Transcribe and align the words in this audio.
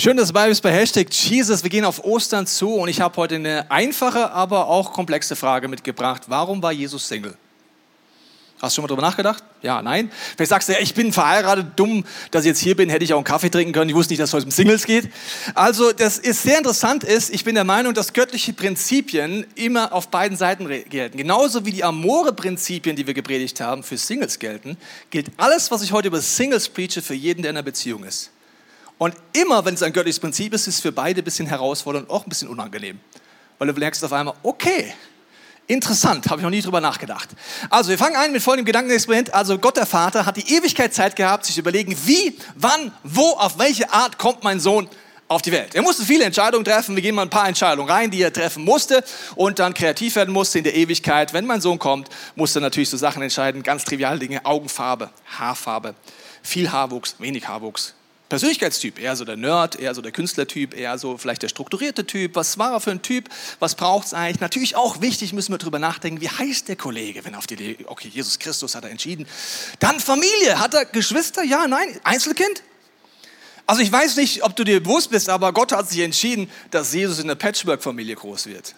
Schön, 0.00 0.16
dass 0.16 0.28
du 0.28 0.32
bei 0.32 0.72
Hashtag 0.72 1.12
Jesus. 1.12 1.62
Wir 1.62 1.68
gehen 1.68 1.84
auf 1.84 2.02
Ostern 2.02 2.46
zu 2.46 2.72
und 2.76 2.88
ich 2.88 3.02
habe 3.02 3.14
heute 3.18 3.34
eine 3.34 3.70
einfache, 3.70 4.30
aber 4.30 4.66
auch 4.66 4.94
komplexe 4.94 5.36
Frage 5.36 5.68
mitgebracht. 5.68 6.22
Warum 6.28 6.62
war 6.62 6.72
Jesus 6.72 7.06
Single? 7.06 7.36
Hast 8.62 8.72
du 8.72 8.76
schon 8.76 8.84
mal 8.84 8.88
drüber 8.88 9.02
nachgedacht? 9.02 9.44
Ja, 9.60 9.82
nein. 9.82 10.10
Vielleicht 10.36 10.48
sagst 10.48 10.70
du, 10.70 10.72
ja, 10.72 10.78
ich 10.80 10.94
bin 10.94 11.12
verheiratet, 11.12 11.66
dumm, 11.76 12.06
dass 12.30 12.44
ich 12.44 12.48
jetzt 12.48 12.60
hier 12.60 12.76
bin, 12.76 12.88
hätte 12.88 13.04
ich 13.04 13.12
auch 13.12 13.18
einen 13.18 13.24
Kaffee 13.24 13.50
trinken 13.50 13.74
können. 13.74 13.90
Ich 13.90 13.94
wusste 13.94 14.14
nicht, 14.14 14.22
dass 14.22 14.30
es 14.30 14.34
heute 14.34 14.46
um 14.46 14.50
Singles 14.50 14.86
geht. 14.86 15.10
Also, 15.54 15.92
das 15.92 16.16
ist 16.16 16.44
sehr 16.44 16.56
interessant 16.56 17.04
ist, 17.04 17.28
ich 17.28 17.44
bin 17.44 17.54
der 17.54 17.64
Meinung, 17.64 17.92
dass 17.92 18.14
göttliche 18.14 18.54
Prinzipien 18.54 19.46
immer 19.54 19.92
auf 19.92 20.08
beiden 20.08 20.38
Seiten 20.38 20.66
gelten. 20.88 21.18
Genauso 21.18 21.66
wie 21.66 21.72
die 21.72 21.84
Amore-Prinzipien, 21.84 22.96
die 22.96 23.06
wir 23.06 23.12
gepredigt 23.12 23.60
haben, 23.60 23.82
für 23.82 23.98
Singles 23.98 24.38
gelten, 24.38 24.78
gilt 25.10 25.26
alles, 25.36 25.70
was 25.70 25.82
ich 25.82 25.92
heute 25.92 26.08
über 26.08 26.22
Singles 26.22 26.70
preache, 26.70 27.02
für 27.02 27.12
jeden, 27.12 27.42
der 27.42 27.50
in 27.50 27.58
einer 27.58 27.64
Beziehung 27.64 28.04
ist. 28.04 28.30
Und 29.00 29.14
immer, 29.32 29.64
wenn 29.64 29.72
es 29.72 29.82
ein 29.82 29.94
göttliches 29.94 30.20
Prinzip 30.20 30.52
ist, 30.52 30.68
ist 30.68 30.74
es 30.74 30.80
für 30.82 30.92
beide 30.92 31.22
ein 31.22 31.24
bisschen 31.24 31.46
herausfordernd 31.46 32.10
und 32.10 32.14
auch 32.14 32.26
ein 32.26 32.28
bisschen 32.28 32.48
unangenehm. 32.48 33.00
Weil 33.56 33.68
du 33.68 33.72
merkst 33.72 34.04
auf 34.04 34.12
einmal, 34.12 34.34
okay, 34.42 34.92
interessant, 35.66 36.28
habe 36.28 36.40
ich 36.40 36.42
noch 36.42 36.50
nie 36.50 36.60
drüber 36.60 36.82
nachgedacht. 36.82 37.30
Also, 37.70 37.88
wir 37.88 37.96
fangen 37.96 38.16
an 38.16 38.30
mit 38.30 38.42
folgendem 38.42 38.66
Gedankenexperiment. 38.66 39.32
Also, 39.32 39.56
Gott 39.56 39.78
der 39.78 39.86
Vater 39.86 40.26
hat 40.26 40.36
die 40.36 40.54
Ewigkeit 40.54 40.92
Zeit 40.92 41.16
gehabt, 41.16 41.46
sich 41.46 41.54
zu 41.54 41.62
überlegen, 41.62 41.96
wie, 42.04 42.36
wann, 42.56 42.92
wo, 43.02 43.30
auf 43.30 43.58
welche 43.58 43.90
Art 43.90 44.18
kommt 44.18 44.44
mein 44.44 44.60
Sohn 44.60 44.86
auf 45.28 45.40
die 45.40 45.52
Welt. 45.52 45.74
Er 45.74 45.80
musste 45.80 46.04
viele 46.04 46.24
Entscheidungen 46.24 46.66
treffen. 46.66 46.94
Wir 46.94 47.02
gehen 47.02 47.14
mal 47.14 47.22
ein 47.22 47.30
paar 47.30 47.48
Entscheidungen 47.48 47.88
rein, 47.88 48.10
die 48.10 48.20
er 48.20 48.34
treffen 48.34 48.64
musste 48.64 49.02
und 49.34 49.60
dann 49.60 49.72
kreativ 49.72 50.16
werden 50.16 50.34
musste 50.34 50.58
in 50.58 50.64
der 50.64 50.74
Ewigkeit. 50.74 51.32
Wenn 51.32 51.46
mein 51.46 51.62
Sohn 51.62 51.78
kommt, 51.78 52.10
musste 52.34 52.58
er 52.58 52.62
natürlich 52.62 52.90
so 52.90 52.98
Sachen 52.98 53.22
entscheiden, 53.22 53.62
ganz 53.62 53.86
triviale 53.86 54.18
Dinge, 54.18 54.44
Augenfarbe, 54.44 55.08
Haarfarbe, 55.38 55.94
viel 56.42 56.70
Haarwuchs, 56.70 57.14
wenig 57.18 57.48
Haarwuchs, 57.48 57.94
Persönlichkeitstyp, 58.30 58.98
eher 58.98 59.16
so 59.16 59.24
der 59.26 59.36
Nerd, 59.36 59.78
eher 59.78 59.94
so 59.94 60.00
der 60.00 60.12
Künstlertyp, 60.12 60.72
eher 60.72 60.96
so 60.98 61.18
vielleicht 61.18 61.42
der 61.42 61.48
strukturierte 61.48 62.06
Typ. 62.06 62.36
Was 62.36 62.56
war 62.56 62.72
er 62.72 62.80
für 62.80 62.92
ein 62.92 63.02
Typ? 63.02 63.28
Was 63.58 63.74
braucht 63.74 64.06
es 64.06 64.14
eigentlich? 64.14 64.40
Natürlich 64.40 64.76
auch 64.76 65.00
wichtig, 65.02 65.32
müssen 65.32 65.52
wir 65.52 65.58
darüber 65.58 65.80
nachdenken, 65.80 66.20
wie 66.20 66.28
heißt 66.28 66.68
der 66.68 66.76
Kollege, 66.76 67.24
wenn 67.24 67.34
er 67.34 67.38
auf 67.38 67.48
die 67.48 67.54
Idee, 67.54 67.76
okay, 67.86 68.08
Jesus 68.08 68.38
Christus 68.38 68.74
hat 68.74 68.84
er 68.84 68.90
entschieden. 68.90 69.26
Dann 69.80 69.98
Familie, 69.98 70.60
hat 70.60 70.74
er 70.74 70.86
Geschwister? 70.86 71.42
Ja, 71.42 71.66
nein, 71.66 72.00
Einzelkind? 72.04 72.62
Also 73.66 73.82
ich 73.82 73.90
weiß 73.90 74.16
nicht, 74.16 74.44
ob 74.44 74.54
du 74.54 74.64
dir 74.64 74.80
bewusst 74.80 75.10
bist, 75.10 75.28
aber 75.28 75.52
Gott 75.52 75.72
hat 75.72 75.90
sich 75.90 76.00
entschieden, 76.00 76.48
dass 76.70 76.94
Jesus 76.94 77.18
in 77.18 77.26
der 77.28 77.34
Patchwork-Familie 77.34 78.14
groß 78.14 78.46
wird. 78.46 78.74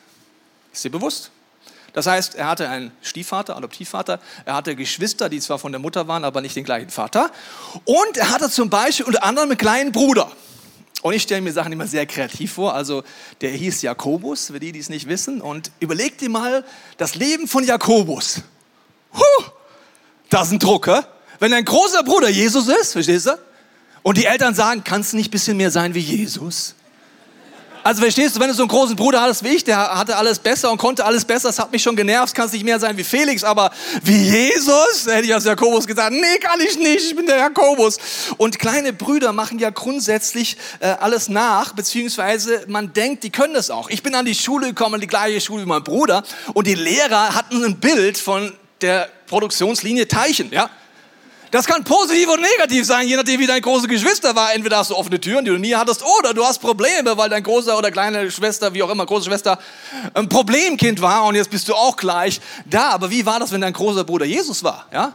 Ist 0.72 0.82
dir 0.82 0.90
bewusst? 0.90 1.30
Das 1.92 2.06
heißt, 2.06 2.34
er 2.34 2.46
hatte 2.46 2.68
einen 2.68 2.90
Stiefvater, 3.02 3.56
Adoptivvater, 3.56 4.18
er 4.44 4.54
hatte 4.54 4.74
Geschwister, 4.74 5.28
die 5.28 5.40
zwar 5.40 5.58
von 5.58 5.72
der 5.72 5.78
Mutter 5.78 6.08
waren, 6.08 6.24
aber 6.24 6.40
nicht 6.40 6.56
den 6.56 6.64
gleichen 6.64 6.90
Vater. 6.90 7.30
Und 7.84 8.16
er 8.16 8.30
hatte 8.30 8.50
zum 8.50 8.70
Beispiel 8.70 9.06
unter 9.06 9.22
anderem 9.24 9.50
einen 9.50 9.58
kleinen 9.58 9.92
Bruder. 9.92 10.30
Und 11.02 11.14
ich 11.14 11.22
stelle 11.22 11.40
mir 11.40 11.52
Sachen 11.52 11.72
immer 11.72 11.86
sehr 11.86 12.06
kreativ 12.06 12.52
vor. 12.54 12.74
Also 12.74 13.02
der 13.40 13.50
hieß 13.50 13.82
Jakobus, 13.82 14.46
für 14.46 14.60
die, 14.60 14.72
die 14.72 14.78
es 14.78 14.88
nicht 14.88 15.08
wissen. 15.08 15.40
Und 15.40 15.72
überleg 15.80 16.16
dir 16.16 16.30
mal 16.30 16.64
das 16.96 17.16
Leben 17.16 17.48
von 17.48 17.64
Jakobus. 17.64 18.42
Huh, 19.12 19.44
das 20.30 20.46
ist 20.46 20.52
ein 20.52 20.58
Druck, 20.60 20.86
hä? 20.86 21.00
Wenn 21.40 21.50
dein 21.50 21.64
großer 21.64 22.04
Bruder 22.04 22.28
Jesus 22.28 22.68
ist, 22.68 22.92
verstehst 22.92 23.26
du? 23.26 23.38
Und 24.02 24.16
die 24.16 24.26
Eltern 24.26 24.54
sagen, 24.54 24.82
kannst 24.84 25.12
du 25.12 25.16
nicht 25.16 25.28
ein 25.28 25.32
bisschen 25.32 25.56
mehr 25.56 25.72
sein 25.72 25.94
wie 25.94 26.00
Jesus? 26.00 26.76
Also 27.84 28.00
verstehst 28.00 28.36
du, 28.36 28.40
wenn 28.40 28.48
du 28.48 28.54
so 28.54 28.62
einen 28.62 28.68
großen 28.68 28.94
Bruder 28.94 29.20
hattest 29.20 29.42
wie 29.42 29.48
ich, 29.48 29.64
der 29.64 29.76
hatte 29.98 30.16
alles 30.16 30.38
besser 30.38 30.70
und 30.70 30.78
konnte 30.78 31.04
alles 31.04 31.24
besser, 31.24 31.48
das 31.48 31.58
hat 31.58 31.72
mich 31.72 31.82
schon 31.82 31.96
genervt, 31.96 32.34
kannst 32.34 32.54
nicht 32.54 32.64
mehr 32.64 32.78
sein 32.78 32.96
wie 32.96 33.04
Felix, 33.04 33.42
aber 33.42 33.70
wie 34.02 34.16
Jesus, 34.16 35.06
hätte 35.06 35.24
ich 35.24 35.34
als 35.34 35.44
Jakobus 35.44 35.86
gesagt, 35.86 36.12
nee, 36.12 36.38
kann 36.40 36.60
ich 36.60 36.78
nicht, 36.78 37.06
ich 37.06 37.16
bin 37.16 37.26
der 37.26 37.38
Jakobus. 37.38 37.98
Und 38.36 38.58
kleine 38.58 38.92
Brüder 38.92 39.32
machen 39.32 39.58
ja 39.58 39.70
grundsätzlich 39.70 40.56
äh, 40.80 40.86
alles 40.86 41.28
nach, 41.28 41.72
beziehungsweise 41.72 42.64
man 42.68 42.92
denkt, 42.92 43.24
die 43.24 43.30
können 43.30 43.54
das 43.54 43.70
auch. 43.70 43.90
Ich 43.90 44.02
bin 44.02 44.14
an 44.14 44.26
die 44.26 44.34
Schule 44.34 44.68
gekommen, 44.68 45.00
die 45.00 45.06
gleiche 45.06 45.40
Schule 45.40 45.64
wie 45.64 45.68
mein 45.68 45.82
Bruder 45.82 46.22
und 46.54 46.66
die 46.66 46.74
Lehrer 46.74 47.34
hatten 47.34 47.64
ein 47.64 47.80
Bild 47.80 48.16
von 48.16 48.52
der 48.80 49.08
Produktionslinie 49.26 50.06
Teichen, 50.06 50.50
ja. 50.52 50.70
Das 51.52 51.66
kann 51.66 51.84
positiv 51.84 52.30
und 52.30 52.40
negativ 52.40 52.86
sein, 52.86 53.06
je 53.06 53.14
nachdem, 53.14 53.38
wie 53.38 53.46
dein 53.46 53.60
große 53.60 53.86
Geschwister 53.86 54.34
war. 54.34 54.54
Entweder 54.54 54.78
hast 54.78 54.88
du 54.88 54.96
offene 54.96 55.20
Türen, 55.20 55.44
die 55.44 55.50
du 55.50 55.58
nie 55.58 55.74
hattest, 55.74 56.02
oder 56.02 56.32
du 56.32 56.42
hast 56.42 56.60
Probleme, 56.60 57.14
weil 57.18 57.28
dein 57.28 57.42
großer 57.42 57.76
oder 57.76 57.90
kleine 57.90 58.30
Schwester, 58.30 58.72
wie 58.72 58.82
auch 58.82 58.88
immer, 58.88 59.04
große 59.04 59.26
Schwester, 59.26 59.58
ein 60.14 60.30
Problemkind 60.30 61.02
war 61.02 61.24
und 61.26 61.34
jetzt 61.34 61.50
bist 61.50 61.68
du 61.68 61.74
auch 61.74 61.98
gleich 61.98 62.40
da. 62.64 62.88
Aber 62.92 63.10
wie 63.10 63.26
war 63.26 63.38
das, 63.38 63.52
wenn 63.52 63.60
dein 63.60 63.74
großer 63.74 64.02
Bruder 64.02 64.24
Jesus 64.24 64.64
war? 64.64 64.86
Ja? 64.94 65.12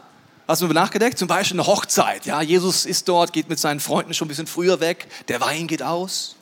Hast 0.47 0.61
du 0.61 0.67
nachgedacht? 0.67 1.17
Zum 1.17 1.27
Beispiel 1.27 1.59
eine 1.59 1.65
Hochzeit. 1.65 2.27
Ja, 2.27 2.39
Jesus 2.43 2.85
ist 2.85 3.09
dort, 3.09 3.33
geht 3.33 3.49
mit 3.49 3.57
seinen 3.57 3.79
Freunden 3.79 4.13
schon 4.13 4.27
ein 4.27 4.29
bisschen 4.29 4.45
früher 4.45 4.79
weg. 4.79 5.07
Der 5.29 5.41
Wein 5.41 5.65
geht 5.65 5.81
aus. 5.81 6.35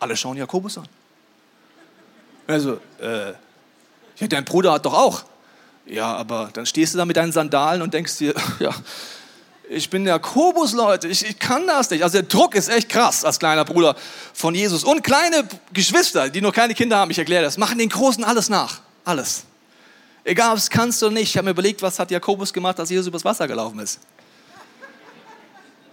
Alle 0.00 0.16
schauen 0.16 0.38
Jakobus 0.38 0.78
an. 0.78 0.88
Also, 2.46 2.80
äh, 2.98 3.32
ja, 4.16 4.26
dein 4.26 4.46
Bruder 4.46 4.72
hat 4.72 4.86
doch 4.86 4.94
auch. 4.94 5.24
Ja, 5.84 6.16
aber 6.16 6.48
dann 6.54 6.64
stehst 6.64 6.94
du 6.94 6.98
da 6.98 7.04
mit 7.04 7.18
deinen 7.18 7.32
Sandalen 7.32 7.82
und 7.82 7.92
denkst 7.92 8.16
dir, 8.16 8.34
ja, 8.58 8.74
ich 9.70 9.90
bin 9.90 10.06
Jakobus, 10.06 10.72
Leute, 10.72 11.08
ich, 11.08 11.24
ich, 11.24 11.38
kann 11.38 11.66
das 11.66 11.90
nicht. 11.90 12.02
Also 12.02 12.18
der 12.18 12.28
Druck 12.28 12.54
ist 12.54 12.68
echt 12.68 12.88
krass 12.88 13.24
als 13.24 13.38
kleiner 13.38 13.64
Bruder 13.64 13.96
von 14.32 14.54
Jesus. 14.54 14.84
Und 14.84 15.02
kleine 15.02 15.46
Geschwister, 15.72 16.30
die 16.30 16.40
noch 16.40 16.52
keine 16.52 16.74
Kinder 16.74 16.96
haben, 16.96 17.10
ich 17.10 17.18
erkläre 17.18 17.44
das, 17.44 17.58
machen 17.58 17.78
den 17.78 17.88
Großen 17.88 18.24
alles 18.24 18.48
nach. 18.48 18.80
Alles. 19.04 19.44
Egal, 20.24 20.52
ob 20.52 20.58
es 20.58 20.70
kannst 20.70 21.02
oder 21.02 21.12
nicht. 21.12 21.30
Ich 21.30 21.36
habe 21.36 21.46
mir 21.46 21.50
überlegt, 21.52 21.82
was 21.82 21.98
hat 21.98 22.10
Jakobus 22.10 22.52
gemacht, 22.52 22.78
als 22.80 22.90
Jesus 22.90 23.06
übers 23.06 23.24
Wasser 23.24 23.46
gelaufen 23.46 23.78
ist? 23.78 24.00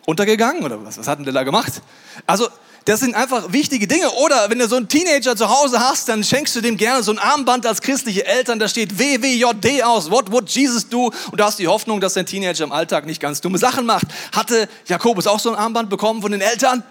Untergegangen 0.06 0.64
oder 0.64 0.84
was? 0.84 0.98
Was 0.98 1.08
hat 1.08 1.20
denn 1.20 1.26
der 1.26 1.34
da 1.34 1.44
gemacht? 1.44 1.82
Also 2.26 2.48
das 2.86 3.00
sind 3.00 3.16
einfach 3.16 3.52
wichtige 3.52 3.88
Dinge. 3.88 4.12
Oder 4.12 4.50
wenn 4.50 4.60
du 4.60 4.68
so 4.68 4.76
einen 4.76 4.88
Teenager 4.88 5.36
zu 5.36 5.50
Hause 5.50 5.80
hast, 5.80 6.08
dann 6.08 6.24
schenkst 6.24 6.56
du 6.56 6.62
dem 6.62 6.78
gerne 6.78 7.02
so 7.02 7.12
ein 7.12 7.18
Armband 7.18 7.66
als 7.66 7.82
christliche 7.82 8.28
Eltern. 8.28 8.60
Da 8.60 8.68
steht 8.68 9.00
WWJD 9.00 9.84
aus. 9.84 10.12
What 10.12 10.32
would 10.32 10.48
Jesus 10.50 10.88
do? 10.88 11.12
Und 11.32 11.40
du 11.40 11.44
hast 11.44 11.58
die 11.58 11.68
Hoffnung, 11.68 12.00
dass 12.00 12.14
dein 12.14 12.28
Teenager 12.28 12.64
im 12.64 12.72
Alltag 12.72 13.08
nicht 13.08 13.20
ganz 13.20 13.42
dumme 13.42 13.58
Sachen 13.58 13.88
macht. 13.88 14.06
Hatte 14.32 14.70
Jakobus 14.86 15.26
auch 15.26 15.40
so 15.40 15.50
ein 15.50 15.56
Armband 15.56 15.90
bekommen 15.90 16.22
von 16.22 16.32
den 16.32 16.42
Eltern? 16.42 16.84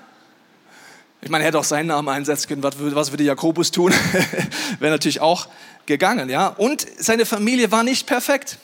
Ich 1.22 1.31
meine, 1.31 1.44
er 1.44 1.49
hätte 1.49 1.60
auch 1.60 1.65
seinen 1.65 1.87
Namen 1.87 2.09
einsetzen 2.09 2.49
können. 2.49 2.62
Was 2.65 2.76
würde, 2.78 2.97
was 2.97 3.12
würde 3.12 3.22
Jakobus 3.22 3.71
tun? 3.71 3.94
Wäre 4.81 4.93
natürlich 4.93 5.21
auch 5.21 5.47
gegangen, 5.87 6.28
ja. 6.28 6.49
Und 6.49 6.84
seine 6.99 7.25
Familie 7.25 7.71
war 7.71 7.84
nicht 7.84 8.09
perfekt. 8.09 8.59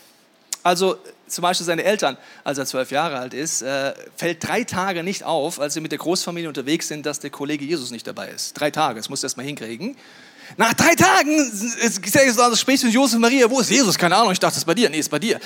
Also 0.65 0.99
zum 1.33 1.43
Beispiel 1.43 1.67
seine 1.67 1.85
Eltern, 1.85 2.17
als 2.45 2.59
er 2.59 2.67
zwölf 2.67 2.91
Jahre 2.91 3.19
alt 3.19 3.35
ist, 3.35 3.63
äh, 3.63 3.95
fällt 4.17 4.47
drei 4.47 4.65
Tage 4.65 5.03
nicht 5.03 5.25
auf, 5.25 5.61
als 5.61 5.75
sie 5.75 5.81
mit 5.81 5.93
der 5.93 5.99
Großfamilie 5.99 6.49
unterwegs 6.49 6.89
sind, 6.89 7.07
dass 7.07 7.21
der 7.21 7.31
Kollege 7.31 7.65
Jesus 7.65 7.91
nicht 7.91 8.07
dabei 8.07 8.29
ist. 8.29 8.55
Drei 8.55 8.71
Tage, 8.71 9.01
das 9.01 9.09
muss 9.09 9.23
er 9.23 9.27
erst 9.27 9.37
mal 9.37 9.47
hinkriegen. 9.47 9.97
Nach 10.57 10.75
drei 10.75 10.95
Tagen 10.95 11.39
also 11.39 12.57
sprichst 12.57 12.83
du 12.83 12.87
mit 12.87 12.95
Josef 12.95 13.15
und 13.15 13.21
Maria, 13.21 13.49
wo 13.49 13.61
ist 13.61 13.71
Jesus? 13.71 13.97
Keine 13.97 14.17
Ahnung, 14.17 14.33
ich 14.33 14.41
dachte, 14.41 14.53
es 14.53 14.59
ist 14.59 14.65
bei 14.65 14.75
dir. 14.75 14.91
Nee, 14.91 14.99
ist 14.99 15.09
bei 15.09 15.19
dir. 15.19 15.39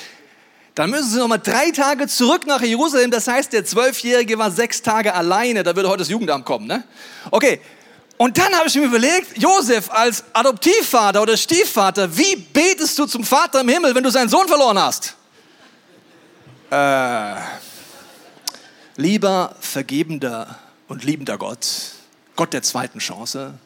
Dann 0.75 0.91
müssen 0.91 1.09
sie 1.09 1.19
nochmal 1.19 1.39
drei 1.39 1.71
Tage 1.71 2.09
zurück 2.09 2.47
nach 2.47 2.61
Jerusalem. 2.61 3.11
Das 3.11 3.29
heißt, 3.29 3.53
der 3.53 3.65
Zwölfjährige 3.65 4.39
war 4.39 4.51
sechs 4.51 4.83
Tage 4.83 5.15
alleine. 5.15 5.63
Da 5.63 5.77
würde 5.77 5.89
heute 5.89 5.99
das 6.01 6.09
Jugendamt 6.09 6.45
kommen, 6.45 6.67
ne? 6.67 6.83
Okay. 7.31 7.61
Und 8.17 8.39
dann 8.39 8.53
habe 8.55 8.69
ich 8.69 8.75
mir 8.77 8.85
überlegt, 8.85 9.37
Josef 9.37 9.91
als 9.91 10.25
Adoptivvater 10.33 11.21
oder 11.21 11.37
Stiefvater, 11.37 12.17
wie 12.17 12.37
betest 12.37 12.99
du 12.99 13.07
zum 13.07 13.25
Vater 13.25 13.61
im 13.61 13.69
Himmel, 13.69 13.95
wenn 13.95 14.05
du 14.05 14.11
seinen 14.11 14.29
Sohn 14.29 14.47
verloren 14.47 14.79
hast? 14.79 15.17
Äh, 16.71 17.41
lieber 18.97 19.57
vergebender 19.61 20.59
und 20.89 21.05
liebender 21.05 21.39
Gott, 21.39 21.93
Gott 22.37 22.53
der 22.53 22.63
zweiten 22.63 22.99
Chance. 22.99 23.59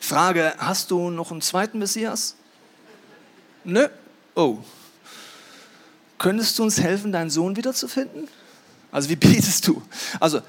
Frage, 0.00 0.54
hast 0.58 0.90
du 0.90 1.10
noch 1.10 1.30
einen 1.30 1.42
zweiten 1.42 1.78
Messias? 1.78 2.36
Nö. 3.64 3.88
Oh. 4.34 4.58
Könntest 6.18 6.58
du 6.58 6.62
uns 6.62 6.80
helfen, 6.80 7.12
deinen 7.12 7.30
Sohn 7.30 7.56
wiederzufinden? 7.56 8.28
Also 8.90 9.08
wie 9.08 9.16
betest 9.16 9.66
du? 9.68 9.82
Also 10.18 10.40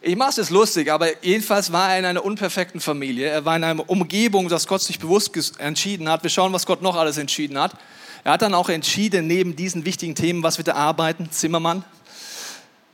ich 0.00 0.16
mache 0.16 0.30
es 0.30 0.36
jetzt 0.36 0.50
lustig, 0.50 0.90
aber 0.90 1.24
jedenfalls 1.24 1.70
war 1.70 1.92
er 1.92 1.98
in 1.98 2.04
einer 2.04 2.24
unperfekten 2.24 2.80
Familie. 2.80 3.28
Er 3.28 3.44
war 3.44 3.56
in 3.56 3.64
einer 3.64 3.88
Umgebung, 3.88 4.48
dass 4.48 4.66
Gott 4.66 4.82
sich 4.82 4.98
bewusst 4.98 5.32
entschieden 5.58 6.08
hat. 6.08 6.22
Wir 6.22 6.30
schauen, 6.30 6.52
was 6.52 6.66
Gott 6.66 6.82
noch 6.82 6.96
alles 6.96 7.18
entschieden 7.18 7.58
hat. 7.58 7.76
Er 8.24 8.32
hat 8.32 8.42
dann 8.42 8.54
auch 8.54 8.68
entschieden, 8.68 9.26
neben 9.26 9.56
diesen 9.56 9.84
wichtigen 9.84 10.14
Themen, 10.14 10.42
was 10.44 10.56
wird 10.56 10.68
er 10.68 10.76
arbeiten? 10.76 11.30
Zimmermann. 11.32 11.84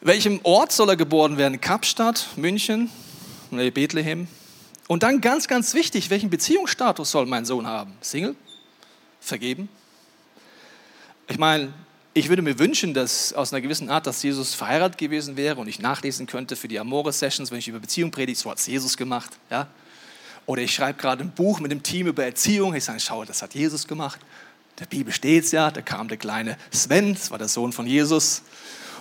Welchem 0.01 0.41
Ort 0.43 0.73
soll 0.73 0.89
er 0.91 0.97
geboren 0.97 1.37
werden? 1.37 1.61
Kapstadt, 1.61 2.29
München, 2.37 2.89
nee, 3.51 3.71
Bethlehem. 3.71 4.27
Und 4.87 5.03
dann 5.03 5.21
ganz, 5.21 5.47
ganz 5.47 5.75
wichtig, 5.75 6.09
welchen 6.09 6.31
Beziehungsstatus 6.31 7.11
soll 7.11 7.27
mein 7.27 7.45
Sohn 7.45 7.67
haben? 7.67 7.93
Single? 8.01 8.37
Vergeben? 9.21 9.69
Ich 11.29 11.39
meine, 11.39 11.75
ich 12.15 12.31
würde 12.31 12.41
mir 12.41 12.59
wünschen, 12.59 12.95
dass 12.95 13.35
aus 13.35 13.53
einer 13.53 13.61
gewissen 13.61 13.91
Art, 13.91 14.07
dass 14.07 14.23
Jesus 14.23 14.55
verheiratet 14.55 14.97
gewesen 14.97 15.37
wäre 15.37 15.61
und 15.61 15.69
ich 15.69 15.79
nachlesen 15.79 16.27
könnte 16.27 16.57
für 16.57 16.69
die 16.69 16.79
Amore-Sessions, 16.79 17.51
wenn 17.51 17.59
ich 17.59 17.69
über 17.69 17.81
Beziehung 17.81 18.11
predige, 18.11 18.39
so 18.39 18.51
hat 18.51 18.59
es 18.59 18.67
Jesus 18.67 18.97
gemacht. 18.97 19.37
Ja? 19.51 19.67
Oder 20.47 20.63
ich 20.63 20.75
schreibe 20.75 20.99
gerade 20.99 21.23
ein 21.23 21.33
Buch 21.33 21.61
mit 21.61 21.71
dem 21.71 21.83
Team 21.83 22.07
über 22.07 22.25
Erziehung. 22.25 22.75
Ich 22.75 22.85
sage, 22.85 23.01
schau, 23.01 23.27
das 23.27 23.43
hat 23.43 23.55
Jesus 23.55 23.87
gemacht 23.87 24.21
der 24.79 24.87
Bibel 24.87 25.13
steht 25.13 25.45
es 25.45 25.53
ja, 25.53 25.71
da 25.71 25.83
kam 25.83 26.09
der 26.09 26.19
kleine 26.19 26.57
Sven, 26.71 27.15
das 27.15 27.31
war 27.31 27.39
der 27.39 27.49
Sohn 27.49 27.73
von 27.73 27.87
Jesus. 27.87 28.43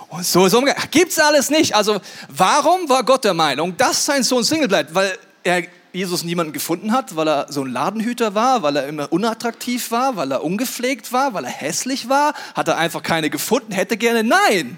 Und 0.10 0.26
so, 0.26 0.48
so 0.48 0.64
gibt's 0.92 1.20
alles 1.20 1.50
nicht. 1.50 1.76
Also, 1.76 2.00
warum 2.30 2.88
war 2.90 3.04
Gott 3.04 3.26
der 3.26 3.34
Meinung, 3.34 3.76
dass 3.78 4.06
sein 4.06 4.24
Sohn 4.24 4.44
Single 4.44 4.68
bleibt? 4.68 4.96
Weil 4.96 5.18
er 5.44 5.64
Jesus 5.94 6.24
niemanden 6.24 6.54
gefunden 6.54 6.92
hat, 6.92 7.16
weil 7.16 7.28
er 7.28 7.52
so 7.52 7.64
ein 7.64 7.72
Ladenhüter 7.72 8.34
war, 8.34 8.62
weil 8.62 8.76
er 8.78 8.88
immer 8.88 9.12
unattraktiv 9.12 9.92
war, 9.92 10.16
weil 10.16 10.32
er 10.32 10.44
ungepflegt 10.44 11.12
war, 11.12 11.34
weil 11.34 11.44
er 11.44 11.52
hässlich 11.52 12.10
war? 12.10 12.34
Hat 12.56 12.68
er 12.68 12.78
einfach 12.78 13.04
keine 13.04 13.30
gefunden? 13.30 13.72
Hätte 13.72 13.98
gerne? 13.98 14.24
Nein. 14.24 14.78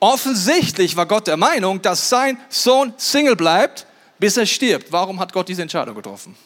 Offensichtlich 0.00 0.96
war 0.96 1.06
Gott 1.06 1.26
der 1.26 1.36
Meinung, 1.36 1.82
dass 1.82 2.08
sein 2.08 2.38
Sohn 2.48 2.94
Single 2.96 3.36
bleibt, 3.36 3.86
bis 4.18 4.36
er 4.36 4.46
stirbt. 4.46 4.92
Warum 4.92 5.20
hat 5.20 5.32
Gott 5.32 5.48
diese 5.48 5.62
Entscheidung 5.62 5.94
getroffen? 5.94 6.36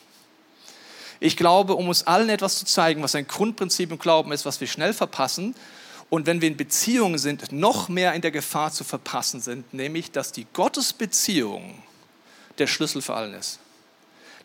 Ich 1.22 1.36
glaube, 1.36 1.76
um 1.76 1.88
uns 1.88 2.04
allen 2.04 2.28
etwas 2.30 2.58
zu 2.58 2.64
zeigen, 2.64 3.00
was 3.00 3.14
ein 3.14 3.28
Grundprinzip 3.28 3.92
im 3.92 3.98
Glauben 4.00 4.32
ist, 4.32 4.44
was 4.44 4.60
wir 4.60 4.66
schnell 4.66 4.92
verpassen 4.92 5.54
und 6.10 6.26
wenn 6.26 6.40
wir 6.40 6.48
in 6.48 6.56
Beziehungen 6.56 7.16
sind, 7.16 7.52
noch 7.52 7.88
mehr 7.88 8.12
in 8.14 8.22
der 8.22 8.32
Gefahr 8.32 8.72
zu 8.72 8.82
verpassen 8.82 9.40
sind, 9.40 9.72
nämlich, 9.72 10.10
dass 10.10 10.32
die 10.32 10.48
Gottesbeziehung 10.52 11.80
der 12.58 12.66
Schlüssel 12.66 13.02
für 13.02 13.14
allen 13.14 13.34
ist. 13.34 13.60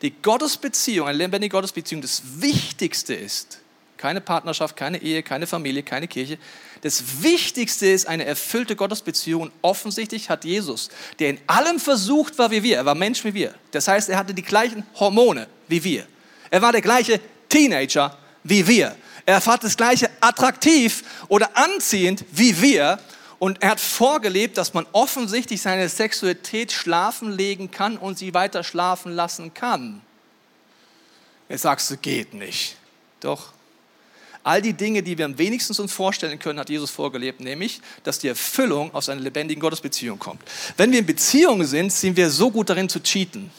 Die 0.04 0.12
Gottesbeziehung, 0.22 1.08
eine 1.08 1.18
lebendige 1.18 1.52
Gottesbeziehung, 1.52 2.04
das 2.04 2.22
Wichtigste 2.42 3.16
ist. 3.16 3.58
Keine 3.98 4.22
Partnerschaft, 4.22 4.76
keine 4.76 5.02
Ehe, 5.02 5.24
keine 5.24 5.48
Familie, 5.48 5.82
keine 5.82 6.08
Kirche. 6.08 6.38
Das 6.82 7.24
Wichtigste 7.24 7.88
ist 7.88 8.08
eine 8.08 8.26
erfüllte 8.26 8.76
Gottesbeziehung. 8.76 9.50
Offensichtlich 9.64 10.30
hat 10.30 10.46
Jesus, 10.46 10.90
der 11.18 11.32
in 11.32 11.40
allem 11.48 11.80
versucht 11.80 12.38
war 12.38 12.52
wie 12.52 12.62
wir, 12.62 12.76
er 12.76 12.86
war 12.86 12.94
Mensch 12.94 13.24
wie 13.24 13.34
wir. 13.34 13.56
Das 13.72 13.88
heißt, 13.88 14.10
er 14.10 14.20
hatte 14.20 14.36
die 14.36 14.44
gleichen 14.44 14.84
Hormone 14.94 15.48
wie 15.68 15.84
wir. 15.84 16.06
Er 16.50 16.62
war 16.62 16.72
der 16.72 16.82
gleiche 16.82 17.20
Teenager 17.50 18.18
wie 18.44 18.68
wir. 18.68 18.96
Er 19.26 19.42
fand 19.42 19.64
das 19.64 19.76
gleiche 19.76 20.10
attraktiv 20.22 21.04
oder 21.28 21.50
anziehend 21.58 22.24
wie 22.32 22.62
wir. 22.62 23.00
Und 23.40 23.62
er 23.62 23.72
hat 23.72 23.80
vorgelebt, 23.80 24.58
dass 24.58 24.74
man 24.74 24.88
offensichtlich 24.94 25.62
seine 25.62 25.90
Sexualität 25.90 26.72
schlafen 26.72 27.32
legen 27.32 27.70
kann 27.70 27.98
und 27.98 28.18
sie 28.18 28.34
weiter 28.34 28.64
schlafen 28.64 29.12
lassen 29.12 29.54
kann. 29.54 30.02
Jetzt 31.50 31.62
sagst 31.62 31.92
du, 31.92 31.98
geht 31.98 32.34
nicht. 32.34 32.78
Doch. 33.20 33.54
All 34.44 34.62
die 34.62 34.74
Dinge, 34.74 35.04
die 35.04 35.18
wir 35.18 35.26
am 35.26 35.38
wenigsten 35.38 35.76
uns 35.82 35.92
vorstellen 35.92 36.40
können, 36.40 36.58
hat 36.58 36.70
Jesus 36.70 36.90
vorgelebt, 36.90 37.42
nämlich, 37.42 37.82
dass 38.04 38.20
die 38.20 38.30
Erfüllung 38.30 38.94
aus 38.96 39.10
einer 39.10 39.20
lebendigen 39.20 39.60
Gottesbeziehung 39.60 40.18
kommt. 40.18 40.42
Wenn 40.78 40.92
wir 40.92 41.00
in 41.00 41.06
Beziehungen 41.06 41.68
sind, 41.68 41.92
sind 41.92 42.16
wir 42.16 42.30
so 42.30 42.50
gut 42.50 42.70
darin 42.70 42.88
zu 42.88 43.02
cheaten. 43.02 43.52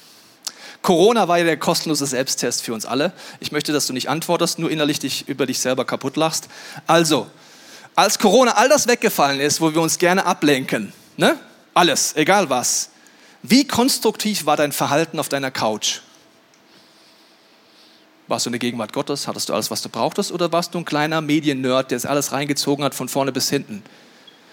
Corona 0.83 1.29
war 1.29 1.39
ja 1.39 1.45
der 1.45 1.57
kostenlose 1.57 2.07
Selbsttest 2.07 2.63
für 2.63 2.73
uns 2.73 2.87
alle. 2.87 3.13
Ich 3.41 3.53
möchte, 3.53 3.73
dass 3.73 3.87
du 3.87 3.93
nicht 3.93 4.09
antwortest, 4.09 4.59
nur 4.59 4.71
innerlich 4.71 4.99
dich 4.99 5.29
über 5.29 5.47
dich 5.47 5.59
selber 5.59 5.85
kaputt 5.85 6.17
lachst. 6.17 6.49
Also, 6.87 7.27
als 7.95 8.19
Corona 8.19 8.53
all 8.53 8.69
das 8.69 8.87
weggefallen 8.87 9.41
ist, 9.41 9.61
wo 9.61 9.75
wir 9.75 9.83
uns 9.83 9.99
gerne 9.99 10.25
ablenken, 10.25 10.93
ne? 11.17 11.39
alles, 11.75 12.15
egal 12.17 12.49
was, 12.49 12.91
wie 13.43 13.67
konstruktiv 13.67 14.47
war 14.47 14.57
dein 14.57 14.73
Verhalten 14.73 15.19
auf 15.19 15.29
deiner 15.29 15.51
Couch? 15.51 16.01
Warst 18.27 18.45
du 18.47 18.51
in 18.51 18.53
der 18.53 18.59
Gegenwart 18.59 18.93
Gottes? 18.93 19.27
Hattest 19.27 19.49
du 19.49 19.55
alles, 19.55 19.71
was 19.71 19.81
du 19.81 19.89
brauchtest? 19.89 20.33
Oder 20.33 20.53
warst 20.53 20.75
du 20.75 20.79
ein 20.79 20.85
kleiner 20.85 21.21
Mediennerd, 21.21 21.91
der 21.91 21.97
es 21.97 22.05
alles 22.05 22.33
reingezogen 22.33 22.85
hat 22.85 22.95
von 22.95 23.09
vorne 23.09 23.33
bis 23.33 23.49
hinten? 23.49 23.83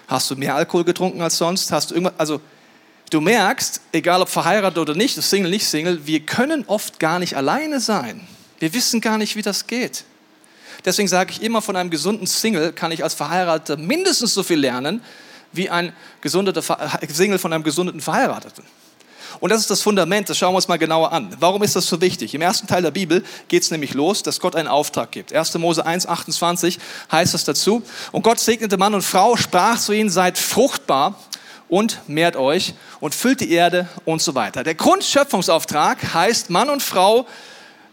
Hast 0.08 0.32
du 0.32 0.36
mehr 0.36 0.56
Alkohol 0.56 0.86
getrunken 0.86 1.22
als 1.22 1.38
sonst? 1.38 1.72
Hast 1.72 1.92
du 1.92 1.96
irgendwas, 1.96 2.14
also 2.18 2.40
du 3.16 3.22
merkst, 3.22 3.80
egal 3.94 4.22
ob 4.22 4.30
verheiratet 4.30 4.78
oder 4.78 4.94
nicht, 4.94 5.16
Single, 5.22 5.50
nicht 5.50 5.66
Single, 5.66 6.06
wir 6.06 6.20
können 6.20 6.66
oft 6.68 7.00
gar 7.00 7.18
nicht 7.18 7.38
alleine 7.38 7.80
sein. 7.80 8.28
Wir 8.60 8.74
wissen 8.74 9.00
gar 9.00 9.18
nicht, 9.18 9.38
wie 9.38 9.42
das 9.42 9.68
geht. 9.68 10.04
Deswegen 10.84 11.08
sage 11.08 11.32
ich 11.32 11.42
immer, 11.42 11.62
von 11.62 11.78
einem 11.78 11.90
gesunden 11.90 12.28
Single 12.28 12.74
kann 12.74 12.92
ich 12.92 13.04
als 13.04 13.14
Verheirateter 13.14 13.78
mindestens 13.78 14.34
so 14.34 14.44
viel 14.44 14.60
lernen, 14.60 15.02
wie 15.54 15.70
ein 15.70 15.94
gesunder 16.20 16.54
Single 17.08 17.40
von 17.40 17.54
einem 17.54 17.64
gesundeten 17.64 18.02
Verheirateten. 18.02 18.66
Und 19.40 19.50
das 19.50 19.62
ist 19.62 19.70
das 19.70 19.82
Fundament, 19.82 20.30
das 20.30 20.38
schauen 20.38 20.52
wir 20.52 20.58
uns 20.58 20.68
mal 20.68 20.78
genauer 20.78 21.12
an. 21.14 21.36
Warum 21.40 21.64
ist 21.64 21.76
das 21.76 21.88
so 21.88 22.00
wichtig? 22.02 22.34
Im 22.34 22.42
ersten 22.42 22.68
Teil 22.68 22.82
der 22.82 22.92
Bibel 22.92 23.24
geht 23.48 23.64
es 23.64 23.72
nämlich 23.72 23.94
los, 23.94 24.24
dass 24.24 24.40
Gott 24.42 24.56
einen 24.56 24.68
Auftrag 24.68 25.12
gibt. 25.12 25.34
1. 25.34 25.54
Mose 25.56 25.86
1, 25.86 26.06
28 26.06 26.80
heißt 27.12 27.34
es 27.34 27.46
dazu. 27.46 27.82
Und 28.12 28.24
Gott 28.24 28.40
segnete 28.40 28.78
Mann 28.78 28.94
und 28.94 29.04
Frau, 29.04 29.38
sprach 29.38 29.80
zu 29.80 29.94
ihnen, 29.94 30.10
seid 30.10 30.38
fruchtbar 30.38 31.18
und 31.70 32.02
mehrt 32.08 32.36
euch 32.36 32.74
und 33.00 33.16
füllt 33.16 33.42
die 33.42 33.52
Erde 33.52 33.88
und 34.06 34.22
so 34.22 34.36
weiter. 34.36 34.64
Der 34.64 34.76
Grundschöpfungsauftrag 34.76 36.14
heißt, 36.14 36.50
Mann 36.50 36.70
und 36.70 36.84
Frau 36.84 37.26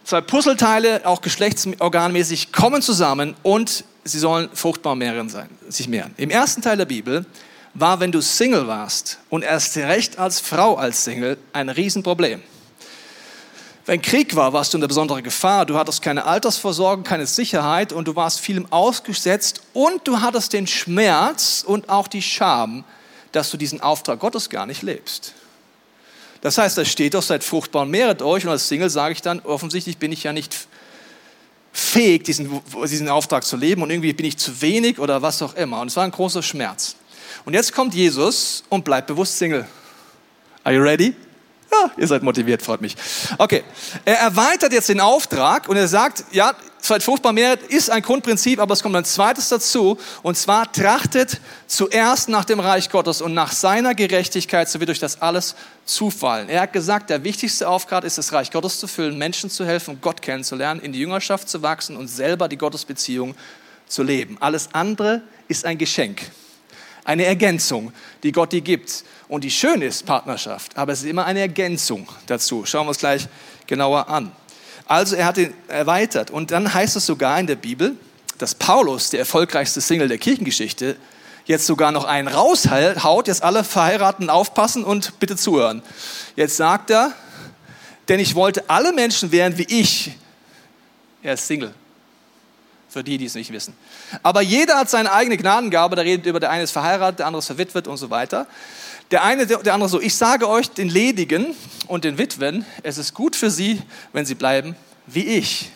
Zwei 0.04 0.20
Puzzleteile, 0.20 1.02
auch 1.04 1.20
geschlechtsorganmäßig, 1.20 2.50
kommen 2.52 2.82
zusammen 2.82 3.36
und 3.42 3.84
sie 4.02 4.18
sollen 4.18 4.50
fruchtbar 4.52 4.96
mehren 4.96 5.28
sein, 5.28 5.48
sich 5.68 5.86
mehren. 5.86 6.12
Im 6.16 6.30
ersten 6.30 6.60
Teil 6.60 6.76
der 6.76 6.86
Bibel 6.86 7.24
war, 7.74 8.00
wenn 8.00 8.10
du 8.10 8.20
Single 8.20 8.66
warst 8.66 9.18
und 9.30 9.42
erst 9.44 9.76
recht 9.76 10.18
als 10.18 10.40
Frau 10.40 10.74
als 10.74 11.04
Single, 11.04 11.38
ein 11.52 11.68
Riesenproblem. 11.68 12.42
Wenn 13.86 14.02
Krieg 14.02 14.34
war, 14.34 14.52
warst 14.52 14.72
du 14.72 14.76
in 14.76 14.80
der 14.80 14.88
besonderen 14.88 15.22
Gefahr. 15.22 15.66
Du 15.66 15.76
hattest 15.76 16.02
keine 16.02 16.24
Altersvorsorge, 16.24 17.02
keine 17.02 17.26
Sicherheit 17.26 17.92
und 17.92 18.06
du 18.06 18.16
warst 18.16 18.40
vielem 18.40 18.70
ausgesetzt 18.70 19.62
und 19.72 20.06
du 20.06 20.20
hattest 20.20 20.52
den 20.52 20.66
Schmerz 20.66 21.64
und 21.66 21.88
auch 21.88 22.08
die 22.08 22.22
Scham, 22.22 22.84
dass 23.32 23.50
du 23.50 23.56
diesen 23.56 23.80
Auftrag 23.80 24.20
Gottes 24.20 24.50
gar 24.50 24.66
nicht 24.66 24.82
lebst. 24.82 25.34
Das 26.42 26.58
heißt, 26.58 26.76
da 26.76 26.84
steht 26.84 27.14
doch, 27.14 27.22
seid 27.22 27.44
fruchtbar 27.44 27.82
und 27.82 27.90
mehret 27.90 28.20
euch. 28.20 28.44
Und 28.44 28.50
als 28.50 28.68
Single 28.68 28.90
sage 28.90 29.12
ich 29.12 29.22
dann, 29.22 29.40
offensichtlich 29.40 29.98
bin 29.98 30.12
ich 30.12 30.24
ja 30.24 30.32
nicht 30.32 30.66
fähig, 31.72 32.24
diesen, 32.24 32.60
diesen 32.84 33.08
Auftrag 33.08 33.44
zu 33.44 33.56
leben 33.56 33.82
und 33.82 33.90
irgendwie 33.90 34.12
bin 34.12 34.26
ich 34.26 34.36
zu 34.36 34.60
wenig 34.60 34.98
oder 34.98 35.22
was 35.22 35.40
auch 35.40 35.54
immer. 35.54 35.80
Und 35.80 35.88
es 35.88 35.96
war 35.96 36.04
ein 36.04 36.10
großer 36.10 36.42
Schmerz. 36.42 36.96
Und 37.44 37.54
jetzt 37.54 37.72
kommt 37.72 37.94
Jesus 37.94 38.64
und 38.68 38.84
bleibt 38.84 39.06
bewusst 39.06 39.38
Single. 39.38 39.66
Are 40.64 40.74
you 40.74 40.82
ready? 40.82 41.14
Ja, 41.72 41.90
ihr 41.96 42.06
seid 42.06 42.22
motiviert, 42.22 42.62
freut 42.62 42.82
mich. 42.82 42.96
Okay, 43.38 43.64
er 44.04 44.18
erweitert 44.18 44.72
jetzt 44.72 44.88
den 44.88 45.00
Auftrag 45.00 45.68
und 45.68 45.76
er 45.76 45.88
sagt, 45.88 46.24
ja, 46.30 46.54
seid 46.80 47.02
fruchtbar 47.02 47.32
mehr 47.32 47.56
ist 47.68 47.90
ein 47.90 48.02
Grundprinzip, 48.02 48.58
aber 48.58 48.74
es 48.74 48.82
kommt 48.82 48.96
ein 48.96 49.04
zweites 49.04 49.48
dazu 49.48 49.98
und 50.22 50.36
zwar 50.36 50.70
trachtet 50.70 51.40
zuerst 51.66 52.28
nach 52.28 52.44
dem 52.44 52.60
Reich 52.60 52.90
Gottes 52.90 53.22
und 53.22 53.32
nach 53.32 53.52
seiner 53.52 53.94
Gerechtigkeit, 53.94 54.68
so 54.68 54.80
wird 54.80 54.90
euch 54.90 54.98
das 54.98 55.22
alles 55.22 55.54
zufallen. 55.84 56.48
Er 56.48 56.62
hat 56.62 56.72
gesagt, 56.72 57.08
der 57.08 57.24
wichtigste 57.24 57.68
Auftrag 57.68 58.04
ist, 58.04 58.18
das 58.18 58.32
Reich 58.32 58.50
Gottes 58.50 58.78
zu 58.78 58.86
füllen, 58.86 59.16
Menschen 59.16 59.48
zu 59.48 59.64
helfen, 59.64 59.98
Gott 60.00 60.20
kennenzulernen, 60.20 60.80
in 60.80 60.92
die 60.92 60.98
Jüngerschaft 60.98 61.48
zu 61.48 61.62
wachsen 61.62 61.96
und 61.96 62.08
selber 62.08 62.48
die 62.48 62.58
Gottesbeziehung 62.58 63.34
zu 63.86 64.02
leben. 64.02 64.36
Alles 64.40 64.68
andere 64.72 65.22
ist 65.48 65.64
ein 65.64 65.78
Geschenk 65.78 66.22
eine 67.04 67.24
Ergänzung, 67.24 67.92
die 68.22 68.32
Gott 68.32 68.52
dir 68.52 68.60
gibt. 68.60 69.04
Und 69.28 69.44
die 69.44 69.50
schöne 69.50 69.86
ist 69.86 70.04
Partnerschaft, 70.04 70.76
aber 70.76 70.92
es 70.92 71.02
ist 71.02 71.08
immer 71.08 71.24
eine 71.24 71.40
Ergänzung 71.40 72.06
dazu. 72.26 72.64
Schauen 72.66 72.84
wir 72.84 72.90
uns 72.90 72.98
gleich 72.98 73.28
genauer 73.66 74.08
an. 74.08 74.32
Also 74.86 75.16
er 75.16 75.26
hat 75.26 75.38
ihn 75.38 75.54
erweitert. 75.68 76.30
Und 76.30 76.50
dann 76.50 76.72
heißt 76.72 76.96
es 76.96 77.06
sogar 77.06 77.38
in 77.40 77.46
der 77.46 77.56
Bibel, 77.56 77.96
dass 78.38 78.54
Paulus, 78.54 79.10
der 79.10 79.20
erfolgreichste 79.20 79.80
Single 79.80 80.08
der 80.08 80.18
Kirchengeschichte, 80.18 80.96
jetzt 81.44 81.66
sogar 81.66 81.92
noch 81.92 82.04
einen 82.04 82.28
raushaut, 82.28 83.28
jetzt 83.28 83.42
alle 83.42 83.64
Verheirateten 83.64 84.30
aufpassen 84.30 84.84
und 84.84 85.18
bitte 85.18 85.36
zuhören. 85.36 85.82
Jetzt 86.36 86.56
sagt 86.56 86.90
er, 86.90 87.12
denn 88.08 88.20
ich 88.20 88.34
wollte 88.34 88.68
alle 88.68 88.92
Menschen 88.92 89.32
werden 89.32 89.58
wie 89.58 89.66
ich. 89.68 90.12
Er 91.22 91.34
ist 91.34 91.46
Single 91.46 91.72
für 92.92 93.02
die, 93.02 93.18
die 93.18 93.24
es 93.24 93.34
nicht 93.34 93.52
wissen. 93.52 93.74
Aber 94.22 94.42
jeder 94.42 94.76
hat 94.76 94.90
seine 94.90 95.12
eigene 95.12 95.36
Gnadengabe, 95.36 95.96
da 95.96 96.02
redet 96.02 96.26
über, 96.26 96.40
der 96.40 96.50
eine 96.50 96.64
ist 96.64 96.72
verheiratet, 96.72 97.20
der 97.20 97.26
andere 97.26 97.38
ist 97.40 97.46
verwitwet 97.46 97.88
und 97.88 97.96
so 97.96 98.10
weiter. 98.10 98.46
Der 99.10 99.24
eine, 99.24 99.46
der 99.46 99.74
andere 99.74 99.88
so, 99.88 100.00
ich 100.00 100.14
sage 100.14 100.48
euch, 100.48 100.70
den 100.70 100.88
Ledigen 100.88 101.54
und 101.86 102.04
den 102.04 102.18
Witwen, 102.18 102.64
es 102.82 102.98
ist 102.98 103.14
gut 103.14 103.36
für 103.36 103.50
sie, 103.50 103.80
wenn 104.12 104.26
sie 104.26 104.34
bleiben 104.34 104.76
wie 105.06 105.24
ich. 105.24 105.70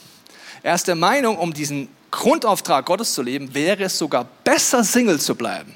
Er 0.63 0.75
ist 0.75 0.89
der 0.89 0.95
Meinung, 0.95 1.39
um 1.39 1.53
diesen 1.53 1.89
Grundauftrag 2.11 2.87
Gottes 2.87 3.15
zu 3.15 3.23
leben, 3.23 3.55
wäre 3.55 3.85
es 3.85 3.99
sogar 3.99 4.27
besser, 4.45 4.85
Single 4.85 5.21
zu 5.21 5.35
bleiben. 5.35 5.75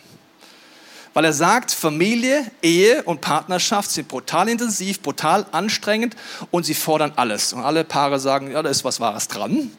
Weil 1.13 1.25
er 1.25 1.33
sagt, 1.33 1.73
Familie, 1.73 2.51
Ehe 2.63 3.03
und 3.03 3.21
Partnerschaft 3.21 3.91
sind 3.91 4.09
brutal 4.09 4.49
intensiv, 4.49 5.01
brutal 5.01 5.45
anstrengend 5.51 6.15
und 6.51 6.65
sie 6.65 6.75
fordern 6.75 7.13
alles. 7.17 7.53
Und 7.53 7.63
alle 7.63 7.85
Paare 7.85 8.21
sagen, 8.21 8.53
ja, 8.53 8.63
da 8.63 8.71
ist 8.71 8.85
was 8.85 9.01
Wahres 9.01 9.27
dran. 9.27 9.73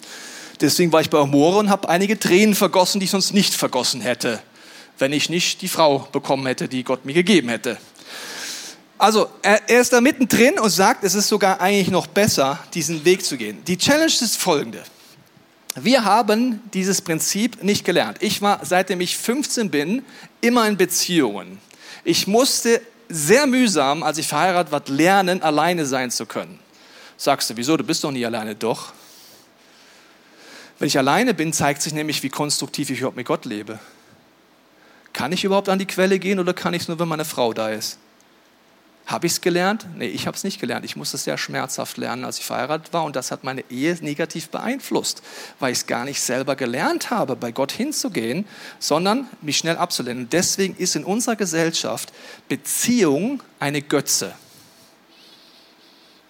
Deswegen 0.61 0.91
war 0.91 1.01
ich 1.01 1.09
bei 1.09 1.17
Amore 1.17 1.57
und 1.57 1.69
habe 1.69 1.89
einige 1.89 2.17
Tränen 2.19 2.55
vergossen, 2.55 2.99
die 2.99 3.05
ich 3.05 3.11
sonst 3.11 3.33
nicht 3.33 3.53
vergossen 3.53 3.99
hätte, 3.99 4.39
wenn 4.99 5.11
ich 5.11 5.29
nicht 5.29 5.61
die 5.61 5.67
Frau 5.67 6.07
bekommen 6.11 6.45
hätte, 6.45 6.67
die 6.67 6.83
Gott 6.83 7.03
mir 7.05 7.13
gegeben 7.13 7.49
hätte. 7.49 7.77
Also 8.99 9.29
er, 9.41 9.67
er 9.67 9.81
ist 9.81 9.91
da 9.93 9.99
mittendrin 9.99 10.59
und 10.59 10.69
sagt, 10.69 11.03
es 11.03 11.15
ist 11.15 11.27
sogar 11.27 11.59
eigentlich 11.59 11.89
noch 11.89 12.05
besser, 12.05 12.59
diesen 12.75 13.03
Weg 13.03 13.25
zu 13.25 13.35
gehen. 13.35 13.63
Die 13.65 13.77
Challenge 13.77 14.05
ist 14.05 14.37
folgende. 14.37 14.83
Wir 15.75 16.03
haben 16.03 16.61
dieses 16.73 17.01
Prinzip 17.01 17.63
nicht 17.63 17.83
gelernt. 17.83 18.17
Ich 18.19 18.43
war, 18.43 18.59
seitdem 18.63 19.01
ich 19.01 19.17
15 19.17 19.71
bin, 19.71 20.03
immer 20.41 20.67
in 20.67 20.77
Beziehungen. 20.77 21.57
Ich 22.03 22.27
musste 22.27 22.81
sehr 23.09 23.47
mühsam, 23.47 24.03
als 24.03 24.19
ich 24.19 24.27
verheiratet 24.27 24.71
war, 24.71 24.83
lernen, 24.85 25.41
alleine 25.41 25.87
sein 25.87 26.11
zu 26.11 26.27
können. 26.27 26.59
Sagst 27.17 27.49
du, 27.49 27.57
wieso? 27.57 27.77
Du 27.77 27.83
bist 27.83 28.03
doch 28.03 28.11
nie 28.11 28.25
alleine. 28.25 28.53
Doch. 28.53 28.93
Wenn 30.81 30.87
ich 30.87 30.97
alleine 30.97 31.35
bin, 31.35 31.53
zeigt 31.53 31.83
sich 31.83 31.93
nämlich, 31.93 32.23
wie 32.23 32.29
konstruktiv 32.29 32.89
ich 32.89 32.97
überhaupt 32.97 33.15
mit 33.15 33.27
Gott 33.27 33.45
lebe. 33.45 33.77
Kann 35.13 35.31
ich 35.31 35.43
überhaupt 35.43 35.69
an 35.69 35.77
die 35.77 35.85
Quelle 35.85 36.17
gehen 36.17 36.39
oder 36.39 36.55
kann 36.55 36.73
ich 36.73 36.81
es 36.81 36.87
nur, 36.87 36.97
wenn 36.97 37.07
meine 37.07 37.23
Frau 37.23 37.53
da 37.53 37.69
ist? 37.69 37.99
Habe 39.05 39.27
ich 39.27 39.33
es 39.33 39.41
gelernt? 39.41 39.85
Nee, 39.95 40.07
ich 40.07 40.25
habe 40.25 40.35
es 40.35 40.43
nicht 40.43 40.59
gelernt. 40.59 40.83
Ich 40.83 40.95
musste 40.95 41.17
es 41.17 41.23
sehr 41.23 41.37
schmerzhaft 41.37 41.97
lernen, 41.97 42.25
als 42.25 42.39
ich 42.39 42.45
verheiratet 42.45 42.93
war. 42.93 43.03
Und 43.03 43.15
das 43.15 43.29
hat 43.29 43.43
meine 43.43 43.63
Ehe 43.69 43.95
negativ 44.01 44.49
beeinflusst, 44.49 45.21
weil 45.59 45.71
ich 45.71 45.77
es 45.77 45.85
gar 45.85 46.03
nicht 46.03 46.19
selber 46.19 46.55
gelernt 46.55 47.11
habe, 47.11 47.35
bei 47.35 47.51
Gott 47.51 47.71
hinzugehen, 47.71 48.47
sondern 48.79 49.27
mich 49.43 49.59
schnell 49.59 49.77
abzulehnen. 49.77 50.29
Deswegen 50.31 50.75
ist 50.77 50.95
in 50.95 51.03
unserer 51.03 51.35
Gesellschaft 51.35 52.11
Beziehung 52.49 53.43
eine 53.59 53.83
Götze. 53.83 54.33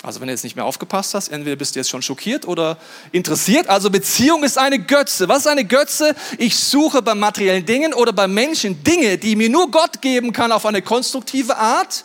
Also 0.03 0.20
wenn 0.20 0.27
du 0.27 0.34
jetzt 0.34 0.43
nicht 0.43 0.55
mehr 0.55 0.65
aufgepasst 0.65 1.13
hast, 1.13 1.27
entweder 1.27 1.55
bist 1.55 1.75
du 1.75 1.79
jetzt 1.79 1.89
schon 1.89 2.01
schockiert 2.01 2.48
oder 2.48 2.77
interessiert. 3.12 3.70
Also 3.70 3.91
Beziehung 3.91 4.43
ist 4.43 4.58
eine 4.58 4.79
Götze. 4.79 5.29
Was 5.29 5.39
ist 5.39 5.48
eine 5.48 5.63
Götze? 5.63 6.15
Ich 6.39 6.55
suche 6.55 7.03
bei 7.03 7.13
materiellen 7.13 7.65
Dingen 7.65 7.93
oder 7.93 8.12
bei 8.12 8.27
Menschen 8.27 8.84
Dinge, 8.84 9.20
die 9.20 9.36
mir 9.36 9.50
nur 9.50 9.70
Gott 9.70 10.01
geben 10.01 10.34
kann 10.34 10.51
auf 10.51 10.65
eine 10.65 10.81
konstruktive 10.81 11.55
Art 11.55 12.03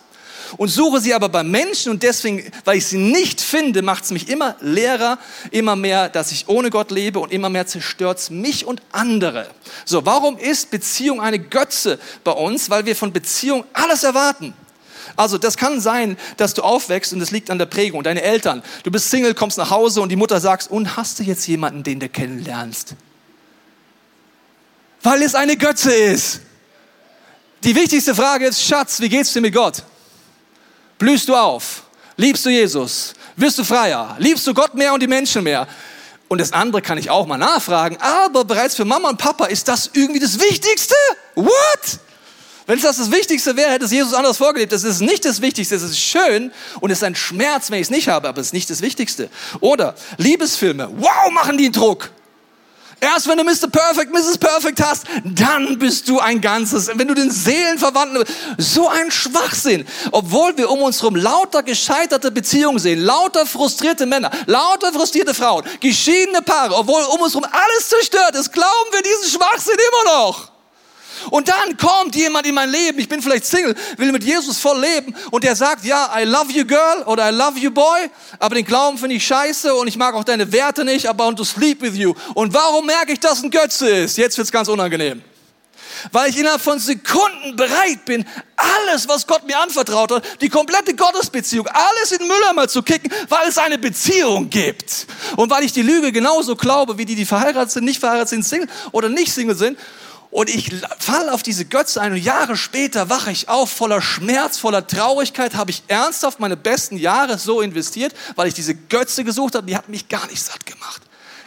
und 0.58 0.68
suche 0.68 1.00
sie 1.00 1.14
aber 1.14 1.30
bei 1.30 1.42
Menschen 1.42 1.90
und 1.90 2.02
deswegen, 2.02 2.50
weil 2.64 2.76
ich 2.76 2.86
sie 2.86 2.98
nicht 2.98 3.40
finde, 3.40 3.80
macht 3.82 4.04
es 4.04 4.10
mich 4.10 4.28
immer 4.28 4.56
leerer, 4.60 5.18
immer 5.50 5.74
mehr, 5.74 6.10
dass 6.10 6.32
ich 6.32 6.48
ohne 6.48 6.70
Gott 6.70 6.90
lebe 6.90 7.18
und 7.18 7.32
immer 7.32 7.48
mehr 7.48 7.66
zerstört 7.66 8.18
es 8.18 8.30
mich 8.30 8.66
und 8.66 8.82
andere. 8.92 9.48
So, 9.86 10.04
warum 10.04 10.36
ist 10.36 10.70
Beziehung 10.70 11.20
eine 11.20 11.38
Götze 11.38 11.98
bei 12.24 12.32
uns? 12.32 12.70
Weil 12.70 12.84
wir 12.84 12.94
von 12.94 13.12
Beziehung 13.12 13.64
alles 13.72 14.04
erwarten. 14.04 14.54
Also 15.16 15.38
das 15.38 15.56
kann 15.56 15.80
sein, 15.80 16.16
dass 16.36 16.54
du 16.54 16.62
aufwächst 16.62 17.12
und 17.12 17.20
es 17.20 17.30
liegt 17.30 17.50
an 17.50 17.58
der 17.58 17.66
Prägung. 17.66 18.02
Deine 18.02 18.22
Eltern, 18.22 18.62
du 18.82 18.90
bist 18.90 19.10
Single, 19.10 19.34
kommst 19.34 19.58
nach 19.58 19.70
Hause 19.70 20.00
und 20.02 20.10
die 20.10 20.16
Mutter 20.16 20.40
sagt, 20.40 20.70
und 20.70 20.96
hast 20.96 21.18
du 21.18 21.22
jetzt 21.22 21.46
jemanden, 21.46 21.82
den 21.82 22.00
du 22.00 22.08
kennenlernst? 22.08 22.94
Weil 25.02 25.22
es 25.22 25.34
eine 25.34 25.56
Götze 25.56 25.92
ist. 25.92 26.40
Die 27.64 27.74
wichtigste 27.74 28.14
Frage 28.14 28.46
ist, 28.46 28.62
Schatz, 28.62 29.00
wie 29.00 29.08
geht's 29.08 29.32
dir 29.32 29.40
mit 29.40 29.54
Gott? 29.54 29.82
Blühst 30.98 31.28
du 31.28 31.34
auf? 31.34 31.84
Liebst 32.16 32.44
du 32.46 32.50
Jesus? 32.50 33.14
Wirst 33.36 33.58
du 33.58 33.64
freier? 33.64 34.16
Liebst 34.18 34.46
du 34.46 34.54
Gott 34.54 34.74
mehr 34.74 34.92
und 34.92 35.02
die 35.02 35.06
Menschen 35.06 35.42
mehr? 35.44 35.66
Und 36.28 36.40
das 36.40 36.52
andere 36.52 36.82
kann 36.82 36.98
ich 36.98 37.08
auch 37.10 37.26
mal 37.26 37.38
nachfragen, 37.38 37.98
aber 38.00 38.44
bereits 38.44 38.74
für 38.74 38.84
Mama 38.84 39.08
und 39.08 39.18
Papa 39.18 39.46
ist 39.46 39.68
das 39.68 39.90
irgendwie 39.92 40.18
das 40.18 40.40
Wichtigste? 40.40 40.94
What? 41.34 42.00
Wenn 42.66 42.78
es 42.78 42.82
das 42.82 42.96
das 42.96 43.12
Wichtigste 43.12 43.56
wäre, 43.56 43.70
hätte 43.70 43.84
es 43.84 43.92
Jesus 43.92 44.12
anders 44.12 44.38
vorgelebt. 44.38 44.72
Das 44.72 44.82
ist 44.82 45.00
nicht 45.00 45.24
das 45.24 45.40
Wichtigste. 45.40 45.76
Es 45.76 45.82
ist 45.82 45.98
schön 45.98 46.50
und 46.80 46.90
es 46.90 46.98
ist 46.98 47.04
ein 47.04 47.14
Schmerz, 47.14 47.70
wenn 47.70 47.78
ich 47.78 47.86
es 47.86 47.90
nicht 47.90 48.08
habe, 48.08 48.28
aber 48.28 48.40
es 48.40 48.48
ist 48.48 48.52
nicht 48.52 48.68
das 48.68 48.82
Wichtigste. 48.82 49.30
Oder 49.60 49.94
Liebesfilme. 50.18 50.90
Wow, 50.96 51.30
machen 51.32 51.56
die 51.56 51.70
Druck. 51.70 52.10
Erst 52.98 53.28
wenn 53.28 53.36
du 53.36 53.44
Mr. 53.44 53.68
Perfect, 53.70 54.10
Mrs. 54.10 54.38
Perfect 54.38 54.82
hast, 54.82 55.04
dann 55.22 55.78
bist 55.78 56.08
du 56.08 56.18
ein 56.18 56.40
Ganzes. 56.40 56.90
Wenn 56.94 57.06
du 57.06 57.14
den 57.14 57.30
Seelenverwandten, 57.30 58.24
so 58.56 58.88
ein 58.88 59.10
Schwachsinn. 59.10 59.86
Obwohl 60.12 60.56
wir 60.56 60.70
um 60.70 60.80
uns 60.80 61.02
herum 61.02 61.14
lauter 61.14 61.62
gescheiterte 61.62 62.30
Beziehungen 62.30 62.78
sehen, 62.78 63.00
lauter 63.00 63.44
frustrierte 63.44 64.06
Männer, 64.06 64.30
lauter 64.46 64.92
frustrierte 64.92 65.34
Frauen, 65.34 65.64
geschiedene 65.78 66.40
Paare, 66.40 66.74
obwohl 66.74 67.02
um 67.02 67.20
uns 67.20 67.34
herum 67.34 67.46
alles 67.52 67.88
zerstört 67.88 68.34
ist, 68.34 68.50
glauben 68.50 68.90
wir 68.92 69.02
diesen 69.02 69.30
Schwachsinn 69.30 69.76
immer 69.76 70.12
noch. 70.12 70.55
Und 71.30 71.48
dann 71.48 71.76
kommt 71.76 72.14
jemand 72.14 72.46
in 72.46 72.54
mein 72.54 72.70
Leben, 72.70 72.98
ich 72.98 73.08
bin 73.08 73.22
vielleicht 73.22 73.46
Single, 73.46 73.74
will 73.96 74.12
mit 74.12 74.24
Jesus 74.24 74.58
voll 74.58 74.80
leben 74.80 75.14
und 75.30 75.44
der 75.44 75.56
sagt, 75.56 75.84
ja, 75.84 76.10
I 76.16 76.24
love 76.24 76.50
you 76.52 76.64
girl 76.64 77.02
oder 77.06 77.30
I 77.30 77.34
love 77.34 77.58
you 77.58 77.70
boy, 77.70 78.10
aber 78.38 78.54
den 78.54 78.64
Glauben 78.64 78.98
finde 78.98 79.16
ich 79.16 79.26
scheiße 79.26 79.74
und 79.74 79.88
ich 79.88 79.96
mag 79.96 80.14
auch 80.14 80.24
deine 80.24 80.50
Werte 80.52 80.84
nicht, 80.84 81.06
aber 81.06 81.24
I 81.24 81.26
want 81.28 81.38
to 81.38 81.44
sleep 81.44 81.80
with 81.80 81.94
you. 81.94 82.14
Und 82.34 82.54
warum 82.54 82.86
merke 82.86 83.12
ich, 83.12 83.20
dass 83.20 83.42
ein 83.42 83.50
Götze 83.50 83.88
ist? 83.88 84.16
Jetzt 84.18 84.36
wird's 84.38 84.52
ganz 84.52 84.68
unangenehm. 84.68 85.22
Weil 86.12 86.30
ich 86.30 86.38
innerhalb 86.38 86.60
von 86.60 86.78
Sekunden 86.78 87.56
bereit 87.56 88.04
bin, 88.04 88.24
alles, 88.56 89.08
was 89.08 89.26
Gott 89.26 89.46
mir 89.46 89.58
anvertraut 89.58 90.10
hat, 90.10 90.24
die 90.40 90.48
komplette 90.48 90.94
Gottesbeziehung, 90.94 91.66
alles 91.68 92.12
in 92.12 92.26
Mülleimer 92.26 92.68
zu 92.68 92.82
kicken, 92.82 93.10
weil 93.28 93.48
es 93.48 93.58
eine 93.58 93.78
Beziehung 93.78 94.50
gibt. 94.50 95.06
Und 95.36 95.50
weil 95.50 95.64
ich 95.64 95.72
die 95.72 95.82
Lüge 95.82 96.12
genauso 96.12 96.56
glaube, 96.56 96.98
wie 96.98 97.04
die, 97.04 97.14
die 97.14 97.26
verheiratet 97.26 97.70
sind, 97.70 97.84
nicht 97.84 98.00
verheiratet 98.00 98.28
sind, 98.28 98.44
Single 98.44 98.68
oder 98.92 99.08
nicht 99.08 99.32
Single 99.32 99.56
sind. 99.56 99.78
Und 100.36 100.50
ich 100.50 100.70
falle 100.98 101.32
auf 101.32 101.42
diese 101.42 101.64
Götze 101.64 101.98
ein 101.98 102.12
und 102.12 102.18
Jahre 102.18 102.58
später 102.58 103.08
wache 103.08 103.30
ich 103.30 103.48
auf, 103.48 103.72
voller 103.72 104.02
Schmerz, 104.02 104.58
voller 104.58 104.86
Traurigkeit, 104.86 105.54
habe 105.54 105.70
ich 105.70 105.82
ernsthaft 105.88 106.40
meine 106.40 106.58
besten 106.58 106.98
Jahre 106.98 107.38
so 107.38 107.62
investiert, 107.62 108.14
weil 108.34 108.46
ich 108.46 108.52
diese 108.52 108.74
Götze 108.74 109.24
gesucht 109.24 109.54
habe, 109.54 109.66
die 109.66 109.74
hat 109.74 109.88
mich 109.88 110.10
gar 110.10 110.26
nicht 110.26 110.42
satt 110.42 110.66
gemacht. 110.66 111.00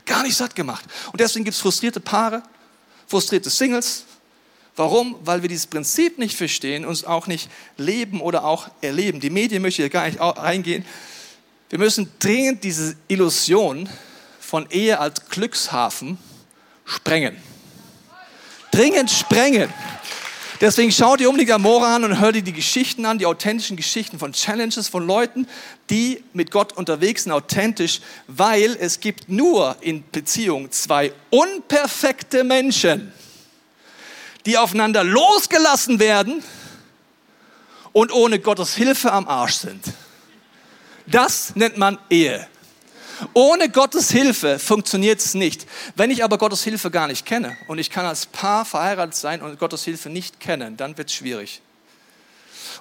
Gar 0.08 0.24
nicht 0.24 0.36
satt 0.36 0.56
gemacht. 0.56 0.84
Und 1.12 1.22
deswegen 1.22 1.46
gibt 1.46 1.54
es 1.54 1.62
frustrierte 1.62 2.00
Paare, 2.00 2.42
frustrierte 3.06 3.52
Singles. 3.52 4.06
Warum? 4.76 5.18
Weil 5.24 5.44
wir 5.44 5.50
dieses 5.50 5.68
Prinzip 5.68 6.18
nicht 6.18 6.36
verstehen, 6.36 6.84
uns 6.84 7.04
auch 7.04 7.28
nicht 7.28 7.48
leben 7.78 8.22
oder 8.22 8.44
auch 8.44 8.70
erleben. 8.82 9.20
Die 9.20 9.30
Medien 9.30 9.62
möchte 9.62 9.84
ich 9.84 9.92
gar 9.92 10.08
nicht 10.08 10.20
eingehen. 10.20 10.84
Wir 11.70 11.78
müssen 11.78 12.12
dringend 12.18 12.64
diese 12.64 12.96
Illusion 13.08 13.88
von 14.40 14.68
Ehe 14.72 14.98
als 15.00 15.30
Glückshafen 15.30 16.18
sprengen 16.86 17.38
dringend 18.72 19.12
sprengen. 19.12 19.74
Deswegen 20.62 20.92
schau 20.92 21.16
dir 21.16 21.30
unbedingt 21.30 21.52
Amora 21.52 21.96
an 21.96 22.04
und 22.04 22.20
hör 22.20 22.34
dir 22.34 22.42
die 22.42 22.52
Geschichten 22.52 23.06
an, 23.06 23.18
die 23.18 23.26
authentischen 23.26 23.78
Geschichten 23.78 24.20
von 24.20 24.34
Challenges, 24.34 24.90
von 24.90 25.08
Leuten, 25.08 25.48
die 25.90 26.22
mit 26.34 26.52
Gott 26.52 26.74
unterwegs 26.74 27.24
sind, 27.24 27.32
authentisch, 27.32 28.02
weil 28.28 28.76
es 28.78 29.00
gibt 29.00 29.30
nur 29.30 29.78
in 29.80 30.04
Beziehung 30.12 30.70
zwei 30.72 31.14
unperfekte 31.30 32.44
Menschen, 32.44 33.14
die 34.46 34.58
aufeinander 34.58 35.06
losgelassen 35.06 36.00
werden 36.00 36.44
und 37.94 38.12
ohne 38.12 38.40
Gottes 38.40 38.76
Hilfe 38.76 39.14
am 39.14 39.30
Arsch 39.30 39.56
sind. 39.56 39.84
Das 41.08 41.56
nennt 41.56 41.78
man 41.78 41.98
Ehe. 42.10 42.46
Ohne 43.34 43.70
Gottes 43.70 44.12
Hilfe 44.12 44.60
funktioniert 44.60 45.20
es 45.20 45.34
nicht. 45.34 45.68
Wenn 45.96 46.12
ich 46.12 46.24
aber 46.24 46.38
Gottes 46.38 46.64
Hilfe 46.64 46.92
gar 46.92 47.08
nicht 47.08 47.26
kenne 47.26 47.58
und 47.68 47.78
ich 47.78 47.90
kann 47.90 48.06
als 48.06 48.26
Paar 48.26 48.66
verheiratet 48.66 49.16
sein 49.16 49.42
und 49.42 49.60
Gottes 49.60 49.84
Hilfe 49.84 50.10
nicht 50.10 50.40
kennen, 50.40 50.78
dann 50.78 50.98
wird 50.98 51.10
es 51.10 51.16
schwierig. 51.16 51.62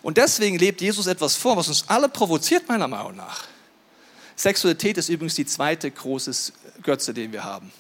Und 0.03 0.17
deswegen 0.17 0.59
lebt 0.59 0.81
Jesus 0.81 1.07
etwas 1.07 1.35
vor, 1.35 1.57
was 1.57 1.69
uns 1.69 1.85
alle 1.89 2.09
provoziert, 2.09 2.69
meiner 2.69 2.89
Meinung 2.89 3.17
nach. 3.17 3.45
Sexualität 4.37 4.97
ist 4.99 5.09
übrigens 5.09 5.35
die 5.35 5.47
zweite 5.47 5.91
große 5.91 6.53
Götze, 6.83 7.13
den 7.13 7.33
wir 7.33 7.43
haben. 7.43 7.73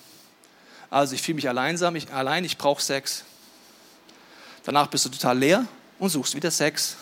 Also 0.91 1.15
ich 1.15 1.23
fühle 1.23 1.37
mich 1.37 1.49
alleinsam, 1.49 1.95
ich, 1.95 2.13
allein, 2.13 2.45
ich 2.45 2.59
brauche 2.59 2.83
Sex. 2.83 3.25
Danach 4.65 4.89
bist 4.89 5.05
du 5.05 5.11
total 5.11 5.39
leer 5.39 5.67
und 5.99 6.11
suchst 6.11 6.35
wieder 6.35 6.51
Sex. 6.51 6.97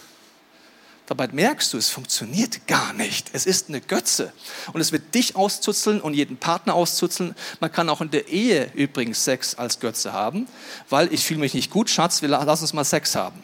Dabei 1.07 1.29
merkst 1.29 1.73
du, 1.73 1.79
es 1.79 1.89
funktioniert 1.89 2.67
gar 2.67 2.93
nicht. 2.93 3.31
Es 3.33 3.47
ist 3.47 3.69
eine 3.69 3.81
Götze. 3.81 4.33
Und 4.73 4.81
es 4.81 4.91
wird 4.91 5.15
dich 5.15 5.37
auszuzeln 5.37 6.01
und 6.01 6.15
jeden 6.15 6.37
Partner 6.37 6.75
auszuzeln. 6.75 7.37
Man 7.61 7.71
kann 7.71 7.89
auch 7.89 8.01
in 8.01 8.11
der 8.11 8.29
Ehe 8.29 8.73
übrigens 8.75 9.25
Sex 9.25 9.55
als 9.55 9.79
Götze 9.79 10.13
haben, 10.13 10.49
weil 10.91 11.13
ich 11.13 11.25
fühle 11.25 11.41
mich 11.41 11.55
nicht 11.55 11.71
gut, 11.71 11.89
Schatz, 11.91 12.23
wir 12.23 12.29
lass 12.29 12.61
uns 12.61 12.73
mal 12.73 12.85
Sex 12.85 13.15
haben. 13.15 13.43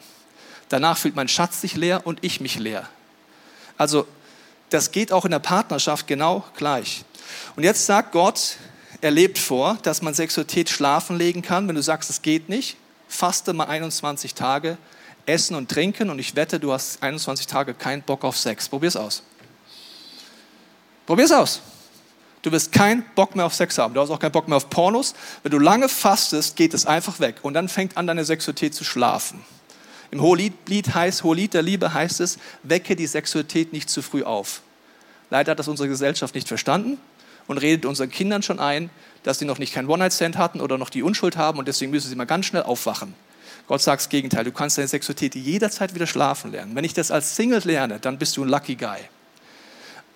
Danach 0.69 0.99
fühlt 0.99 1.15
mein 1.15 1.29
Schatz 1.29 1.61
sich 1.61 1.77
leer 1.77 2.05
und 2.05 2.25
ich 2.25 2.41
mich 2.41 2.59
leer. 2.59 2.89
Also 3.79 4.07
das 4.71 4.91
geht 4.91 5.13
auch 5.13 5.25
in 5.25 5.31
der 5.31 5.39
Partnerschaft 5.39 6.07
genau 6.07 6.45
gleich. 6.57 7.05
Und 7.55 7.63
jetzt 7.63 7.87
sagt 7.87 8.11
Gott, 8.13 8.57
er 9.01 9.11
lebt 9.11 9.39
vor, 9.39 9.79
dass 9.83 10.03
man 10.03 10.15
Sexualität 10.15 10.69
schlafen 10.69 11.17
legen 11.17 11.43
kann. 11.43 11.69
Wenn 11.69 11.75
du 11.77 11.83
sagst, 11.83 12.11
es 12.11 12.23
geht 12.23 12.49
nicht, 12.49 12.77
faste 13.09 13.53
mal 13.53 13.67
21 13.67 14.35
Tage 14.35 14.79
Essen 15.27 15.55
und 15.55 15.71
Trinken 15.71 16.11
und 16.11 16.19
ich 16.19 16.35
wette, 16.35 16.59
du 16.59 16.73
hast 16.73 17.03
21 17.03 17.47
Tage 17.47 17.75
keinen 17.75 18.03
Bock 18.03 18.25
auf 18.25 18.37
Sex. 18.37 18.69
Probier's 18.69 18.97
aus. 18.97 19.23
Probier's 21.07 21.33
aus. 21.33 21.61
Du 22.43 22.51
wirst 22.51 22.73
keinen 22.73 23.05
Bock 23.15 23.37
mehr 23.37 23.47
auf 23.47 23.55
Sex 23.55 23.79
haben. 23.79 23.95
Du 23.95 24.01
hast 24.01 24.11
auch 24.11 24.19
keinen 24.19 24.33
Bock 24.33 24.49
mehr 24.49 24.57
auf 24.57 24.69
Pornos. 24.69 25.15
Wenn 25.45 25.53
du 25.53 25.61
lange 25.61 25.89
fastest, 25.89 26.57
geht 26.57 26.75
es 26.75 26.87
einfach 26.87 27.21
weg. 27.21 27.37
Und 27.43 27.55
dann 27.55 27.69
fängt 27.69 27.97
an, 27.97 28.09
deine 28.09 28.25
Sexualität 28.25 28.75
zu 28.75 28.83
schlafen. 28.83 29.45
Im 30.11 30.21
Hohelied 30.21 30.95
heißt, 30.95 31.23
Hohelied 31.23 31.55
der 31.55 31.63
Liebe 31.63 31.95
heißt 31.95 32.21
es, 32.21 32.39
wecke 32.65 32.97
die 32.97 33.07
Sexualität 33.07 33.73
nicht 33.73 33.89
zu 33.89 34.03
früh 34.03 34.25
auf. 34.25 34.63
Leider 35.31 35.53
hat 35.53 35.59
das 35.59 35.69
unsere 35.69 35.89
Gesellschaft 35.89 36.35
nicht 36.35 36.49
verstanden 36.49 36.99
und 37.47 37.59
redet 37.59 37.87
unseren 37.87 38.11
Kindern 38.11 38.43
schon 38.43 38.59
ein, 38.59 38.91
dass 39.23 39.39
sie 39.39 39.45
noch 39.45 39.59
nicht 39.59 39.73
keinen 39.73 39.89
One-Night-Stand 39.89 40.37
hatten 40.37 40.61
oder 40.61 40.77
noch 40.77 40.91
die 40.91 41.03
Unschuld 41.03 41.37
haben 41.37 41.59
und 41.59 41.69
deswegen 41.69 41.93
müssen 41.93 42.11
sie 42.11 42.17
mal 42.17 42.27
ganz 42.27 42.47
schnell 42.47 42.65
aufwachen. 42.65 43.15
Gott 43.73 43.81
sagt 43.81 44.03
das 44.03 44.11
Gegenteil. 44.11 44.45
Du 44.45 44.53
kannst 44.53 44.77
deine 44.77 44.87
Sexualität 44.87 45.35
jederzeit 45.35 45.95
wieder 45.95 46.07
schlafen 46.07 46.53
lernen. 46.53 46.77
Wenn 46.77 46.85
ich 46.85 46.93
das 46.93 47.11
als 47.11 47.37
Single 47.37 47.63
lerne, 47.65 47.99
dann 47.99 48.19
bist 48.19 48.37
du 48.37 48.45
ein 48.45 48.51
Lucky 48.51 48.75
Guy. 48.75 48.99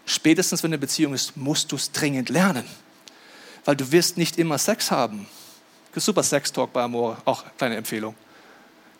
Spätestens, 0.04 0.62
wenn 0.62 0.68
eine 0.68 0.78
Beziehung 0.78 1.14
ist, 1.14 1.38
musst 1.38 1.72
du 1.72 1.76
es 1.76 1.90
dringend 1.90 2.28
lernen. 2.28 2.64
Weil 3.64 3.74
du 3.74 3.90
wirst 3.92 4.18
nicht 4.18 4.38
immer 4.38 4.58
Sex 4.58 4.90
haben. 4.90 5.26
Super 5.94 6.22
Sex 6.22 6.52
Talk 6.52 6.74
bei 6.74 6.82
Amor, 6.82 7.16
auch 7.24 7.44
kleine 7.56 7.76
Empfehlung. 7.76 8.14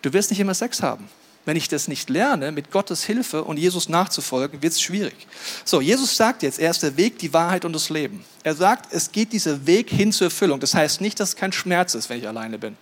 Du 0.01 0.11
wirst 0.15 0.31
nicht 0.31 0.41
immer 0.41 0.55
Sex 0.55 0.83
haben. 0.83 1.07
Wenn 1.45 1.59
ich 1.59 1.69
das 1.69 1.87
nicht 1.87 2.09
lerne, 2.09 2.51
mit 2.51 2.71
Gottes 2.71 3.05
Hilfe 3.05 3.45
und 3.45 3.59
Jesus 3.59 3.91
nachzufolgen, 3.91 4.63
wird 4.63 4.73
es 4.73 4.81
schwierig. 4.81 5.27
So, 5.67 5.83
Jesus 5.83 6.17
sagt 6.17 6.43
jetzt, 6.43 6.59
er 6.59 6.71
ist 6.71 6.83
der 6.83 6.97
Weg, 6.97 7.19
die 7.19 7.35
Wahrheit 7.35 7.67
und 7.67 7.75
das 7.75 7.91
Leben. 7.91 8.25
Er 8.43 8.55
sagt, 8.55 8.91
es 8.95 9.13
geht 9.13 9.35
dieser 9.35 9.67
Weg 9.67 9.91
hin 9.91 10.13
zur 10.13 10.29
Erfüllung. 10.29 10.61
Das 10.61 10.73
heißt 10.73 11.03
nicht, 11.03 11.21
dass 11.21 11.29
es 11.29 11.37
kein 11.37 11.53
Schmerz 11.53 11.95
ist, 11.95 12.09
wenn 12.09 12.21
ich 12.21 12.27
alleine 12.27 12.57
bin. 12.57 12.79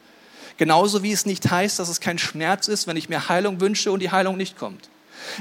Genauso 0.56 1.02
wie 1.02 1.12
es 1.12 1.26
nicht 1.26 1.50
heißt, 1.50 1.78
dass 1.78 1.88
es 1.88 2.00
kein 2.00 2.18
Schmerz 2.18 2.68
ist, 2.68 2.86
wenn 2.86 2.96
ich 2.96 3.08
mir 3.08 3.28
Heilung 3.28 3.60
wünsche 3.60 3.90
und 3.90 4.00
die 4.00 4.10
Heilung 4.10 4.36
nicht 4.36 4.56
kommt. 4.56 4.88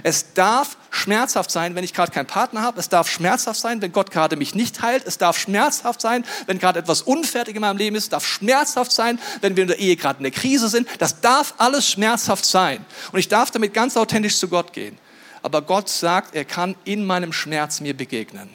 Es 0.02 0.34
darf 0.34 0.78
schmerzhaft 0.92 1.52
sein, 1.52 1.76
wenn 1.76 1.84
ich 1.84 1.94
gerade 1.94 2.12
keinen 2.12 2.26
Partner 2.26 2.62
habe. 2.62 2.80
Es 2.80 2.90
darf 2.90 3.10
schmerzhaft 3.10 3.60
sein, 3.60 3.82
wenn 3.82 3.92
Gott 3.92 4.12
gerade 4.12 4.36
mich 4.36 4.56
nicht 4.56 4.82
heilt. 4.82 5.06
Es 5.06 5.18
darf 5.18 5.38
schmerzhaft 5.38 6.02
sein, 6.02 6.26
wenn 6.46 6.60
gerade 6.60 6.80
etwas 6.80 7.02
unfertig 7.02 7.56
in 7.56 7.62
meinem 7.62 7.78
Leben 7.78 7.96
ist. 7.96 8.04
Es 8.04 8.10
darf 8.10 8.26
schmerzhaft 8.26 8.92
sein, 8.92 9.20
wenn 9.42 9.56
wir 9.56 9.64
in 9.64 9.68
der 9.68 9.80
Ehe 9.80 9.96
gerade 9.96 10.18
in 10.18 10.24
der 10.24 10.32
Krise 10.32 10.70
sind. 10.70 10.88
Das 11.00 11.22
darf 11.22 11.56
alles 11.58 11.88
schmerzhaft 11.88 12.46
sein. 12.46 12.86
Und 13.12 13.20
ich 13.20 13.28
darf 13.28 13.52
damit 13.52 13.74
ganz 13.74 13.98
authentisch 13.98 14.38
zu 14.38 14.48
Gott 14.48 14.74
gehen. 14.74 14.98
Aber 15.42 15.62
Gott 15.62 15.90
sagt, 15.90 16.36
er 16.36 16.46
kann 16.46 16.76
in 16.86 17.06
meinem 17.06 17.34
Schmerz 17.34 17.82
mir 17.82 17.96
begegnen 17.96 18.50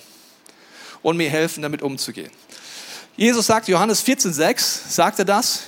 und 1.02 1.16
mir 1.18 1.28
helfen, 1.28 1.62
damit 1.62 1.82
umzugehen. 1.82 2.30
Jesus 3.16 3.46
sagt, 3.46 3.68
Johannes 3.68 4.04
14,6 4.04 4.90
sagt 4.90 5.18
er 5.18 5.24
das, 5.24 5.64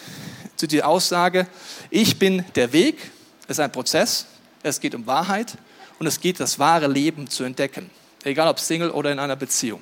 zu 0.61 0.69
der 0.69 0.87
Aussage, 0.87 1.47
ich 1.89 2.19
bin 2.19 2.45
der 2.55 2.71
Weg, 2.75 3.11
es 3.45 3.53
ist 3.53 3.61
ein 3.61 3.73
Prozess, 3.73 4.27
es 4.63 4.79
geht 4.79 4.95
um 4.95 5.07
Wahrheit 5.07 5.57
und 5.99 6.07
es 6.07 6.21
geht 6.21 6.39
das 6.39 6.59
wahre 6.59 6.87
Leben 6.87 7.31
zu 7.31 7.45
entdecken, 7.45 7.89
egal 8.25 8.47
ob 8.47 8.61
Single 8.61 8.91
oder 8.91 9.11
in 9.11 9.19
einer 9.19 9.37
Beziehung. 9.37 9.81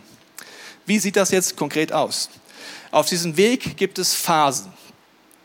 Wie 0.87 1.01
sieht 1.01 1.17
das 1.17 1.33
jetzt 1.33 1.57
konkret 1.57 1.93
aus? 1.93 2.31
Auf 2.93 3.09
diesem 3.09 3.37
Weg 3.37 3.77
gibt 3.77 3.99
es 3.99 4.15
Phasen. 4.15 4.73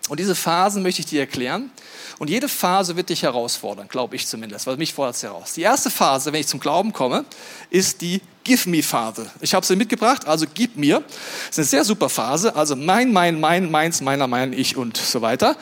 Und 0.10 0.20
diese 0.20 0.36
Phasen 0.36 0.84
möchte 0.84 1.00
ich 1.00 1.06
dir 1.06 1.22
erklären. 1.22 1.72
Und 2.20 2.30
jede 2.30 2.50
Phase 2.50 2.96
wird 2.98 3.10
dich 3.10 3.24
herausfordern, 3.24 3.88
glaube 3.88 4.16
ich 4.16 4.28
zumindest, 4.28 4.68
weil 4.68 4.78
mich 4.78 4.94
fordert 4.94 5.16
es 5.16 5.24
heraus. 5.24 5.54
Die 5.54 5.62
erste 5.62 5.90
Phase, 5.90 6.32
wenn 6.34 6.42
ich 6.42 6.48
zum 6.48 6.60
Glauben 6.60 6.94
komme, 6.94 7.26
ist 7.70 8.02
die 8.02 8.22
Give 8.44 8.70
Me 8.70 8.84
Phase. 8.84 9.32
Ich 9.40 9.54
habe 9.54 9.66
sie 9.66 9.76
mitgebracht, 9.76 10.28
also 10.28 10.46
gib 10.54 10.76
mir. 10.76 11.04
Das 11.48 11.52
ist 11.52 11.60
eine 11.60 11.66
sehr 11.66 11.86
super 11.86 12.10
Phase, 12.10 12.56
also 12.56 12.76
mein, 12.76 13.14
mein, 13.14 13.40
mein, 13.40 13.72
meins, 13.72 14.02
meiner, 14.02 14.28
mein, 14.28 14.54
ich 14.54 14.76
und 14.76 14.98
so 14.98 15.22
weiter. 15.22 15.56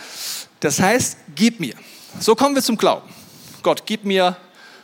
Das 0.59 0.79
heißt, 0.79 1.17
gib 1.35 1.59
mir. 1.59 1.75
So 2.19 2.35
kommen 2.35 2.55
wir 2.55 2.63
zum 2.63 2.77
Glauben. 2.77 3.09
Gott, 3.61 3.83
gib 3.85 4.03
mir 4.03 4.35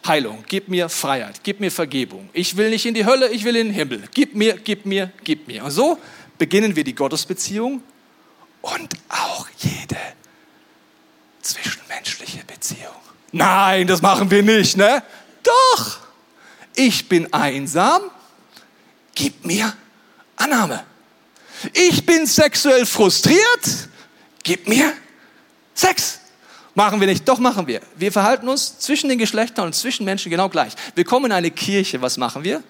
Heilung, 0.06 0.44
gib 0.48 0.70
mir 0.70 0.88
Freiheit, 0.88 1.42
gib 1.44 1.60
mir 1.60 1.72
Vergebung. 1.72 2.30
Ich 2.34 2.58
will 2.58 2.70
nicht 2.70 2.86
in 2.86 2.94
die 2.94 3.06
Hölle, 3.06 3.30
ich 3.30 3.44
will 3.44 3.56
in 3.56 3.68
den 3.68 3.74
Himmel. 3.74 4.04
Gib 4.14 4.36
mir, 4.36 4.56
gib 4.58 4.86
mir, 4.86 5.12
gib 5.24 5.48
mir. 5.48 5.64
Und 5.64 5.72
so 5.72 5.98
beginnen 6.38 6.76
wir 6.76 6.84
die 6.84 6.94
Gottesbeziehung 6.94 7.82
und 8.75 8.93
auch 9.09 9.47
jede 9.57 9.97
zwischenmenschliche 11.41 12.43
Beziehung. 12.45 12.93
Nein, 13.31 13.88
das 13.88 14.01
machen 14.01 14.29
wir 14.31 14.43
nicht, 14.43 14.77
ne? 14.77 15.03
Doch. 15.43 16.00
Ich 16.75 17.07
bin 17.07 17.31
einsam. 17.33 18.01
Gib 19.15 19.45
mir 19.45 19.74
Annahme. 20.36 20.83
Ich 21.74 22.05
bin 22.05 22.25
sexuell 22.25 22.86
frustriert. 22.86 23.89
Gib 24.43 24.67
mir 24.67 24.93
Sex. 25.74 26.19
Machen 26.75 27.00
wir 27.00 27.07
nicht, 27.07 27.27
doch 27.27 27.39
machen 27.39 27.65
wir. 27.65 27.81
Wir 27.95 28.12
verhalten 28.12 28.47
uns 28.47 28.77
zwischen 28.79 29.09
den 29.09 29.17
Geschlechtern 29.17 29.65
und 29.65 29.74
zwischen 29.74 30.05
Menschen 30.05 30.29
genau 30.29 30.50
gleich. 30.50 30.74
Wir 30.93 31.03
kommen 31.05 31.25
in 31.25 31.31
eine 31.31 31.50
Kirche, 31.50 32.01
was 32.01 32.17
machen 32.17 32.43
wir? 32.43 32.62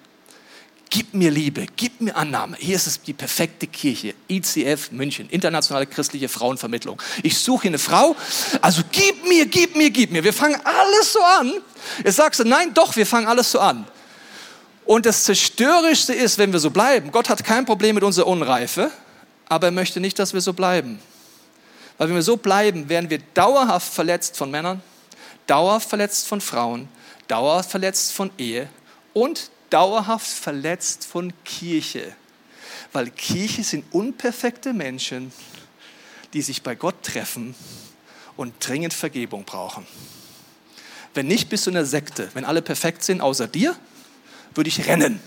Gib 0.98 1.14
mir 1.14 1.30
Liebe, 1.30 1.64
gib 1.76 2.00
mir 2.00 2.16
Annahme. 2.16 2.56
Hier 2.58 2.74
ist 2.74 2.88
es 2.88 3.00
die 3.00 3.12
perfekte 3.12 3.68
Kirche, 3.68 4.16
ICF 4.28 4.90
München, 4.90 5.30
Internationale 5.30 5.86
Christliche 5.86 6.28
Frauenvermittlung. 6.28 7.00
Ich 7.22 7.38
suche 7.38 7.68
eine 7.68 7.78
Frau, 7.78 8.16
also 8.60 8.82
gib 8.90 9.22
mir, 9.28 9.46
gib 9.46 9.76
mir, 9.76 9.90
gib 9.90 10.10
mir. 10.10 10.24
Wir 10.24 10.32
fangen 10.32 10.60
alles 10.64 11.12
so 11.12 11.20
an. 11.20 11.52
Jetzt 12.02 12.16
sagst 12.16 12.40
du, 12.40 12.44
nein, 12.44 12.74
doch, 12.74 12.96
wir 12.96 13.06
fangen 13.06 13.28
alles 13.28 13.52
so 13.52 13.60
an. 13.60 13.86
Und 14.86 15.06
das 15.06 15.22
Zerstörerischste 15.22 16.14
ist, 16.14 16.36
wenn 16.36 16.52
wir 16.52 16.58
so 16.58 16.70
bleiben. 16.70 17.12
Gott 17.12 17.28
hat 17.28 17.44
kein 17.44 17.64
Problem 17.64 17.94
mit 17.94 18.02
unserer 18.02 18.26
Unreife, 18.26 18.90
aber 19.48 19.68
er 19.68 19.72
möchte 19.72 20.00
nicht, 20.00 20.18
dass 20.18 20.34
wir 20.34 20.40
so 20.40 20.52
bleiben. 20.52 20.98
Weil 21.96 22.08
wenn 22.08 22.16
wir 22.16 22.22
so 22.22 22.36
bleiben, 22.36 22.88
werden 22.88 23.08
wir 23.08 23.20
dauerhaft 23.34 23.94
verletzt 23.94 24.36
von 24.36 24.50
Männern, 24.50 24.82
dauerhaft 25.46 25.88
verletzt 25.88 26.26
von 26.26 26.40
Frauen, 26.40 26.88
dauerhaft 27.28 27.70
verletzt 27.70 28.12
von 28.12 28.32
Ehe 28.36 28.68
und 29.12 29.52
dauerhaft 29.70 30.26
verletzt 30.26 31.06
von 31.06 31.32
Kirche. 31.44 32.14
Weil 32.92 33.10
Kirche 33.10 33.64
sind 33.64 33.84
unperfekte 33.92 34.72
Menschen, 34.72 35.32
die 36.32 36.42
sich 36.42 36.62
bei 36.62 36.74
Gott 36.74 37.02
treffen 37.02 37.54
und 38.36 38.54
dringend 38.60 38.94
Vergebung 38.94 39.44
brauchen. 39.44 39.86
Wenn 41.14 41.26
nicht, 41.26 41.48
bist 41.48 41.66
du 41.66 41.70
in 41.70 41.74
der 41.74 41.86
Sekte. 41.86 42.30
Wenn 42.34 42.44
alle 42.44 42.62
perfekt 42.62 43.02
sind, 43.02 43.20
außer 43.20 43.48
dir, 43.48 43.76
würde 44.54 44.68
ich 44.68 44.86
rennen. 44.86 45.20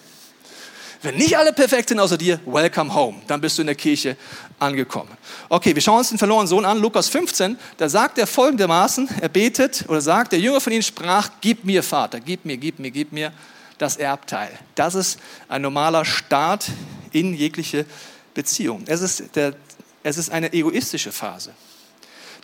Wenn 1.03 1.15
nicht 1.15 1.35
alle 1.35 1.51
perfekt 1.51 1.89
sind 1.89 1.99
außer 1.99 2.17
dir, 2.17 2.39
welcome 2.45 2.93
home. 2.93 3.21
Dann 3.25 3.41
bist 3.41 3.57
du 3.57 3.63
in 3.63 3.67
der 3.67 3.75
Kirche 3.75 4.15
angekommen. 4.59 5.09
Okay, 5.49 5.73
wir 5.73 5.81
schauen 5.81 5.97
uns 5.97 6.09
den 6.09 6.19
verlorenen 6.19 6.47
Sohn 6.47 6.63
an, 6.63 6.77
Lukas 6.77 7.09
15. 7.09 7.57
Da 7.77 7.89
sagt 7.89 8.19
er 8.19 8.27
folgendermaßen, 8.27 9.09
er 9.19 9.29
betet 9.29 9.85
oder 9.87 9.99
sagt, 9.99 10.31
der 10.31 10.39
Jünger 10.39 10.61
von 10.61 10.71
ihnen 10.71 10.83
sprach, 10.83 11.29
gib 11.41 11.63
mir 11.63 11.81
Vater, 11.81 12.19
gib 12.19 12.45
mir, 12.45 12.55
gib 12.55 12.77
mir, 12.77 12.91
gib 12.91 13.11
mir 13.11 13.33
das 13.81 13.97
Erbteil. 13.97 14.51
Das 14.75 14.93
ist 14.93 15.19
ein 15.47 15.63
normaler 15.63 16.05
Start 16.05 16.69
in 17.11 17.33
jegliche 17.33 17.85
Beziehung. 18.33 18.83
Es 18.85 19.01
ist, 19.01 19.35
der, 19.35 19.55
es 20.03 20.17
ist 20.17 20.29
eine 20.29 20.53
egoistische 20.53 21.11
Phase. 21.11 21.53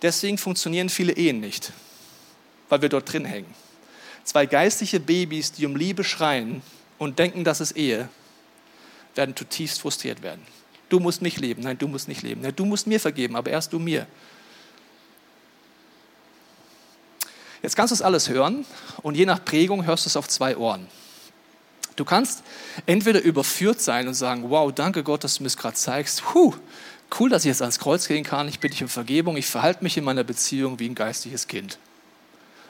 Deswegen 0.02 0.38
funktionieren 0.38 0.90
viele 0.90 1.14
Ehen 1.14 1.40
nicht, 1.40 1.72
weil 2.70 2.82
wir 2.82 2.90
dort 2.90 3.12
drin 3.12 3.26
hängen. 3.26 3.54
Zwei 4.24 4.46
geistliche 4.46 5.00
Babys, 5.00 5.52
die 5.52 5.66
um 5.66 5.76
Liebe 5.76 6.04
schreien 6.04 6.62
und 6.98 7.20
denken, 7.20 7.44
das 7.44 7.62
ist 7.62 7.78
Ehe, 7.78 8.10
werden 9.16 9.36
zutiefst 9.36 9.80
frustriert 9.80 10.24
werden. 10.24 10.42
Du 10.90 11.00
musst 11.00 11.22
mich 11.22 11.38
leben, 11.38 11.64
nein, 11.64 11.78
du 11.78 11.88
musst 11.88 12.08
nicht 12.08 12.24
leben. 12.24 12.42
Nein, 12.42 12.54
du 12.56 12.66
musst 12.66 12.88
mir 12.88 13.00
vergeben, 13.00 13.36
aber 13.36 13.52
erst 13.52 13.74
du 13.74 13.80
mir. 13.80 14.08
Jetzt 17.62 17.76
kannst 17.76 17.92
du 17.92 17.96
es 17.96 18.02
alles 18.02 18.30
hören 18.30 18.66
und 19.04 19.16
je 19.16 19.26
nach 19.26 19.44
Prägung 19.44 19.86
hörst 19.86 20.06
du 20.06 20.10
es 20.10 20.18
auf 20.18 20.28
zwei 20.28 20.58
Ohren. 20.58 20.88
Du 21.98 22.06
kannst 22.06 22.44
entweder 22.86 23.22
überführt 23.22 23.82
sein 23.82 24.08
und 24.08 24.14
sagen, 24.14 24.50
wow, 24.50 24.72
danke 24.72 25.04
Gott, 25.04 25.24
dass 25.24 25.36
du 25.36 25.44
mir 25.44 25.48
es 25.48 25.58
gerade 25.58 25.76
zeigst. 25.76 26.24
Puh, 26.24 26.54
cool, 27.20 27.30
dass 27.30 27.44
ich 27.44 27.50
jetzt 27.50 27.62
ans 27.62 27.80
Kreuz 27.80 28.08
gehen 28.08 28.24
kann. 28.24 28.48
Ich 28.48 28.60
bitte 28.60 28.74
dich 28.74 28.84
um 28.84 28.90
Vergebung. 28.90 29.36
Ich 29.36 29.48
verhalte 29.48 29.84
mich 29.84 29.98
in 29.98 30.04
meiner 30.04 30.24
Beziehung 30.24 30.80
wie 30.80 30.88
ein 30.88 30.96
geistliches 30.96 31.48
Kind. 31.48 31.80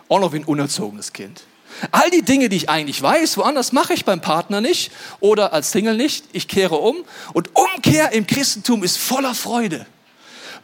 Auch 0.08 0.22
noch 0.22 0.32
wie 0.32 0.38
ein 0.38 0.46
unerzogenes 0.46 1.12
Kind. 1.12 1.44
All 1.92 2.10
die 2.10 2.22
Dinge, 2.22 2.48
die 2.48 2.56
ich 2.56 2.70
eigentlich 2.70 3.02
weiß, 3.02 3.36
woanders 3.38 3.74
mache 3.74 3.94
ich 3.94 4.06
beim 4.06 4.22
Partner 4.22 4.62
nicht 4.62 4.92
oder 5.20 5.52
als 5.52 5.72
Single 5.72 5.98
nicht. 5.98 6.24
Ich 6.32 6.48
kehre 6.48 6.76
um. 6.76 7.04
Und 7.34 7.50
Umkehr 7.54 8.14
im 8.14 8.26
Christentum 8.26 8.82
ist 8.84 8.98
voller 8.98 9.36
Freude. 9.36 9.86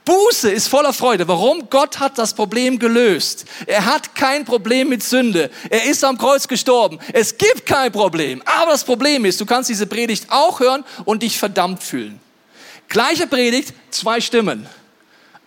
Buße 0.06 0.52
ist 0.52 0.68
voller 0.68 0.92
Freude. 0.92 1.28
Warum? 1.28 1.70
Gott 1.70 2.00
hat 2.00 2.18
das 2.18 2.34
Problem 2.34 2.78
gelöst. 2.78 3.46
Er 3.66 3.86
hat 3.86 4.16
kein 4.16 4.44
Problem 4.44 4.90
mit 4.90 5.02
Sünde. 5.02 5.50
Er 5.70 5.86
ist 5.86 6.04
am 6.04 6.18
Kreuz 6.18 6.48
gestorben. 6.48 7.00
Es 7.14 7.38
gibt 7.38 7.66
kein 7.66 7.92
Problem. 7.92 8.42
Aber 8.46 8.72
das 8.72 8.84
Problem 8.84 9.24
ist, 9.24 9.40
du 9.40 9.46
kannst 9.46 9.70
diese 9.70 9.88
Predigt 9.88 10.26
auch 10.30 10.60
hören 10.60 10.84
und 11.06 11.24
dich 11.24 11.38
verdammt 11.38 11.84
fühlen. 11.84 12.20
Gleiche 12.90 13.28
Predigt, 13.28 13.74
zwei 13.92 14.20
Stimmen. 14.20 14.68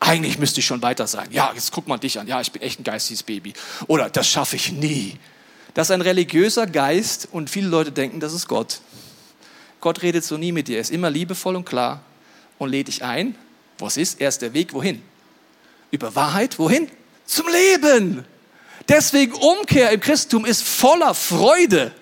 Eigentlich 0.01 0.38
müsste 0.38 0.61
ich 0.61 0.66
schon 0.66 0.81
weiter 0.83 1.07
sein. 1.07 1.29
Ja, 1.31 1.53
jetzt 1.55 1.73
guck 1.73 1.87
mal 1.87 1.99
dich 1.99 2.19
an. 2.19 2.27
Ja, 2.27 2.40
ich 2.40 2.51
bin 2.51 2.62
echt 2.62 2.81
ein 2.81 2.85
geistiges 2.85 3.23
Baby. 3.23 3.53
Oder 3.87 4.09
das 4.09 4.29
schaffe 4.29 4.57
ich 4.57 4.73
nie. 4.73 5.19
Das 5.75 5.88
ist 5.88 5.90
ein 5.90 6.01
religiöser 6.01 6.66
Geist 6.66 7.29
und 7.31 7.51
viele 7.51 7.69
Leute 7.69 7.92
denken, 7.92 8.21
das 8.21 8.33
ist 8.33 8.49
Gott. 8.49 8.81
Gott 9.81 10.03
redet 10.03 10.25
so 10.25 10.38
nie 10.38 10.53
mit 10.53 10.69
dir. 10.69 10.77
Er 10.77 10.81
ist 10.81 10.90
immer 10.90 11.11
liebevoll 11.11 11.57
und 11.57 11.66
klar 11.66 12.01
und 12.59 12.71
lädt 12.71 12.88
dich 12.88 13.05
ein. 13.05 13.37
Was 13.78 13.96
ist? 13.96 14.20
Er 14.20 14.28
ist 14.28 14.42
der 14.42 14.52
Weg 14.54 14.72
wohin? 14.72 15.02
Über 15.90 16.14
Wahrheit 16.14 16.58
wohin? 16.58 16.90
Zum 17.24 17.46
Leben. 17.48 18.24
Deswegen 18.88 19.32
Umkehr 19.32 19.90
im 19.90 20.00
Christentum 20.00 20.44
ist 20.44 20.62
voller 20.62 21.14
Freude 21.14 21.92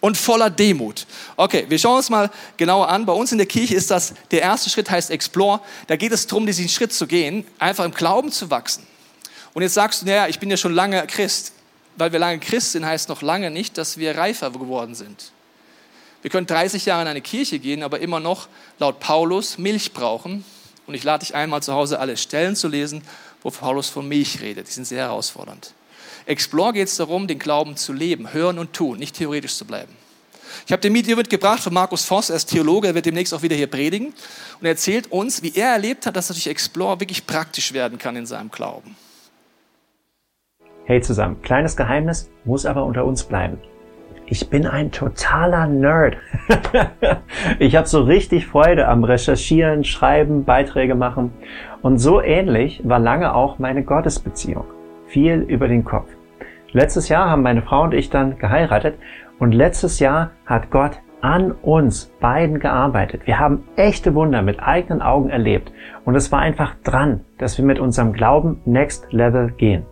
und 0.00 0.16
voller 0.16 0.50
Demut. 0.50 1.06
Okay, 1.36 1.66
wir 1.68 1.78
schauen 1.78 1.98
uns 1.98 2.10
mal 2.10 2.30
genauer 2.56 2.88
an. 2.88 3.06
Bei 3.06 3.12
uns 3.12 3.32
in 3.32 3.38
der 3.38 3.46
Kirche 3.46 3.74
ist 3.74 3.90
das, 3.90 4.14
der 4.30 4.42
erste 4.42 4.70
Schritt 4.70 4.90
heißt 4.90 5.10
Explore. 5.10 5.60
Da 5.86 5.96
geht 5.96 6.12
es 6.12 6.26
darum, 6.26 6.46
diesen 6.46 6.68
Schritt 6.68 6.92
zu 6.92 7.06
gehen, 7.06 7.46
einfach 7.58 7.84
im 7.84 7.92
Glauben 7.92 8.32
zu 8.32 8.50
wachsen. 8.50 8.86
Und 9.52 9.62
jetzt 9.62 9.74
sagst 9.74 10.02
du, 10.02 10.06
naja, 10.06 10.28
ich 10.28 10.38
bin 10.38 10.50
ja 10.50 10.56
schon 10.56 10.74
lange 10.74 11.06
Christ 11.06 11.52
weil 11.96 12.12
wir 12.12 12.18
lange 12.18 12.38
Christ 12.38 12.72
sind, 12.72 12.86
heißt 12.86 13.08
noch 13.08 13.22
lange 13.22 13.50
nicht, 13.50 13.78
dass 13.78 13.98
wir 13.98 14.16
reifer 14.16 14.50
geworden 14.50 14.94
sind. 14.94 15.32
Wir 16.22 16.30
können 16.30 16.46
30 16.46 16.86
Jahre 16.86 17.02
in 17.02 17.08
eine 17.08 17.20
Kirche 17.20 17.58
gehen, 17.58 17.82
aber 17.82 18.00
immer 18.00 18.20
noch 18.20 18.48
laut 18.78 19.00
Paulus 19.00 19.58
Milch 19.58 19.92
brauchen. 19.92 20.44
Und 20.86 20.94
ich 20.94 21.04
lade 21.04 21.24
dich 21.24 21.34
einmal 21.34 21.62
zu 21.62 21.72
Hause 21.72 21.98
alle 21.98 22.16
Stellen 22.16 22.56
zu 22.56 22.68
lesen, 22.68 23.02
wo 23.42 23.50
Paulus 23.50 23.88
von 23.88 24.06
Milch 24.06 24.40
redet. 24.40 24.68
Die 24.68 24.72
sind 24.72 24.86
sehr 24.86 25.04
herausfordernd. 25.04 25.74
Explore 26.26 26.72
geht 26.72 26.88
es 26.88 26.96
darum, 26.96 27.26
den 27.26 27.38
Glauben 27.38 27.76
zu 27.76 27.92
leben, 27.92 28.32
hören 28.32 28.58
und 28.58 28.72
tun, 28.72 28.98
nicht 28.98 29.16
theoretisch 29.16 29.54
zu 29.54 29.64
bleiben. 29.64 29.92
Ich 30.64 30.72
habe 30.72 30.80
den 30.80 30.94
Video 30.94 31.16
mitgebracht 31.16 31.60
von 31.60 31.72
Markus 31.72 32.04
Voss, 32.04 32.30
er 32.30 32.36
ist 32.36 32.46
Theologe, 32.46 32.88
er 32.88 32.94
wird 32.94 33.06
demnächst 33.06 33.34
auch 33.34 33.42
wieder 33.42 33.54
hier 33.54 33.66
predigen. 33.66 34.08
Und 34.08 34.64
er 34.64 34.70
erzählt 34.70 35.12
uns, 35.12 35.42
wie 35.42 35.54
er 35.54 35.72
erlebt 35.72 36.06
hat, 36.06 36.16
dass 36.16 36.28
durch 36.28 36.46
Explore 36.46 36.98
wirklich 37.00 37.26
praktisch 37.26 37.72
werden 37.72 37.98
kann 37.98 38.16
in 38.16 38.26
seinem 38.26 38.50
Glauben. 38.50 38.96
Hey 40.84 41.00
zusammen, 41.00 41.42
kleines 41.42 41.76
Geheimnis 41.76 42.30
muss 42.44 42.64
aber 42.64 42.84
unter 42.84 43.04
uns 43.04 43.24
bleiben. 43.24 43.58
Ich 44.28 44.50
bin 44.50 44.66
ein 44.66 44.90
totaler 44.90 45.68
Nerd. 45.68 46.16
ich 47.60 47.76
habe 47.76 47.86
so 47.86 48.02
richtig 48.02 48.46
Freude 48.46 48.88
am 48.88 49.04
Recherchieren, 49.04 49.84
Schreiben, 49.84 50.44
Beiträge 50.44 50.96
machen. 50.96 51.32
Und 51.80 51.98
so 51.98 52.20
ähnlich 52.20 52.80
war 52.82 52.98
lange 52.98 53.36
auch 53.36 53.60
meine 53.60 53.84
Gottesbeziehung. 53.84 54.64
Viel 55.06 55.42
über 55.42 55.68
den 55.68 55.84
Kopf. 55.84 56.08
Letztes 56.72 57.08
Jahr 57.08 57.30
haben 57.30 57.42
meine 57.42 57.62
Frau 57.62 57.84
und 57.84 57.94
ich 57.94 58.10
dann 58.10 58.36
geheiratet 58.38 58.96
und 59.38 59.52
letztes 59.52 60.00
Jahr 60.00 60.32
hat 60.44 60.70
Gott 60.72 60.98
an 61.20 61.52
uns 61.52 62.12
beiden 62.20 62.58
gearbeitet. 62.58 63.22
Wir 63.26 63.38
haben 63.38 63.62
echte 63.76 64.14
Wunder 64.16 64.42
mit 64.42 64.60
eigenen 64.60 65.02
Augen 65.02 65.30
erlebt 65.30 65.72
und 66.04 66.16
es 66.16 66.32
war 66.32 66.40
einfach 66.40 66.74
dran, 66.82 67.20
dass 67.38 67.58
wir 67.58 67.64
mit 67.64 67.78
unserem 67.78 68.12
Glauben 68.12 68.60
Next 68.64 69.12
Level 69.12 69.52
gehen. 69.52 69.86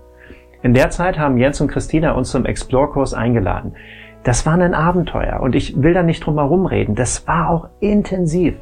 In 0.62 0.74
der 0.74 0.90
Zeit 0.90 1.18
haben 1.18 1.38
Jens 1.38 1.60
und 1.60 1.68
Christina 1.68 2.12
uns 2.12 2.30
zum 2.30 2.46
Explore-Kurs 2.46 3.14
eingeladen. 3.14 3.76
Das 4.24 4.44
war 4.46 4.54
ein 4.54 4.74
Abenteuer 4.74 5.40
und 5.40 5.54
ich 5.54 5.80
will 5.80 5.94
da 5.94 6.02
nicht 6.02 6.26
drum 6.26 6.36
herum 6.36 6.66
reden. 6.66 6.94
Das 6.94 7.28
war 7.28 7.50
auch 7.50 7.68
intensiv. 7.80 8.54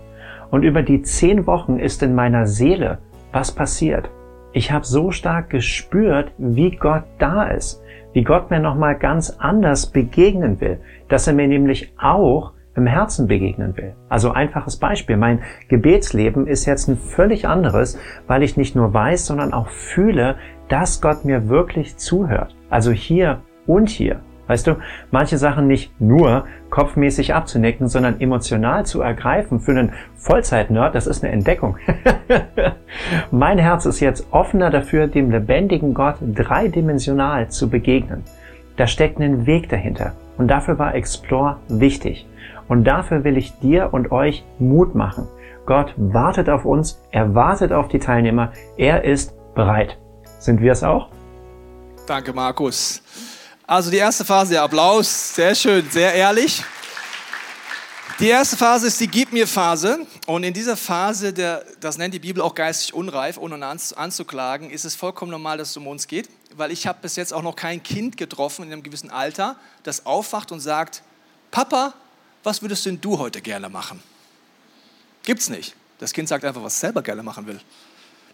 Und 0.50 0.64
über 0.64 0.82
die 0.82 1.02
zehn 1.02 1.46
Wochen 1.46 1.78
ist 1.78 2.02
in 2.02 2.14
meiner 2.14 2.46
Seele 2.46 2.98
was 3.32 3.52
passiert. 3.52 4.10
Ich 4.52 4.70
habe 4.70 4.84
so 4.84 5.10
stark 5.10 5.48
gespürt, 5.48 6.32
wie 6.36 6.76
Gott 6.76 7.04
da 7.18 7.44
ist 7.44 7.82
wie 8.12 8.24
Gott 8.24 8.50
mir 8.50 8.60
nochmal 8.60 8.96
ganz 8.96 9.30
anders 9.38 9.86
begegnen 9.86 10.60
will, 10.60 10.80
dass 11.08 11.26
er 11.26 11.34
mir 11.34 11.48
nämlich 11.48 11.92
auch 11.98 12.52
im 12.74 12.86
Herzen 12.86 13.26
begegnen 13.26 13.76
will. 13.76 13.94
Also 14.08 14.30
einfaches 14.30 14.78
Beispiel. 14.78 15.16
Mein 15.16 15.40
Gebetsleben 15.68 16.46
ist 16.46 16.64
jetzt 16.64 16.88
ein 16.88 16.96
völlig 16.96 17.46
anderes, 17.46 17.98
weil 18.26 18.42
ich 18.42 18.56
nicht 18.56 18.74
nur 18.74 18.94
weiß, 18.94 19.26
sondern 19.26 19.52
auch 19.52 19.68
fühle, 19.68 20.36
dass 20.68 21.02
Gott 21.02 21.24
mir 21.24 21.48
wirklich 21.48 21.96
zuhört. 21.98 22.56
Also 22.70 22.90
hier 22.90 23.42
und 23.66 23.90
hier. 23.90 24.20
Weißt 24.52 24.66
du, 24.66 24.76
manche 25.10 25.38
Sachen 25.38 25.66
nicht 25.66 25.98
nur 25.98 26.44
kopfmäßig 26.68 27.32
abzunicken, 27.32 27.88
sondern 27.88 28.20
emotional 28.20 28.84
zu 28.84 29.00
ergreifen 29.00 29.60
für 29.60 29.70
einen 29.70 29.94
Vollzeit-Nerd, 30.16 30.94
das 30.94 31.06
ist 31.06 31.24
eine 31.24 31.32
Entdeckung. 31.32 31.78
mein 33.30 33.56
Herz 33.56 33.86
ist 33.86 34.00
jetzt 34.00 34.26
offener 34.30 34.68
dafür, 34.68 35.06
dem 35.06 35.30
lebendigen 35.30 35.94
Gott 35.94 36.16
dreidimensional 36.20 37.48
zu 37.48 37.70
begegnen. 37.70 38.24
Da 38.76 38.86
steckt 38.86 39.20
ein 39.20 39.46
Weg 39.46 39.70
dahinter. 39.70 40.12
Und 40.36 40.48
dafür 40.48 40.78
war 40.78 40.94
Explore 40.94 41.56
wichtig. 41.68 42.26
Und 42.68 42.84
dafür 42.84 43.24
will 43.24 43.38
ich 43.38 43.58
dir 43.60 43.88
und 43.94 44.12
euch 44.12 44.44
Mut 44.58 44.94
machen. 44.94 45.28
Gott 45.64 45.94
wartet 45.96 46.50
auf 46.50 46.66
uns, 46.66 47.02
er 47.10 47.34
wartet 47.34 47.72
auf 47.72 47.88
die 47.88 48.00
Teilnehmer, 48.00 48.52
er 48.76 49.02
ist 49.02 49.34
bereit. 49.54 49.96
Sind 50.40 50.60
wir 50.60 50.72
es 50.72 50.82
auch? 50.84 51.08
Danke, 52.06 52.34
Markus. 52.34 53.02
Also 53.66 53.90
die 53.90 53.98
erste 53.98 54.24
Phase, 54.24 54.54
der 54.54 54.62
Applaus, 54.62 55.34
sehr 55.36 55.54
schön, 55.54 55.88
sehr 55.88 56.12
ehrlich. 56.12 56.64
Die 58.18 58.28
erste 58.28 58.56
Phase 58.56 58.88
ist 58.88 59.00
die 59.00 59.06
Gib 59.06 59.32
mir 59.32 59.46
Phase. 59.46 60.04
Und 60.26 60.42
in 60.42 60.52
dieser 60.52 60.76
Phase, 60.76 61.32
der, 61.32 61.64
das 61.80 61.96
nennt 61.96 62.12
die 62.12 62.18
Bibel 62.18 62.42
auch 62.42 62.56
geistig 62.56 62.92
unreif, 62.92 63.38
ohne 63.38 63.64
anzuklagen, 63.64 64.70
ist 64.70 64.84
es 64.84 64.96
vollkommen 64.96 65.30
normal, 65.30 65.58
dass 65.58 65.70
es 65.70 65.76
um 65.76 65.86
uns 65.86 66.08
geht. 66.08 66.28
Weil 66.56 66.72
ich 66.72 66.88
habe 66.88 66.98
bis 67.02 67.14
jetzt 67.14 67.32
auch 67.32 67.42
noch 67.42 67.54
kein 67.54 67.82
Kind 67.82 68.16
getroffen 68.16 68.64
in 68.64 68.72
einem 68.72 68.82
gewissen 68.82 69.10
Alter, 69.10 69.56
das 69.84 70.06
aufwacht 70.06 70.50
und 70.50 70.60
sagt, 70.60 71.02
Papa, 71.52 71.94
was 72.42 72.62
würdest 72.62 72.84
denn 72.84 73.00
du 73.00 73.18
heute 73.18 73.40
gerne 73.40 73.68
machen? 73.68 74.02
Gibt's 75.22 75.48
nicht. 75.48 75.76
Das 76.00 76.12
Kind 76.12 76.28
sagt 76.28 76.44
einfach, 76.44 76.62
was 76.62 76.74
es 76.74 76.80
selber 76.80 77.00
gerne 77.02 77.22
machen 77.22 77.46
will. 77.46 77.60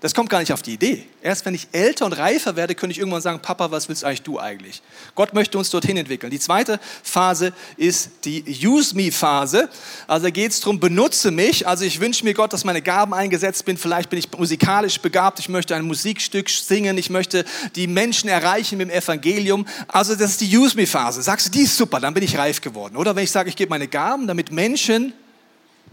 Das 0.00 0.14
kommt 0.14 0.30
gar 0.30 0.38
nicht 0.38 0.52
auf 0.52 0.62
die 0.62 0.74
Idee. 0.74 1.04
Erst 1.22 1.44
wenn 1.44 1.54
ich 1.54 1.66
älter 1.72 2.06
und 2.06 2.12
reifer 2.12 2.54
werde, 2.54 2.76
könnte 2.76 2.92
ich 2.92 2.98
irgendwann 2.98 3.20
sagen, 3.20 3.40
Papa, 3.42 3.72
was 3.72 3.88
willst 3.88 4.04
eigentlich 4.04 4.22
du 4.22 4.38
eigentlich? 4.38 4.80
Gott 5.16 5.34
möchte 5.34 5.58
uns 5.58 5.70
dorthin 5.70 5.96
entwickeln. 5.96 6.30
Die 6.30 6.38
zweite 6.38 6.78
Phase 7.02 7.52
ist 7.76 8.10
die 8.24 8.44
Use-Me-Phase. 8.64 9.68
Also 10.06 10.26
da 10.26 10.30
geht 10.30 10.52
es 10.52 10.60
darum, 10.60 10.78
benutze 10.78 11.32
mich. 11.32 11.66
Also 11.66 11.84
ich 11.84 11.98
wünsche 11.98 12.24
mir 12.24 12.32
Gott, 12.32 12.52
dass 12.52 12.64
meine 12.64 12.80
Gaben 12.80 13.12
eingesetzt 13.12 13.64
bin. 13.64 13.76
Vielleicht 13.76 14.08
bin 14.08 14.20
ich 14.20 14.30
musikalisch 14.30 15.00
begabt. 15.00 15.40
Ich 15.40 15.48
möchte 15.48 15.74
ein 15.74 15.84
Musikstück 15.84 16.48
singen. 16.48 16.96
Ich 16.96 17.10
möchte 17.10 17.44
die 17.74 17.88
Menschen 17.88 18.28
erreichen 18.28 18.78
mit 18.78 18.90
dem 18.90 18.96
Evangelium. 18.96 19.66
Also 19.88 20.14
das 20.14 20.30
ist 20.30 20.40
die 20.42 20.56
Use-Me-Phase. 20.56 21.22
Sagst 21.22 21.46
du, 21.46 21.50
die 21.50 21.62
ist 21.62 21.76
super, 21.76 21.98
dann 21.98 22.14
bin 22.14 22.22
ich 22.22 22.38
reif 22.38 22.60
geworden. 22.60 22.96
Oder 22.96 23.16
wenn 23.16 23.24
ich 23.24 23.32
sage, 23.32 23.48
ich 23.48 23.56
gebe 23.56 23.70
meine 23.70 23.88
Gaben, 23.88 24.28
damit 24.28 24.52
Menschen 24.52 25.12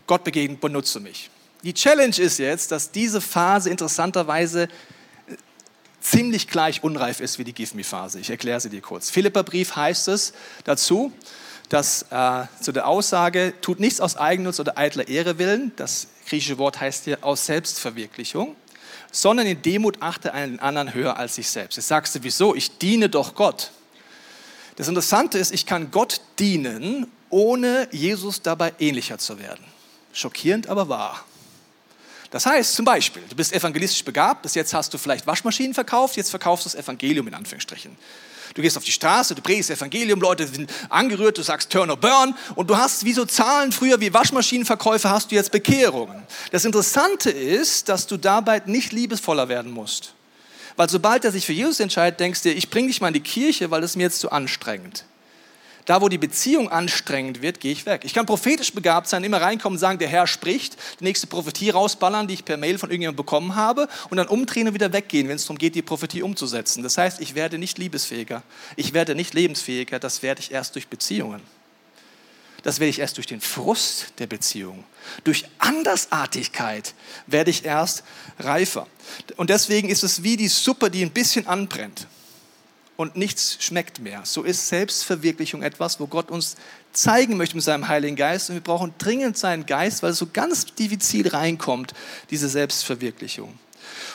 Gott 0.06 0.24
begegnen, 0.24 0.60
benutze 0.60 1.00
mich. 1.00 1.32
Die 1.66 1.74
Challenge 1.74 2.16
ist 2.16 2.38
jetzt, 2.38 2.72
dass 2.72 2.92
diese 2.92 3.20
Phase 3.20 3.72
interessanterweise 3.72 4.68
ziemlich 6.00 6.48
gleich 6.48 6.84
unreif 6.84 7.20
ist 7.20 7.40
wie 7.40 7.44
die 7.44 7.54
Give 7.54 7.76
Me-Phase. 7.76 8.20
Ich 8.20 8.30
erkläre 8.30 8.60
sie 8.60 8.70
dir 8.70 8.82
kurz. 8.82 9.10
Philipperbrief 9.10 9.76
heißt 9.76 10.08
es 10.10 10.34
dazu, 10.64 11.12
dass 11.70 12.04
äh, 12.12 12.44
zu 12.62 12.72
der 12.72 12.88
Aussage, 12.88 13.56
tut 13.62 13.80
nichts 13.80 14.00
aus 14.00 14.16
Eigennutz 14.16 14.60
oder 14.60 14.78
eitler 14.78 15.08
Ehre 15.08 15.40
willen, 15.40 15.72
das 15.76 16.06
griechische 16.30 16.60
Wort 16.60 16.80
heißt 16.80 17.06
hier 17.06 17.24
aus 17.24 17.48
Selbstverwirklichung, 17.48 18.56
sondern 19.12 19.48
in 19.48 19.60
Demut 19.64 20.04
achte 20.04 20.36
einen 20.36 20.60
anderen 20.60 20.94
höher 20.94 21.18
als 21.18 21.34
sich 21.34 21.50
selbst. 21.50 21.78
Jetzt 21.78 21.88
sagst 21.88 22.14
du, 22.14 22.20
wieso? 22.22 22.54
Ich 22.54 22.78
diene 22.78 23.10
doch 23.10 23.34
Gott. 23.34 23.72
Das 24.76 24.88
Interessante 24.88 25.40
ist, 25.40 25.52
ich 25.52 25.66
kann 25.66 25.90
Gott 25.90 26.22
dienen, 26.38 27.08
ohne 27.32 27.88
Jesus 27.92 28.44
dabei 28.44 28.72
ähnlicher 28.78 29.18
zu 29.18 29.40
werden. 29.40 29.66
Schockierend, 30.14 30.68
aber 30.68 30.90
wahr. 30.90 31.26
Das 32.36 32.46
heißt 32.46 32.76
zum 32.76 32.84
Beispiel, 32.84 33.24
du 33.30 33.36
bist 33.38 33.54
evangelistisch 33.54 34.04
begabt, 34.04 34.42
bis 34.42 34.56
jetzt 34.56 34.74
hast 34.74 34.94
du 34.94 34.98
vielleicht 34.98 35.26
Waschmaschinen 35.26 35.74
verkauft, 35.74 36.18
jetzt 36.18 36.32
verkaufst 36.32 36.66
du 36.66 36.70
das 36.70 36.76
Evangelium 36.78 37.30
in 37.30 37.34
Anführungsstrichen. 37.34 37.96
Du 38.54 38.62
gehst 38.62 38.76
auf 38.76 38.84
die 38.84 38.92
Straße, 38.92 39.34
du 39.36 39.42
predigst 39.42 39.70
Evangelium, 39.70 40.20
Leute 40.20 40.46
sind 40.46 40.70
angerührt, 40.90 41.38
du 41.38 41.44
sagst 41.44 41.70
Turn 41.70 41.90
or 41.90 41.96
Burn 41.96 42.36
und 42.56 42.70
du 42.70 42.76
hast 42.76 43.06
wie 43.06 43.14
so 43.14 43.24
Zahlen 43.24 43.72
früher 43.72 44.02
wie 44.02 44.14
Waschmaschinenverkäufer 44.14 45.12
hast 45.12 45.32
du 45.32 45.36
jetzt 45.36 45.54
Bekehrungen. 45.54 46.24
Das 46.52 46.66
Interessante 46.66 47.30
ist, 47.30 47.88
dass 47.88 48.06
du 48.06 48.18
dabei 48.18 48.62
nicht 48.66 48.92
liebesvoller 48.92 49.48
werden 49.48 49.72
musst. 49.72 50.14
Weil 50.76 50.90
sobald 50.90 51.24
er 51.24 51.32
sich 51.32 51.46
für 51.46 51.54
Jesus 51.54 51.80
entscheidet, 51.80 52.20
denkst 52.20 52.42
du, 52.42 52.52
ich 52.52 52.70
bringe 52.70 52.90
dich 52.90 53.00
mal 53.00 53.08
in 53.08 53.14
die 53.14 53.22
Kirche, 53.22 53.72
weil 53.72 53.80
das 53.80 53.92
ist 53.92 53.96
mir 53.96 54.04
jetzt 54.04 54.20
zu 54.20 54.30
anstrengend. 54.30 55.06
Da, 55.86 56.02
wo 56.02 56.10
die 56.10 56.18
Beziehung 56.18 56.70
anstrengend 56.70 57.44
wird, 57.44 57.60
gehe 57.60 57.72
ich 57.72 57.86
weg. 57.86 58.02
Ich 58.06 58.16
kann 58.16 58.26
prophetisch 58.26 58.74
begabt 58.74 59.08
sein, 59.08 59.24
immer 59.24 59.40
reinkommen 59.40 59.78
sagen, 59.78 60.00
der 60.00 60.08
Herr 60.08 60.26
spricht, 60.26 60.78
die 61.00 61.04
nächste 61.04 61.28
Prophetie 61.28 61.70
rausballern, 61.70 62.28
die 62.28 62.34
ich 62.34 62.44
per 62.44 62.58
Mail 62.58 62.80
von 62.80 62.90
irgendjemandem 62.90 63.24
bekommen 63.24 63.56
habe 63.56 63.88
und 64.10 64.18
dann 64.18 64.28
umdrehen 64.28 64.68
und 64.68 64.74
wieder 64.74 64.92
weggehen, 64.92 65.30
wenn 65.30 65.36
es 65.36 65.44
darum 65.44 65.60
geht, 65.60 65.76
die 65.76 65.84
Prophetie 65.84 66.24
umzusetzen. 66.24 66.82
Das 66.82 66.98
heißt, 66.98 67.22
ich 67.22 67.36
werde 67.36 67.60
nicht 67.60 67.78
liebesfähiger, 67.78 68.42
ich 68.76 68.94
werde 68.94 69.14
nicht 69.14 69.36
lebensfähiger, 69.36 70.00
das 70.00 70.24
werde 70.24 70.42
ich 70.42 70.52
erst 70.52 70.74
durch 70.74 70.88
Beziehungen. 70.88 71.42
Das 72.64 72.80
werde 72.80 72.90
ich 72.90 72.98
erst 72.98 73.18
durch 73.18 73.28
den 73.28 73.42
Frust 73.42 74.14
der 74.18 74.26
Beziehung. 74.26 74.84
Durch 75.24 75.46
Andersartigkeit 75.60 76.96
werde 77.28 77.52
ich 77.52 77.64
erst 77.64 78.04
reifer. 78.40 78.88
Und 79.38 79.52
deswegen 79.52 79.88
ist 79.88 80.04
es 80.04 80.24
wie 80.24 80.36
die 80.36 80.48
Suppe, 80.48 80.90
die 80.90 81.04
ein 81.04 81.12
bisschen 81.12 81.46
anbrennt 81.46 82.08
und 82.98 83.16
nichts 83.16 83.58
schmeckt 83.60 84.00
mehr. 84.00 84.22
So 84.24 84.44
ist 84.44 84.68
Selbstverwirklichung 84.68 85.64
etwas, 85.64 86.00
wo 86.00 86.08
Gott 86.08 86.32
uns 86.32 86.56
zeigen 86.94 87.38
möchte 87.38 87.56
mit 87.56 87.64
seinem 87.64 87.88
Heiligen 87.88 88.16
Geist. 88.16 88.50
Und 88.50 88.56
wir 88.56 88.64
brauchen 88.64 88.94
dringend 88.98 89.38
seinen 89.38 89.66
Geist, 89.66 90.02
weil 90.02 90.12
es 90.12 90.18
so 90.18 90.28
ganz 90.32 90.66
diffizil 90.76 91.28
reinkommt, 91.28 91.94
diese 92.30 92.48
Selbstverwirklichung. 92.48 93.58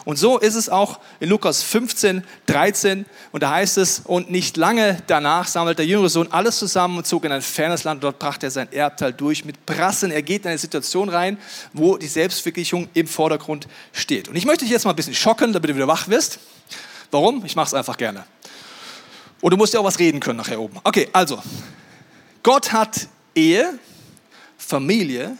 Und 0.04 0.18
so 0.18 0.38
ist 0.38 0.54
es 0.54 0.68
auch 0.68 0.98
in 1.20 1.28
Lukas 1.28 1.62
15, 1.62 2.24
13. 2.46 3.06
Und 3.32 3.42
da 3.42 3.50
heißt 3.50 3.78
es, 3.78 4.00
und 4.04 4.30
nicht 4.30 4.56
lange 4.56 5.02
danach 5.06 5.46
sammelt 5.46 5.78
der 5.78 5.86
jüngere 5.86 6.08
Sohn 6.08 6.28
alles 6.32 6.58
zusammen 6.58 6.98
und 6.98 7.06
zog 7.06 7.24
in 7.24 7.32
ein 7.32 7.42
fernes 7.42 7.84
Land. 7.84 8.02
Dort 8.02 8.18
brachte 8.18 8.46
er 8.46 8.50
sein 8.50 8.72
Erbteil 8.72 9.12
durch 9.12 9.44
mit 9.44 9.66
Prassen. 9.66 10.10
Er 10.10 10.22
geht 10.22 10.42
in 10.42 10.48
eine 10.48 10.58
Situation 10.58 11.08
rein, 11.08 11.38
wo 11.72 11.96
die 11.96 12.06
Selbstverwirklichung 12.06 12.88
im 12.94 13.06
Vordergrund 13.06 13.68
steht. 13.92 14.28
Und 14.28 14.36
ich 14.36 14.46
möchte 14.46 14.64
dich 14.64 14.72
jetzt 14.72 14.84
mal 14.84 14.92
ein 14.92 14.96
bisschen 14.96 15.14
schocken, 15.14 15.52
damit 15.52 15.70
du 15.70 15.74
wieder 15.74 15.88
wach 15.88 16.08
wirst. 16.08 16.40
Warum? 17.10 17.44
Ich 17.44 17.56
mache 17.56 17.66
es 17.66 17.74
einfach 17.74 17.96
gerne. 17.96 18.24
Und 19.40 19.50
du 19.50 19.56
musst 19.56 19.72
ja 19.72 19.80
auch 19.80 19.84
was 19.84 19.98
reden 19.98 20.20
können 20.20 20.36
nachher 20.36 20.60
oben. 20.60 20.78
Okay, 20.84 21.08
also, 21.12 21.42
Gott 22.42 22.72
hat 22.72 23.08
Ehe, 23.34 23.78
Familie 24.58 25.36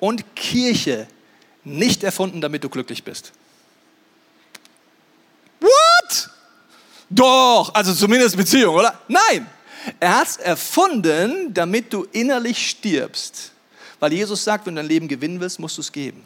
und 0.00 0.34
Kirche 0.34 1.06
nicht 1.64 2.02
erfunden, 2.02 2.40
damit 2.40 2.64
du 2.64 2.68
glücklich 2.68 3.04
bist. 3.04 3.32
What? 5.60 6.30
Doch, 7.08 7.74
also 7.74 7.94
zumindest 7.94 8.36
Beziehung, 8.36 8.74
oder? 8.74 8.98
Nein, 9.06 9.46
er 10.00 10.18
hat 10.18 10.28
es 10.28 10.36
erfunden, 10.38 11.52
damit 11.52 11.92
du 11.92 12.06
innerlich 12.12 12.70
stirbst. 12.70 13.52
Weil 14.00 14.12
Jesus 14.12 14.42
sagt, 14.42 14.66
wenn 14.66 14.74
du 14.74 14.80
dein 14.80 14.88
Leben 14.88 15.08
gewinnen 15.08 15.40
willst, 15.40 15.60
musst 15.60 15.76
du 15.76 15.82
es 15.82 15.92
geben. 15.92 16.24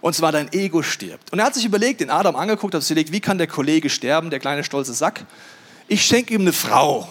Und 0.00 0.14
zwar 0.14 0.32
dein 0.32 0.52
Ego 0.52 0.82
stirbt. 0.82 1.32
Und 1.32 1.38
er 1.38 1.46
hat 1.46 1.54
sich 1.54 1.64
überlegt, 1.64 2.00
den 2.00 2.10
Adam 2.10 2.36
angeguckt, 2.36 2.74
hat 2.74 2.82
sich 2.82 2.90
überlegt, 2.90 3.12
wie 3.12 3.20
kann 3.20 3.38
der 3.38 3.46
Kollege 3.46 3.88
sterben, 3.88 4.30
der 4.30 4.40
kleine 4.40 4.64
stolze 4.64 4.92
Sack? 4.92 5.24
Ich 5.90 6.06
schenke 6.06 6.34
ihm 6.34 6.42
eine 6.42 6.52
Frau. 6.52 7.08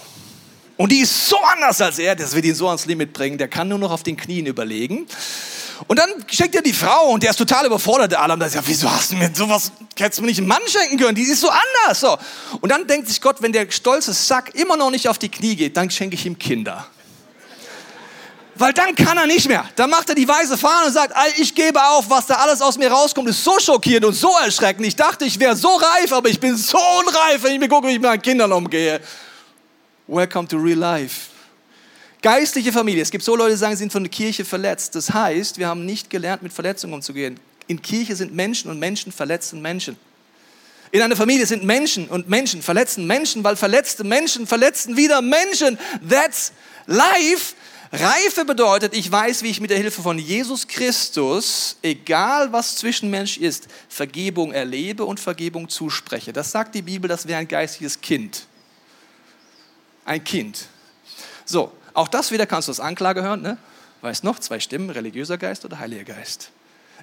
Und 0.77 0.93
die 0.93 0.99
ist 0.99 1.27
so 1.27 1.37
anders 1.37 1.81
als 1.81 1.99
er, 1.99 2.15
das 2.15 2.33
wird 2.33 2.45
ihn 2.45 2.55
so 2.55 2.67
ans 2.67 2.85
Limit 2.85 3.11
bringen, 3.11 3.37
der 3.37 3.49
kann 3.49 3.67
nur 3.67 3.77
noch 3.77 3.91
auf 3.91 4.03
den 4.03 4.15
Knien 4.15 4.45
überlegen. 4.45 5.05
Und 5.87 5.99
dann 5.99 6.09
schenkt 6.27 6.55
er 6.55 6.61
die 6.61 6.71
Frau 6.71 7.09
und 7.09 7.21
der 7.21 7.31
ist 7.31 7.35
total 7.35 7.65
überfordert, 7.65 8.13
der 8.13 8.21
Adam. 8.21 8.39
Der 8.39 8.49
sagt, 8.49 8.65
ja, 8.65 8.69
wieso 8.69 8.89
hast 8.89 9.11
du 9.11 9.17
mir 9.17 9.29
sowas, 9.33 9.73
hättest 9.97 10.19
du 10.19 10.21
mir 10.21 10.29
nicht 10.29 10.37
einen 10.37 10.47
Mann 10.47 10.61
schenken 10.67 10.97
können, 10.97 11.15
die 11.15 11.23
ist 11.23 11.41
so 11.41 11.49
anders. 11.49 11.99
So. 11.99 12.17
Und 12.61 12.71
dann 12.71 12.87
denkt 12.87 13.09
sich 13.09 13.19
Gott, 13.19 13.41
wenn 13.41 13.51
der 13.51 13.69
stolze 13.69 14.13
Sack 14.13 14.55
immer 14.55 14.77
noch 14.77 14.91
nicht 14.91 15.09
auf 15.09 15.17
die 15.17 15.29
Knie 15.29 15.57
geht, 15.57 15.75
dann 15.75 15.89
schenke 15.89 16.15
ich 16.15 16.25
ihm 16.25 16.39
Kinder. 16.39 16.87
Weil 18.59 18.73
dann 18.73 18.93
kann 18.93 19.17
er 19.17 19.25
nicht 19.25 19.47
mehr. 19.47 19.63
Dann 19.77 19.89
macht 19.89 20.09
er 20.09 20.15
die 20.15 20.27
weiße 20.27 20.57
Fahne 20.57 20.87
und 20.87 20.91
sagt, 20.91 21.13
ich 21.37 21.55
gebe 21.55 21.81
auf, 21.81 22.09
was 22.09 22.25
da 22.25 22.35
alles 22.35 22.61
aus 22.61 22.77
mir 22.77 22.91
rauskommt, 22.91 23.29
ist 23.29 23.41
so 23.41 23.57
schockierend 23.57 24.05
und 24.05 24.13
so 24.13 24.35
erschreckend. 24.37 24.85
Ich 24.85 24.97
dachte, 24.97 25.23
ich 25.23 25.39
wäre 25.39 25.55
so 25.55 25.69
reif, 25.69 26.11
aber 26.11 26.27
ich 26.27 26.41
bin 26.41 26.57
so 26.57 26.77
unreif, 26.77 27.41
wenn 27.41 27.53
ich 27.53 27.59
mir 27.59 27.69
gucke, 27.69 27.87
wie 27.87 27.93
ich 27.93 27.99
mit 27.99 28.09
meinen 28.09 28.21
Kindern 28.21 28.51
umgehe. 28.51 28.99
Welcome 30.07 30.45
to 30.49 30.57
real 30.57 30.77
life. 30.77 31.29
Geistliche 32.21 32.73
Familie. 32.73 33.01
Es 33.01 33.11
gibt 33.11 33.23
so 33.23 33.33
Leute, 33.37 33.51
die 33.51 33.57
sagen, 33.57 33.75
sie 33.75 33.79
sind 33.79 33.93
von 33.93 34.03
der 34.03 34.11
Kirche 34.11 34.43
verletzt. 34.43 34.93
Das 34.93 35.13
heißt, 35.13 35.57
wir 35.57 35.67
haben 35.69 35.85
nicht 35.85 36.09
gelernt, 36.09 36.43
mit 36.43 36.51
Verletzungen 36.51 36.93
umzugehen. 36.93 37.39
In 37.67 37.81
Kirche 37.81 38.17
sind 38.17 38.35
Menschen 38.35 38.69
und 38.69 38.77
Menschen 38.77 39.13
verletzen 39.13 39.61
Menschen. 39.61 39.95
In 40.91 41.01
einer 41.01 41.15
Familie 41.15 41.45
sind 41.45 41.63
Menschen 41.63 42.09
und 42.09 42.27
Menschen 42.27 42.61
verletzen 42.61 43.07
Menschen, 43.07 43.41
weil 43.45 43.55
verletzte 43.55 44.03
Menschen 44.03 44.47
verletzen 44.47 44.97
wieder 44.97 45.21
Menschen. 45.21 45.79
That's 46.09 46.51
life. 46.87 47.53
Reife 47.91 48.45
bedeutet, 48.45 48.93
ich 48.93 49.11
weiß, 49.11 49.41
wie 49.41 49.49
ich 49.49 49.59
mit 49.59 49.71
der 49.71 49.77
Hilfe 49.77 50.03
von 50.03 50.19
Jesus 50.19 50.67
Christus, 50.67 51.77
egal 51.81 52.51
was 52.53 52.75
zwischenmenschlich 52.75 53.43
ist, 53.43 53.67
Vergebung 53.87 54.51
erlebe 54.51 55.03
und 55.05 55.19
Vergebung 55.19 55.67
zuspreche. 55.67 56.31
Das 56.31 56.51
sagt 56.51 56.75
die 56.75 56.83
Bibel, 56.83 57.07
das 57.07 57.27
wäre 57.27 57.39
ein 57.39 57.47
geistiges 57.47 57.99
Kind. 57.99 58.45
Ein 60.05 60.23
Kind. 60.23 60.67
So, 61.45 61.71
auch 61.95 62.07
das 62.07 62.31
wieder 62.31 62.45
kannst 62.45 62.67
du 62.67 62.71
als 62.71 62.79
Anklage 62.79 63.23
hören, 63.23 63.41
ne? 63.41 63.57
Weißt 64.01 64.23
noch, 64.23 64.37
zwei 64.37 64.59
Stimmen, 64.59 64.91
religiöser 64.91 65.37
Geist 65.37 65.65
oder 65.65 65.79
Heiliger 65.79 66.13
Geist. 66.13 66.51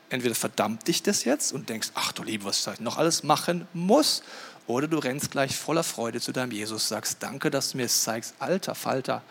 Entweder 0.09 0.37
verdammt 0.37 0.87
dich 0.87 1.03
das 1.03 1.25
jetzt 1.25 1.53
und 1.53 1.68
denkst, 1.68 1.90
ach 1.94 2.12
du 2.12 2.22
Liebe, 2.22 2.44
was 2.44 2.64
ich 2.64 2.81
noch 2.81 2.96
alles 2.96 3.25
machen 3.25 3.66
muss, 3.72 4.22
oder 4.68 4.88
du 4.88 4.99
rennst 4.99 5.31
gleich 5.31 5.57
voller 5.57 5.85
Freude 5.85 6.20
zu 6.20 6.33
deinem 6.33 6.53
Jesus, 6.53 6.88
sagst, 6.88 7.18
danke, 7.20 7.51
dass 7.51 7.72
du 7.72 7.77
mir 7.77 7.85
es 7.87 8.03
zeigst. 8.03 8.35
Alter 8.38 8.75
Falter, 8.75 9.22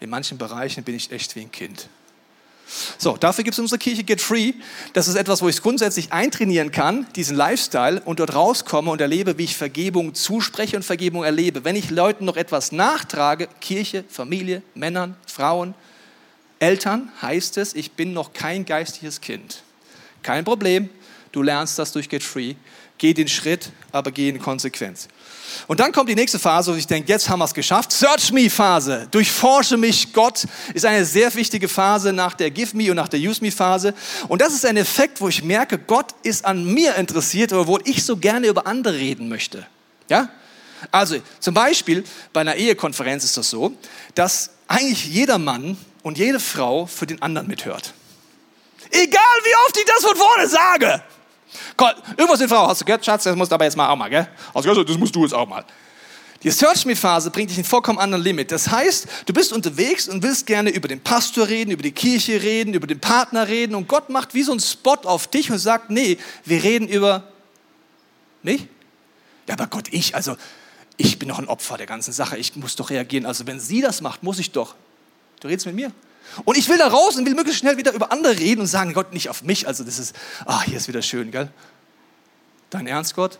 in 0.00 0.10
manchen 0.10 0.38
Bereichen 0.38 0.84
bin 0.84 0.94
ich 0.94 1.10
echt 1.10 1.36
wie 1.36 1.40
ein 1.40 1.52
Kind. 1.52 1.88
So, 2.98 3.16
dafür 3.16 3.44
gibt 3.44 3.54
es 3.54 3.60
unsere 3.60 3.78
Kirche 3.78 4.02
Get 4.02 4.20
Free. 4.20 4.54
Das 4.92 5.06
ist 5.06 5.14
etwas, 5.14 5.40
wo 5.40 5.48
ich 5.48 5.62
grundsätzlich 5.62 6.12
eintrainieren 6.12 6.72
kann, 6.72 7.06
diesen 7.14 7.36
Lifestyle, 7.36 8.02
und 8.04 8.18
dort 8.18 8.34
rauskomme 8.34 8.90
und 8.90 9.00
erlebe, 9.00 9.38
wie 9.38 9.44
ich 9.44 9.56
Vergebung 9.56 10.14
zuspreche 10.14 10.76
und 10.76 10.82
Vergebung 10.82 11.22
erlebe. 11.22 11.64
Wenn 11.64 11.76
ich 11.76 11.90
Leuten 11.90 12.24
noch 12.24 12.36
etwas 12.36 12.72
nachtrage, 12.72 13.48
Kirche, 13.60 14.04
Familie, 14.08 14.62
Männern, 14.74 15.16
Frauen, 15.26 15.74
Eltern, 16.58 17.10
heißt 17.22 17.56
es, 17.58 17.74
ich 17.74 17.92
bin 17.92 18.12
noch 18.12 18.32
kein 18.32 18.64
geistliches 18.64 19.20
Kind. 19.20 19.62
Kein 20.22 20.44
Problem, 20.44 20.88
du 21.30 21.42
lernst 21.42 21.78
das 21.78 21.92
durch 21.92 22.08
Get 22.08 22.24
Free. 22.24 22.54
Geh 22.98 23.14
den 23.14 23.28
Schritt, 23.28 23.70
aber 23.92 24.10
geh 24.10 24.28
in 24.28 24.40
Konsequenz. 24.40 25.06
Und 25.66 25.80
dann 25.80 25.92
kommt 25.92 26.08
die 26.08 26.14
nächste 26.14 26.38
Phase, 26.38 26.72
wo 26.72 26.76
ich 26.76 26.86
denke, 26.86 27.08
jetzt 27.08 27.28
haben 27.28 27.38
wir 27.38 27.44
es 27.44 27.54
geschafft. 27.54 27.92
Search 27.92 28.32
Me 28.32 28.48
Phase. 28.50 29.08
Durchforsche 29.10 29.76
mich. 29.76 30.12
Gott 30.12 30.44
ist 30.74 30.84
eine 30.84 31.04
sehr 31.04 31.34
wichtige 31.34 31.68
Phase 31.68 32.12
nach 32.12 32.34
der 32.34 32.50
Give 32.50 32.76
Me 32.76 32.90
und 32.90 32.96
nach 32.96 33.08
der 33.08 33.20
Use 33.20 33.42
Me 33.42 33.50
Phase. 33.50 33.94
Und 34.28 34.40
das 34.40 34.52
ist 34.52 34.64
ein 34.64 34.76
Effekt, 34.76 35.20
wo 35.20 35.28
ich 35.28 35.42
merke, 35.42 35.78
Gott 35.78 36.14
ist 36.22 36.44
an 36.44 36.64
mir 36.64 36.94
interessiert, 36.96 37.52
obwohl 37.52 37.80
ich 37.84 38.04
so 38.04 38.16
gerne 38.16 38.46
über 38.46 38.66
andere 38.66 38.94
reden 38.96 39.28
möchte. 39.28 39.66
Ja? 40.08 40.28
Also, 40.90 41.16
zum 41.40 41.54
Beispiel 41.54 42.04
bei 42.32 42.42
einer 42.42 42.56
Ehekonferenz 42.56 43.24
ist 43.24 43.36
das 43.36 43.50
so, 43.50 43.72
dass 44.14 44.50
eigentlich 44.68 45.06
jeder 45.06 45.38
Mann 45.38 45.76
und 46.02 46.18
jede 46.18 46.40
Frau 46.40 46.86
für 46.86 47.06
den 47.06 47.20
anderen 47.22 47.48
mithört. 47.48 47.92
Egal 48.90 49.20
wie 49.42 49.54
oft 49.66 49.76
ich 49.76 49.84
das 49.84 50.04
von 50.04 50.16
vorne 50.16 50.48
sage. 50.48 51.02
Gott, 51.76 51.96
irgendwas 52.16 52.40
in 52.40 52.48
Frau, 52.48 52.66
hast 52.68 52.80
du 52.80 52.84
gehört, 52.84 53.04
Schatz, 53.04 53.24
das 53.24 53.36
musst 53.36 53.50
du 53.50 53.54
aber 53.54 53.64
jetzt 53.64 53.76
mal 53.76 53.88
auch 53.88 53.96
mal, 53.96 54.08
gell? 54.08 54.28
Hast 54.54 54.66
das 54.66 54.98
musst 54.98 55.14
du 55.14 55.22
jetzt 55.22 55.34
auch 55.34 55.48
mal. 55.48 55.64
Die 56.42 56.50
Search-Me-Phase 56.50 57.30
bringt 57.30 57.50
dich 57.50 57.58
in 57.58 57.64
vollkommen 57.64 57.98
anderen 57.98 58.22
Limit. 58.22 58.52
Das 58.52 58.70
heißt, 58.70 59.06
du 59.26 59.32
bist 59.32 59.52
unterwegs 59.52 60.06
und 60.06 60.22
willst 60.22 60.46
gerne 60.46 60.70
über 60.70 60.86
den 60.86 61.00
Pastor 61.00 61.48
reden, 61.48 61.70
über 61.70 61.82
die 61.82 61.92
Kirche 61.92 62.42
reden, 62.42 62.74
über 62.74 62.86
den 62.86 63.00
Partner 63.00 63.48
reden 63.48 63.74
und 63.74 63.88
Gott 63.88 64.10
macht 64.10 64.34
wie 64.34 64.42
so 64.42 64.52
einen 64.52 64.60
Spot 64.60 64.98
auf 65.04 65.26
dich 65.26 65.50
und 65.50 65.58
sagt, 65.58 65.90
nee, 65.90 66.18
wir 66.44 66.62
reden 66.62 66.88
über 66.88 67.24
mich. 68.42 68.68
Ja, 69.48 69.54
aber 69.54 69.66
Gott, 69.66 69.88
ich, 69.90 70.14
also 70.14 70.36
ich 70.96 71.18
bin 71.18 71.28
doch 71.28 71.38
ein 71.38 71.48
Opfer 71.48 71.78
der 71.78 71.86
ganzen 71.86 72.12
Sache, 72.12 72.36
ich 72.36 72.54
muss 72.56 72.76
doch 72.76 72.90
reagieren. 72.90 73.26
Also 73.26 73.46
wenn 73.46 73.60
sie 73.60 73.80
das 73.80 74.00
macht, 74.00 74.22
muss 74.22 74.38
ich 74.38 74.52
doch. 74.52 74.74
Du 75.40 75.48
redest 75.48 75.66
mit 75.66 75.74
mir. 75.74 75.92
Und 76.44 76.56
ich 76.56 76.68
will 76.68 76.78
da 76.78 76.88
raus 76.88 77.16
und 77.16 77.26
will 77.26 77.34
möglichst 77.34 77.60
schnell 77.60 77.76
wieder 77.76 77.92
über 77.92 78.12
andere 78.12 78.38
reden 78.38 78.60
und 78.60 78.66
sagen, 78.66 78.92
Gott, 78.92 79.12
nicht 79.12 79.28
auf 79.28 79.42
mich. 79.42 79.66
Also 79.66 79.84
das 79.84 79.98
ist, 79.98 80.14
ah, 80.44 80.62
hier 80.62 80.76
ist 80.76 80.88
wieder 80.88 81.02
schön, 81.02 81.30
gell? 81.30 81.50
Dein 82.70 82.86
Ernst, 82.86 83.14
Gott? 83.14 83.38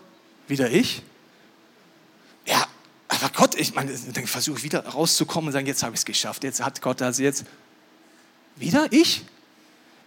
Wieder 0.49 0.71
ich? 0.71 1.03
Ja, 2.47 2.67
aber 3.09 3.31
Gott, 3.35 3.55
ich 3.55 3.75
meine, 3.75 3.93
dann 3.93 4.27
versuche 4.27 4.59
ich 4.59 4.65
wieder 4.65 4.87
rauszukommen 4.87 5.49
und 5.49 5.53
sagen, 5.53 5.67
jetzt 5.67 5.83
habe 5.83 5.95
ich 5.95 6.01
es 6.01 6.05
geschafft. 6.05 6.45
Jetzt 6.45 6.63
hat 6.63 6.81
Gott 6.81 7.03
also 7.03 7.23
jetzt 7.23 7.45
wieder 8.57 8.87
ich? 8.91 9.23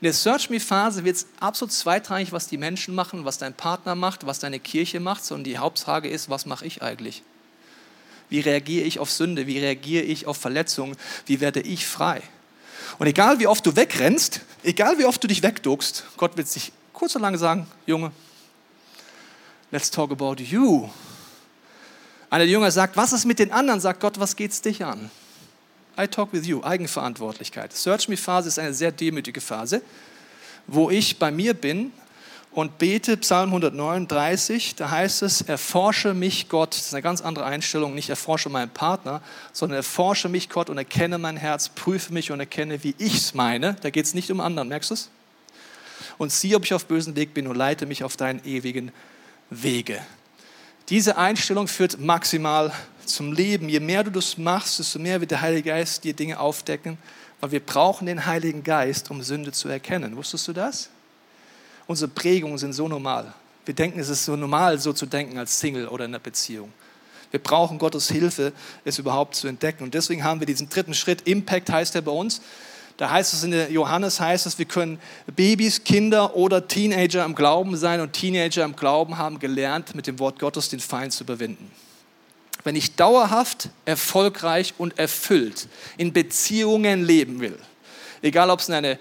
In 0.01 0.05
der 0.05 0.13
Search 0.13 0.49
Me 0.49 0.61
Phase 0.61 1.03
wird 1.03 1.17
es 1.17 1.27
absolut 1.41 1.73
zweitrangig, 1.73 2.31
was 2.31 2.47
die 2.47 2.57
Menschen 2.57 2.95
machen, 2.95 3.25
was 3.25 3.37
dein 3.37 3.53
Partner 3.53 3.95
macht, 3.95 4.25
was 4.25 4.39
deine 4.39 4.59
Kirche 4.59 5.01
macht, 5.01 5.25
sondern 5.25 5.43
die 5.43 5.57
Hauptfrage 5.57 6.09
ist, 6.09 6.29
was 6.29 6.45
mache 6.45 6.65
ich 6.65 6.81
eigentlich? 6.81 7.21
Wie 8.29 8.39
reagiere 8.39 8.85
ich 8.85 8.99
auf 8.99 9.11
Sünde? 9.11 9.45
Wie 9.45 9.59
reagiere 9.59 10.03
ich 10.03 10.25
auf 10.25 10.37
Verletzungen? 10.37 10.95
Wie 11.25 11.41
werde 11.41 11.59
ich 11.59 11.85
frei? 11.85 12.21
Und 12.97 13.07
egal 13.07 13.39
wie 13.39 13.47
oft 13.47 13.65
du 13.65 13.75
wegrennst, 13.75 14.41
egal 14.63 14.97
wie 14.97 15.05
oft 15.05 15.23
du 15.23 15.27
dich 15.27 15.43
wegduckst, 15.43 16.03
Gott 16.17 16.35
wird 16.37 16.47
sich 16.47 16.71
kurz 16.93 17.15
und 17.15 17.21
lang 17.21 17.37
sagen, 17.37 17.67
Junge, 17.85 18.11
let's 19.71 19.91
talk 19.91 20.11
about 20.11 20.41
you. 20.41 20.89
Einer 22.29 22.43
der 22.43 22.51
Jünger 22.51 22.71
sagt, 22.71 22.97
was 22.97 23.13
ist 23.13 23.25
mit 23.25 23.39
den 23.39 23.51
anderen? 23.51 23.79
Sagt 23.79 23.99
Gott, 23.99 24.19
was 24.19 24.35
geht's 24.35 24.61
dich 24.61 24.83
an? 24.83 25.09
I 25.99 26.07
talk 26.07 26.31
with 26.31 26.45
you, 26.45 26.63
Eigenverantwortlichkeit. 26.63 27.73
Search 27.73 28.07
Me 28.07 28.17
Phase 28.17 28.47
ist 28.47 28.59
eine 28.59 28.73
sehr 28.73 28.91
demütige 28.91 29.41
Phase, 29.41 29.81
wo 30.67 30.89
ich 30.89 31.19
bei 31.19 31.31
mir 31.31 31.53
bin 31.53 31.91
und 32.51 32.79
bete, 32.79 33.15
Psalm 33.17 33.49
139, 33.49 34.75
da 34.75 34.89
heißt 34.89 35.21
es, 35.21 35.41
erforsche 35.41 36.13
mich 36.13 36.49
Gott, 36.49 36.71
das 36.71 36.87
ist 36.87 36.93
eine 36.93 37.03
ganz 37.03 37.21
andere 37.21 37.45
Einstellung, 37.45 37.93
nicht 37.93 38.09
erforsche 38.09 38.49
meinen 38.49 38.71
Partner, 38.71 39.21
sondern 39.53 39.77
erforsche 39.77 40.29
mich 40.29 40.49
Gott 40.49 40.69
und 40.69 40.77
erkenne 40.77 41.19
mein 41.19 41.37
Herz, 41.37 41.69
prüfe 41.69 42.11
mich 42.11 42.31
und 42.31 42.39
erkenne, 42.39 42.83
wie 42.83 42.95
ich 42.97 43.15
es 43.17 43.33
meine. 43.35 43.75
Da 43.81 43.91
geht 43.91 44.05
es 44.05 44.13
nicht 44.13 44.31
um 44.31 44.39
anderen, 44.39 44.67
merkst 44.67 44.89
du 44.89 44.93
es? 44.95 45.09
Und 46.17 46.31
sieh, 46.31 46.55
ob 46.55 46.65
ich 46.65 46.73
auf 46.73 46.85
bösen 46.85 47.15
Weg 47.15 47.33
bin 47.33 47.47
und 47.47 47.55
leite 47.55 47.85
mich 47.85 48.03
auf 48.03 48.17
deinen 48.17 48.43
ewigen 48.43 48.91
Wege. 49.49 50.01
Diese 50.89 51.17
Einstellung 51.17 51.67
führt 51.67 51.99
maximal 51.99 52.73
zum 53.05 53.31
Leben. 53.31 53.69
Je 53.69 53.79
mehr 53.79 54.03
du 54.03 54.09
das 54.11 54.37
machst, 54.37 54.79
desto 54.79 54.97
mehr 54.97 55.21
wird 55.21 55.31
der 55.31 55.41
Heilige 55.41 55.69
Geist 55.69 56.03
dir 56.03 56.13
Dinge 56.13 56.39
aufdecken, 56.39 56.97
weil 57.39 57.51
wir 57.51 57.59
brauchen 57.59 58.07
den 58.07 58.25
Heiligen 58.25 58.63
Geist, 58.63 59.11
um 59.11 59.21
Sünde 59.21 59.51
zu 59.51 59.69
erkennen. 59.69 60.15
Wusstest 60.15 60.47
du 60.47 60.53
das? 60.53 60.89
Unsere 61.89 62.11
Prägungen 62.11 62.59
sind 62.59 62.73
so 62.73 62.87
normal. 62.87 63.33
Wir 63.65 63.73
denken, 63.73 63.99
es 63.99 64.09
ist 64.09 64.23
so 64.23 64.35
normal, 64.35 64.77
so 64.77 64.93
zu 64.93 65.07
denken 65.07 65.39
als 65.39 65.59
Single 65.59 65.87
oder 65.87 66.05
in 66.05 66.11
einer 66.11 66.19
Beziehung. 66.19 66.71
Wir 67.31 67.41
brauchen 67.41 67.79
Gottes 67.79 68.11
Hilfe, 68.11 68.53
es 68.85 68.99
überhaupt 68.99 69.33
zu 69.33 69.47
entdecken. 69.47 69.85
Und 69.85 69.95
deswegen 69.95 70.23
haben 70.23 70.39
wir 70.39 70.45
diesen 70.45 70.69
dritten 70.69 70.93
Schritt. 70.93 71.23
Impact 71.23 71.71
heißt 71.71 71.95
er 71.95 72.03
bei 72.03 72.11
uns. 72.11 72.41
Da 72.97 73.09
heißt 73.09 73.33
es 73.33 73.43
in 73.43 73.49
der 73.49 73.71
Johannes 73.71 74.19
heißt 74.19 74.45
es, 74.45 74.59
wir 74.59 74.65
können 74.65 74.99
Babys, 75.35 75.83
Kinder 75.83 76.35
oder 76.35 76.67
Teenager 76.67 77.25
im 77.25 77.33
Glauben 77.33 77.75
sein 77.75 78.01
und 78.01 78.13
Teenager 78.13 78.63
im 78.65 78.75
Glauben 78.75 79.17
haben 79.17 79.39
gelernt, 79.39 79.95
mit 79.95 80.05
dem 80.05 80.19
Wort 80.19 80.37
Gottes 80.37 80.69
den 80.69 80.79
Feind 80.79 81.11
zu 81.11 81.23
überwinden. 81.23 81.71
Wenn 82.63 82.75
ich 82.75 82.97
dauerhaft, 82.97 83.69
erfolgreich 83.85 84.75
und 84.77 84.99
erfüllt 84.99 85.67
in 85.97 86.13
Beziehungen 86.13 87.03
leben 87.03 87.39
will, 87.39 87.57
egal 88.21 88.51
ob 88.51 88.59
es 88.59 88.69
eine 88.69 88.99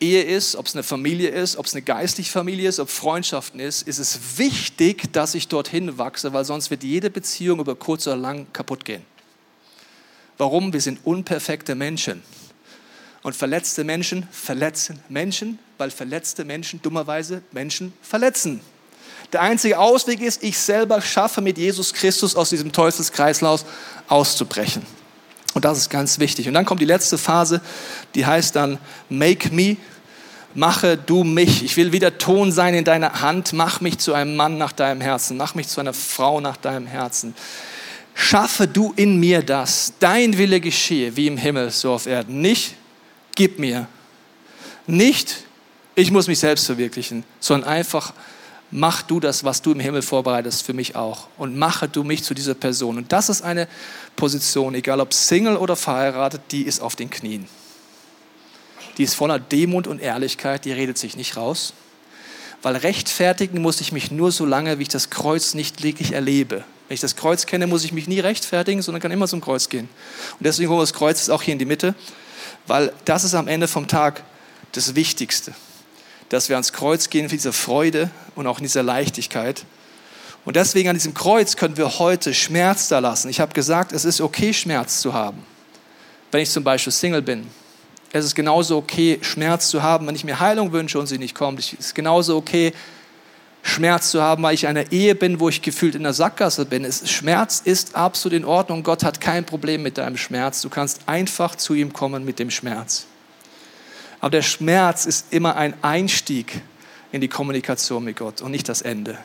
Ehe 0.00 0.22
ist, 0.22 0.54
ob 0.54 0.66
es 0.66 0.74
eine 0.74 0.84
Familie 0.84 1.30
ist, 1.30 1.56
ob 1.56 1.66
es 1.66 1.74
eine 1.74 1.82
geistliche 1.82 2.30
Familie 2.30 2.68
ist, 2.68 2.78
ob 2.78 2.88
Freundschaften 2.88 3.58
ist, 3.58 3.82
ist 3.82 3.98
es 3.98 4.38
wichtig, 4.38 5.12
dass 5.12 5.34
ich 5.34 5.48
dorthin 5.48 5.98
wachse, 5.98 6.32
weil 6.32 6.44
sonst 6.44 6.70
wird 6.70 6.84
jede 6.84 7.10
Beziehung 7.10 7.58
über 7.58 7.74
kurz 7.74 8.06
oder 8.06 8.16
lang 8.16 8.46
kaputt 8.52 8.84
gehen. 8.84 9.02
Warum? 10.36 10.72
Wir 10.72 10.80
sind 10.80 11.00
unperfekte 11.04 11.74
Menschen. 11.74 12.22
Und 13.24 13.34
verletzte 13.34 13.82
Menschen 13.82 14.28
verletzen 14.30 15.00
Menschen, 15.08 15.58
weil 15.78 15.90
verletzte 15.90 16.44
Menschen 16.44 16.80
dummerweise 16.80 17.42
Menschen 17.50 17.92
verletzen. 18.00 18.60
Der 19.32 19.42
einzige 19.42 19.78
Ausweg 19.78 20.20
ist, 20.20 20.42
ich 20.44 20.56
selber 20.56 21.02
schaffe 21.02 21.40
mit 21.40 21.58
Jesus 21.58 21.92
Christus 21.92 22.36
aus 22.36 22.50
diesem 22.50 22.72
Teufelskreislauf 22.72 23.64
auszubrechen. 24.06 24.86
Und 25.54 25.64
das 25.64 25.78
ist 25.78 25.90
ganz 25.90 26.18
wichtig. 26.18 26.46
Und 26.48 26.54
dann 26.54 26.64
kommt 26.64 26.80
die 26.80 26.86
letzte 26.86 27.18
Phase, 27.18 27.60
die 28.14 28.26
heißt 28.26 28.54
dann 28.56 28.78
Make 29.08 29.54
Me. 29.54 29.76
Mache 30.54 30.96
du 30.96 31.24
mich. 31.24 31.62
Ich 31.62 31.76
will 31.76 31.92
wieder 31.92 32.18
Ton 32.18 32.52
sein 32.52 32.74
in 32.74 32.84
deiner 32.84 33.20
Hand. 33.20 33.52
Mach 33.52 33.80
mich 33.80 33.98
zu 33.98 34.14
einem 34.14 34.34
Mann 34.34 34.58
nach 34.58 34.72
deinem 34.72 35.00
Herzen. 35.00 35.36
Mach 35.36 35.54
mich 35.54 35.68
zu 35.68 35.80
einer 35.80 35.92
Frau 35.92 36.40
nach 36.40 36.56
deinem 36.56 36.86
Herzen. 36.86 37.34
Schaffe 38.14 38.66
du 38.66 38.92
in 38.96 39.20
mir 39.20 39.42
das. 39.42 39.92
Dein 40.00 40.38
Wille 40.38 40.60
geschehe, 40.60 41.16
wie 41.16 41.26
im 41.26 41.36
Himmel, 41.36 41.70
so 41.70 41.92
auf 41.92 42.06
Erden. 42.06 42.40
Nicht 42.40 42.74
gib 43.34 43.58
mir. 43.58 43.86
Nicht 44.86 45.44
ich 45.98 46.12
muss 46.12 46.28
mich 46.28 46.38
selbst 46.38 46.66
verwirklichen, 46.66 47.24
sondern 47.40 47.68
einfach 47.68 48.12
mach 48.70 49.02
du 49.02 49.20
das, 49.20 49.44
was 49.44 49.62
du 49.62 49.72
im 49.72 49.80
Himmel 49.80 50.02
vorbereitest, 50.02 50.62
für 50.62 50.74
mich 50.74 50.96
auch. 50.96 51.28
Und 51.38 51.56
mache 51.56 51.88
du 51.88 52.04
mich 52.04 52.22
zu 52.22 52.34
dieser 52.34 52.54
Person. 52.54 52.98
Und 52.98 53.12
das 53.12 53.28
ist 53.28 53.42
eine 53.42 53.68
Position, 54.16 54.74
egal 54.74 55.00
ob 55.00 55.14
Single 55.14 55.56
oder 55.56 55.76
verheiratet, 55.76 56.42
die 56.50 56.62
ist 56.62 56.80
auf 56.80 56.96
den 56.96 57.10
Knien. 57.10 57.48
Die 58.98 59.04
ist 59.04 59.14
voller 59.14 59.38
Demut 59.38 59.86
und 59.86 60.00
Ehrlichkeit, 60.00 60.64
die 60.64 60.72
redet 60.72 60.98
sich 60.98 61.16
nicht 61.16 61.36
raus. 61.36 61.72
Weil 62.62 62.76
rechtfertigen 62.76 63.62
muss 63.62 63.80
ich 63.80 63.92
mich 63.92 64.10
nur 64.10 64.32
so 64.32 64.44
lange, 64.44 64.78
wie 64.78 64.82
ich 64.82 64.88
das 64.88 65.10
Kreuz 65.10 65.54
nicht 65.54 65.82
wirklich 65.82 66.12
erlebe. 66.12 66.64
Wenn 66.88 66.94
ich 66.94 67.00
das 67.00 67.14
Kreuz 67.14 67.46
kenne, 67.46 67.66
muss 67.66 67.84
ich 67.84 67.92
mich 67.92 68.08
nie 68.08 68.18
rechtfertigen, 68.18 68.82
sondern 68.82 69.00
kann 69.00 69.12
immer 69.12 69.28
zum 69.28 69.40
Kreuz 69.40 69.68
gehen. 69.68 69.88
Und 70.38 70.44
deswegen 70.44 70.68
holen 70.68 70.78
wir 70.78 70.82
das 70.82 70.94
Kreuz 70.94 71.28
auch 71.28 71.42
hier 71.42 71.52
in 71.52 71.58
die 71.58 71.64
Mitte, 71.64 71.94
weil 72.66 72.92
das 73.04 73.24
ist 73.24 73.34
am 73.34 73.46
Ende 73.46 73.68
vom 73.68 73.86
Tag 73.86 74.24
das 74.72 74.94
Wichtigste 74.94 75.54
dass 76.28 76.48
wir 76.48 76.56
ans 76.56 76.72
Kreuz 76.72 77.10
gehen 77.10 77.28
für 77.28 77.36
diese 77.36 77.52
Freude 77.52 78.10
und 78.34 78.46
auch 78.46 78.58
in 78.58 78.64
dieser 78.64 78.82
Leichtigkeit. 78.82 79.64
Und 80.44 80.56
deswegen 80.56 80.88
an 80.88 80.96
diesem 80.96 81.14
Kreuz 81.14 81.56
können 81.56 81.76
wir 81.76 81.98
heute 81.98 82.32
Schmerz 82.32 82.88
da 82.88 82.98
lassen. 82.98 83.28
Ich 83.28 83.40
habe 83.40 83.52
gesagt, 83.52 83.92
es 83.92 84.04
ist 84.04 84.20
okay, 84.20 84.52
Schmerz 84.54 85.00
zu 85.00 85.12
haben. 85.12 85.42
Wenn 86.30 86.42
ich 86.42 86.50
zum 86.50 86.64
Beispiel 86.64 86.92
Single 86.92 87.22
bin. 87.22 87.46
Es 88.12 88.24
ist 88.24 88.34
genauso 88.34 88.78
okay, 88.78 89.18
Schmerz 89.20 89.68
zu 89.68 89.82
haben, 89.82 90.06
wenn 90.06 90.14
ich 90.14 90.24
mir 90.24 90.40
Heilung 90.40 90.72
wünsche 90.72 90.98
und 90.98 91.06
sie 91.06 91.18
nicht 91.18 91.34
kommt. 91.34 91.58
Es 91.58 91.72
ist 91.74 91.94
genauso 91.94 92.36
okay, 92.36 92.72
Schmerz 93.62 94.10
zu 94.10 94.22
haben, 94.22 94.42
weil 94.42 94.54
ich 94.54 94.62
in 94.62 94.70
einer 94.70 94.90
Ehe 94.92 95.14
bin, 95.14 95.40
wo 95.40 95.48
ich 95.48 95.60
gefühlt 95.60 95.94
in 95.94 96.04
der 96.04 96.14
Sackgasse 96.14 96.64
bin. 96.64 96.84
Es, 96.84 97.10
Schmerz 97.10 97.60
ist 97.62 97.94
absolut 97.94 98.38
in 98.38 98.44
Ordnung. 98.44 98.82
Gott 98.82 99.04
hat 99.04 99.20
kein 99.20 99.44
Problem 99.44 99.82
mit 99.82 99.98
deinem 99.98 100.16
Schmerz. 100.16 100.62
Du 100.62 100.70
kannst 100.70 101.02
einfach 101.06 101.56
zu 101.56 101.74
ihm 101.74 101.92
kommen 101.92 102.24
mit 102.24 102.38
dem 102.38 102.50
Schmerz. 102.50 103.07
Aber 104.20 104.30
der 104.30 104.42
Schmerz 104.42 105.06
ist 105.06 105.32
immer 105.32 105.56
ein 105.56 105.74
Einstieg 105.82 106.60
in 107.12 107.20
die 107.20 107.28
Kommunikation 107.28 108.04
mit 108.04 108.16
Gott 108.16 108.40
und 108.42 108.50
nicht 108.50 108.68
das 108.68 108.82
Ende. 108.82 109.18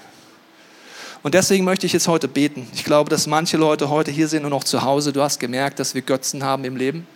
Und 1.23 1.34
deswegen 1.36 1.63
möchte 1.63 1.86
ich 1.86 1.93
jetzt 1.93 2.08
heute 2.08 2.27
beten. 2.27 2.67
Ich 2.73 2.84
glaube, 2.84 3.10
dass 3.10 3.27
manche 3.27 3.58
Leute 3.58 3.89
heute 3.89 4.12
hier 4.12 4.27
sind 4.27 4.45
und 4.45 4.53
auch 4.53 4.63
zu 4.63 4.84
Hause. 4.84 5.13
Du 5.13 5.21
hast 5.21 5.39
gemerkt, 5.39 5.79
dass 5.79 5.95
wir 5.95 6.01
Götzen 6.01 6.43
haben 6.43 6.65
im 6.65 6.75
Leben. 6.75 7.08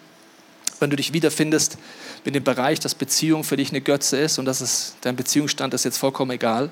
Wenn 0.80 0.90
du 0.90 0.96
dich 0.96 1.12
wiederfindest 1.12 1.78
in 2.24 2.34
dem 2.34 2.44
Bereich, 2.44 2.80
dass 2.80 2.96
Beziehung 2.96 3.44
für 3.44 3.58
dich 3.58 3.70
eine 3.70 3.82
Götze 3.82 4.18
ist 4.18 4.40
und 4.40 4.46
dass 4.46 4.62
es, 4.62 4.96
dein 5.02 5.16
Beziehungsstand 5.16 5.74
ist 5.74 5.86
jetzt 5.86 5.98
vollkommen 5.98 6.32
egal. 6.32 6.70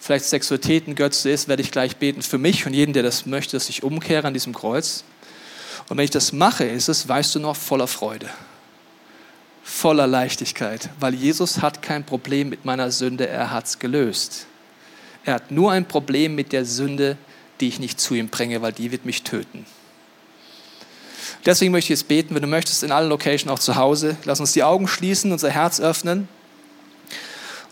Vielleicht 0.00 0.24
Sexualität 0.24 0.88
ein 0.88 0.94
Götze 0.94 1.30
ist, 1.30 1.48
werde 1.48 1.62
ich 1.62 1.70
gleich 1.70 1.96
beten 1.96 2.22
für 2.22 2.38
mich 2.38 2.66
und 2.66 2.74
jeden, 2.74 2.92
der 2.92 3.02
das 3.02 3.26
möchte, 3.26 3.56
dass 3.56 3.68
ich 3.68 3.82
umkehre 3.82 4.26
an 4.26 4.34
diesem 4.34 4.54
Kreuz. 4.54 5.04
Und 5.88 5.96
wenn 5.96 6.04
ich 6.04 6.10
das 6.10 6.32
mache, 6.32 6.64
ist 6.64 6.88
es, 6.88 7.08
weißt 7.08 7.34
du 7.34 7.40
noch, 7.40 7.56
voller 7.56 7.86
Freude 7.86 8.28
voller 9.62 10.06
Leichtigkeit, 10.06 10.90
weil 10.98 11.14
Jesus 11.14 11.62
hat 11.62 11.82
kein 11.82 12.04
Problem 12.04 12.48
mit 12.48 12.64
meiner 12.64 12.90
Sünde, 12.90 13.28
er 13.28 13.50
hat 13.50 13.66
es 13.66 13.78
gelöst. 13.78 14.46
Er 15.24 15.34
hat 15.34 15.50
nur 15.50 15.70
ein 15.70 15.86
Problem 15.86 16.34
mit 16.34 16.52
der 16.52 16.64
Sünde, 16.64 17.16
die 17.60 17.68
ich 17.68 17.78
nicht 17.78 18.00
zu 18.00 18.14
ihm 18.14 18.28
bringe, 18.28 18.60
weil 18.60 18.72
die 18.72 18.90
wird 18.90 19.04
mich 19.04 19.22
töten. 19.22 19.64
Deswegen 21.46 21.72
möchte 21.72 21.92
ich 21.92 22.00
jetzt 22.00 22.08
beten, 22.08 22.34
wenn 22.34 22.42
du 22.42 22.48
möchtest, 22.48 22.82
in 22.82 22.92
allen 22.92 23.08
Locations, 23.08 23.50
auch 23.50 23.58
zu 23.58 23.76
Hause, 23.76 24.16
lass 24.24 24.40
uns 24.40 24.52
die 24.52 24.62
Augen 24.62 24.86
schließen, 24.88 25.32
unser 25.32 25.50
Herz 25.50 25.80
öffnen. 25.80 26.28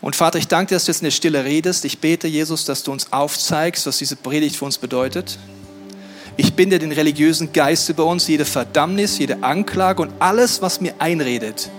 Und 0.01 0.15
Vater, 0.15 0.39
ich 0.39 0.47
danke 0.47 0.69
dir, 0.69 0.75
dass 0.75 0.85
du 0.85 0.91
jetzt 0.91 1.01
in 1.01 1.05
der 1.05 1.11
Stille 1.11 1.45
redest. 1.45 1.85
Ich 1.85 1.99
bete, 1.99 2.27
Jesus, 2.27 2.65
dass 2.65 2.83
du 2.83 2.91
uns 2.91 3.13
aufzeigst, 3.13 3.85
was 3.85 3.97
diese 3.97 4.15
Predigt 4.15 4.55
für 4.55 4.65
uns 4.65 4.77
bedeutet. 4.77 5.37
Ich 6.37 6.53
binde 6.53 6.79
den 6.79 6.91
religiösen 6.91 7.51
Geist 7.51 7.89
über 7.89 8.05
uns, 8.05 8.27
jede 8.27 8.45
Verdammnis, 8.45 9.17
jede 9.17 9.43
Anklage 9.43 10.01
und 10.01 10.11
alles, 10.19 10.61
was 10.61 10.79
mir 10.79 10.93
einredet, 10.99 11.69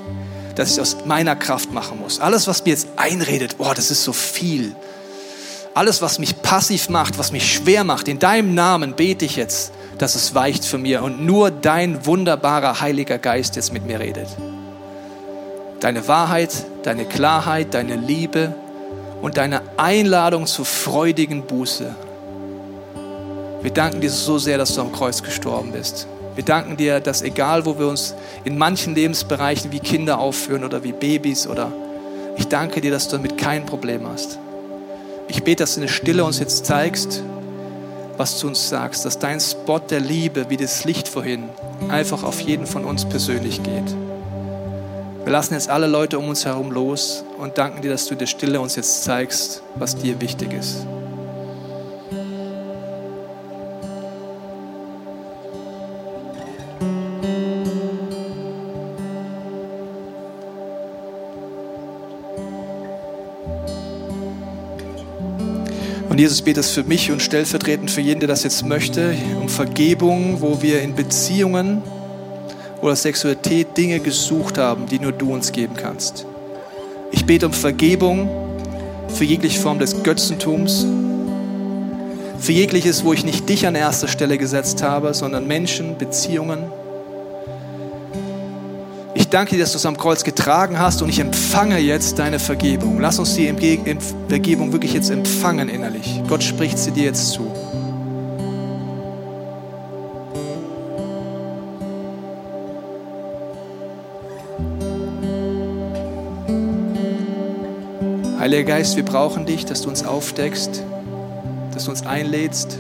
dass 0.55 0.73
ich 0.73 0.81
aus 0.81 0.99
meiner 1.07 1.37
Kraft 1.37 1.73
machen 1.73 1.99
muss. 1.99 2.21
Alles, 2.21 2.47
was 2.47 2.65
mir 2.65 2.71
jetzt 2.71 2.89
einredet, 2.97 3.57
oh, 3.59 3.73
das 3.75 3.91
ist 3.91 4.05
so 4.05 4.13
viel. 4.13 4.75
Alles, 5.75 6.03
was 6.03 6.19
mich 6.19 6.43
passiv 6.43 6.91
macht, 6.91 7.19
was 7.19 7.33
mich 7.33 7.51
schwer 7.51 7.83
macht, 7.83 8.09
in 8.09 8.19
deinem 8.19 8.55
Namen 8.55 8.95
bete 8.95 9.25
ich 9.25 9.37
jetzt, 9.37 9.73
dass 9.97 10.15
es 10.15 10.35
weicht 10.35 10.65
für 10.67 10.77
mir 10.77 11.03
und 11.03 11.25
nur 11.25 11.51
dein 11.51 12.05
wunderbarer 12.05 12.81
Heiliger 12.81 13.19
Geist 13.19 13.57
jetzt 13.57 13.73
mit 13.73 13.87
mir 13.87 14.01
redet. 14.01 14.29
Deine 15.81 16.07
Wahrheit, 16.09 16.51
deine 16.83 17.07
Klarheit, 17.07 17.73
deine 17.73 17.97
Liebe 17.97 18.55
und 19.23 19.39
deine 19.39 19.63
Einladung 19.79 20.47
zur 20.47 20.67
freudigen 20.67 21.47
Buße 21.47 21.95
wir 23.63 23.71
danken 23.71 24.01
dir 24.01 24.11
so 24.11 24.39
sehr, 24.39 24.59
dass 24.59 24.75
du 24.75 24.81
am 24.81 24.93
Kreuz 24.93 25.23
gestorben 25.23 25.73
bist. 25.73 26.07
Wir 26.35 26.45
danken 26.45 26.77
dir, 26.77 27.01
dass 27.01 27.23
egal, 27.23 27.67
wo 27.67 27.79
wir 27.79 27.87
uns 27.87 28.15
in 28.45 28.59
manchen 28.59 28.95
Lebensbereichen 28.95 29.71
wie 29.71 29.81
Kinder 29.81 30.19
aufführen 30.19 30.65
oder 30.65 30.83
wie 30.83 30.93
Babys 30.93 31.47
oder 31.47 31.71
ich 32.37 32.49
danke 32.49 32.81
dir, 32.81 32.91
dass 32.91 33.09
du 33.09 33.17
damit 33.17 33.37
kein 33.37 33.67
Problem 33.67 34.07
hast. 34.09 34.39
Ich 35.29 35.45
bete, 35.45 35.63
dass 35.63 35.75
du 35.75 35.81
in 35.81 35.87
der 35.87 35.93
Stille 35.93 36.25
uns 36.25 36.39
jetzt 36.39 36.67
zeigst, 36.67 37.23
was 38.17 38.41
du 38.41 38.49
uns 38.49 38.69
sagst, 38.69 39.05
dass 39.05 39.19
dein 39.19 39.41
Spot 39.41 39.79
der 39.79 40.01
Liebe, 40.01 40.47
wie 40.49 40.57
das 40.57 40.85
Licht 40.85 41.07
vorhin, 41.07 41.49
einfach 41.89 42.23
auf 42.23 42.41
jeden 42.41 42.67
von 42.67 42.85
uns 42.85 43.05
persönlich 43.05 43.63
geht. 43.63 43.95
Wir 45.25 45.33
lassen 45.33 45.55
jetzt 45.55 45.69
alle 45.69 45.87
Leute 45.87 46.19
um 46.19 46.29
uns 46.29 46.45
herum 46.45 46.73
los 46.73 47.25
und 47.39 47.59
danken 47.59 47.83
dir, 47.83 47.91
dass 47.91 48.07
du 48.07 48.15
in 48.15 48.19
der 48.19 48.27
Stille 48.27 48.61
uns 48.61 48.77
jetzt 48.77 49.05
zeigst, 49.05 49.63
was 49.77 49.97
dir 49.97 50.21
wichtig 50.21 50.53
ist. 50.53 50.87
Und 66.13 66.19
Jesus 66.19 66.43
betet 66.43 66.65
es 66.65 66.73
für 66.73 66.85
mich 66.85 67.11
und 67.11 67.23
stellvertretend 67.23 67.91
für 67.91 68.03
jeden, 68.03 68.21
der 68.21 68.27
das 68.27 68.43
jetzt 68.43 68.67
möchte, 68.67 69.15
um 69.41 69.49
Vergebung, 69.49 70.43
wo 70.43 70.61
wir 70.61 70.83
in 70.83 70.95
Beziehungen 70.95 71.81
oder 72.83 72.95
Sexualität 72.95 73.75
Dinge 73.79 73.99
gesucht 73.99 74.59
haben, 74.59 74.85
die 74.85 74.99
nur 74.99 75.13
du 75.13 75.33
uns 75.33 75.53
geben 75.53 75.73
kannst. 75.75 76.27
Ich 77.13 77.25
bete 77.25 77.47
um 77.47 77.55
Vergebung 77.55 78.29
für 79.09 79.25
jegliche 79.25 79.59
Form 79.59 79.79
des 79.79 80.03
Götzentums, 80.03 80.87
für 82.39 82.53
jegliches, 82.53 83.05
wo 83.05 83.15
ich 83.15 83.25
nicht 83.25 83.49
dich 83.49 83.67
an 83.67 83.75
erster 83.75 84.07
Stelle 84.07 84.37
gesetzt 84.37 84.83
habe, 84.83 85.15
sondern 85.15 85.47
Menschen, 85.47 85.97
Beziehungen 85.97 86.65
danke 89.33 89.57
dir, 89.57 89.63
dass 89.63 89.73
du 89.73 89.79
es 89.79 89.87
am 89.87 89.97
Kreuz 89.97 90.25
getragen 90.25 90.79
hast 90.79 91.01
und 91.01 91.09
ich 91.09 91.19
empfange 91.19 91.79
jetzt 91.79 92.19
deine 92.19 92.39
Vergebung. 92.39 93.01
Lass 93.01 93.19
uns 93.19 93.35
die 93.35 93.47
Vergebung 94.29 94.73
wirklich 94.73 94.93
jetzt 94.93 95.11
empfangen 95.11 95.69
innerlich. 95.69 96.21
Gott 96.29 96.43
spricht 96.43 96.79
sie 96.79 96.91
dir 96.91 97.05
jetzt 97.05 97.33
zu. 97.33 97.51
Heiliger 108.39 108.65
Geist, 108.65 108.97
wir 108.97 109.05
brauchen 109.05 109.47
dich, 109.47 109.65
dass 109.65 109.83
du 109.83 109.89
uns 109.89 110.05
aufdeckst, 110.05 110.83
dass 111.73 111.85
du 111.85 111.91
uns 111.91 112.05
einlädst. 112.05 112.77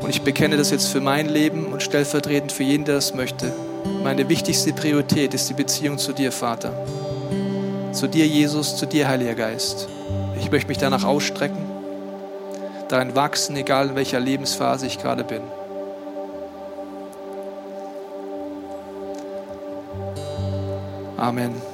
Und 0.00 0.10
ich 0.10 0.22
bekenne 0.22 0.56
das 0.56 0.70
jetzt 0.70 0.86
für 0.86 1.00
mein 1.00 1.28
Leben 1.28 1.66
und 1.66 1.82
stellvertretend 1.82 2.52
für 2.52 2.62
jeden, 2.62 2.84
der 2.84 2.94
das 2.94 3.14
möchte. 3.14 3.52
Meine 4.04 4.28
wichtigste 4.28 4.74
Priorität 4.74 5.32
ist 5.32 5.48
die 5.48 5.54
Beziehung 5.54 5.96
zu 5.96 6.12
dir, 6.12 6.30
Vater. 6.30 6.74
Zu 7.92 8.06
dir, 8.06 8.26
Jesus, 8.26 8.76
zu 8.76 8.84
dir, 8.84 9.08
Heiliger 9.08 9.34
Geist. 9.34 9.88
Ich 10.38 10.50
möchte 10.50 10.68
mich 10.68 10.76
danach 10.76 11.04
ausstrecken, 11.04 11.56
darin 12.90 13.16
wachsen, 13.16 13.56
egal 13.56 13.88
in 13.88 13.94
welcher 13.94 14.20
Lebensphase 14.20 14.86
ich 14.86 14.98
gerade 14.98 15.24
bin. 15.24 15.40
Amen. 21.16 21.73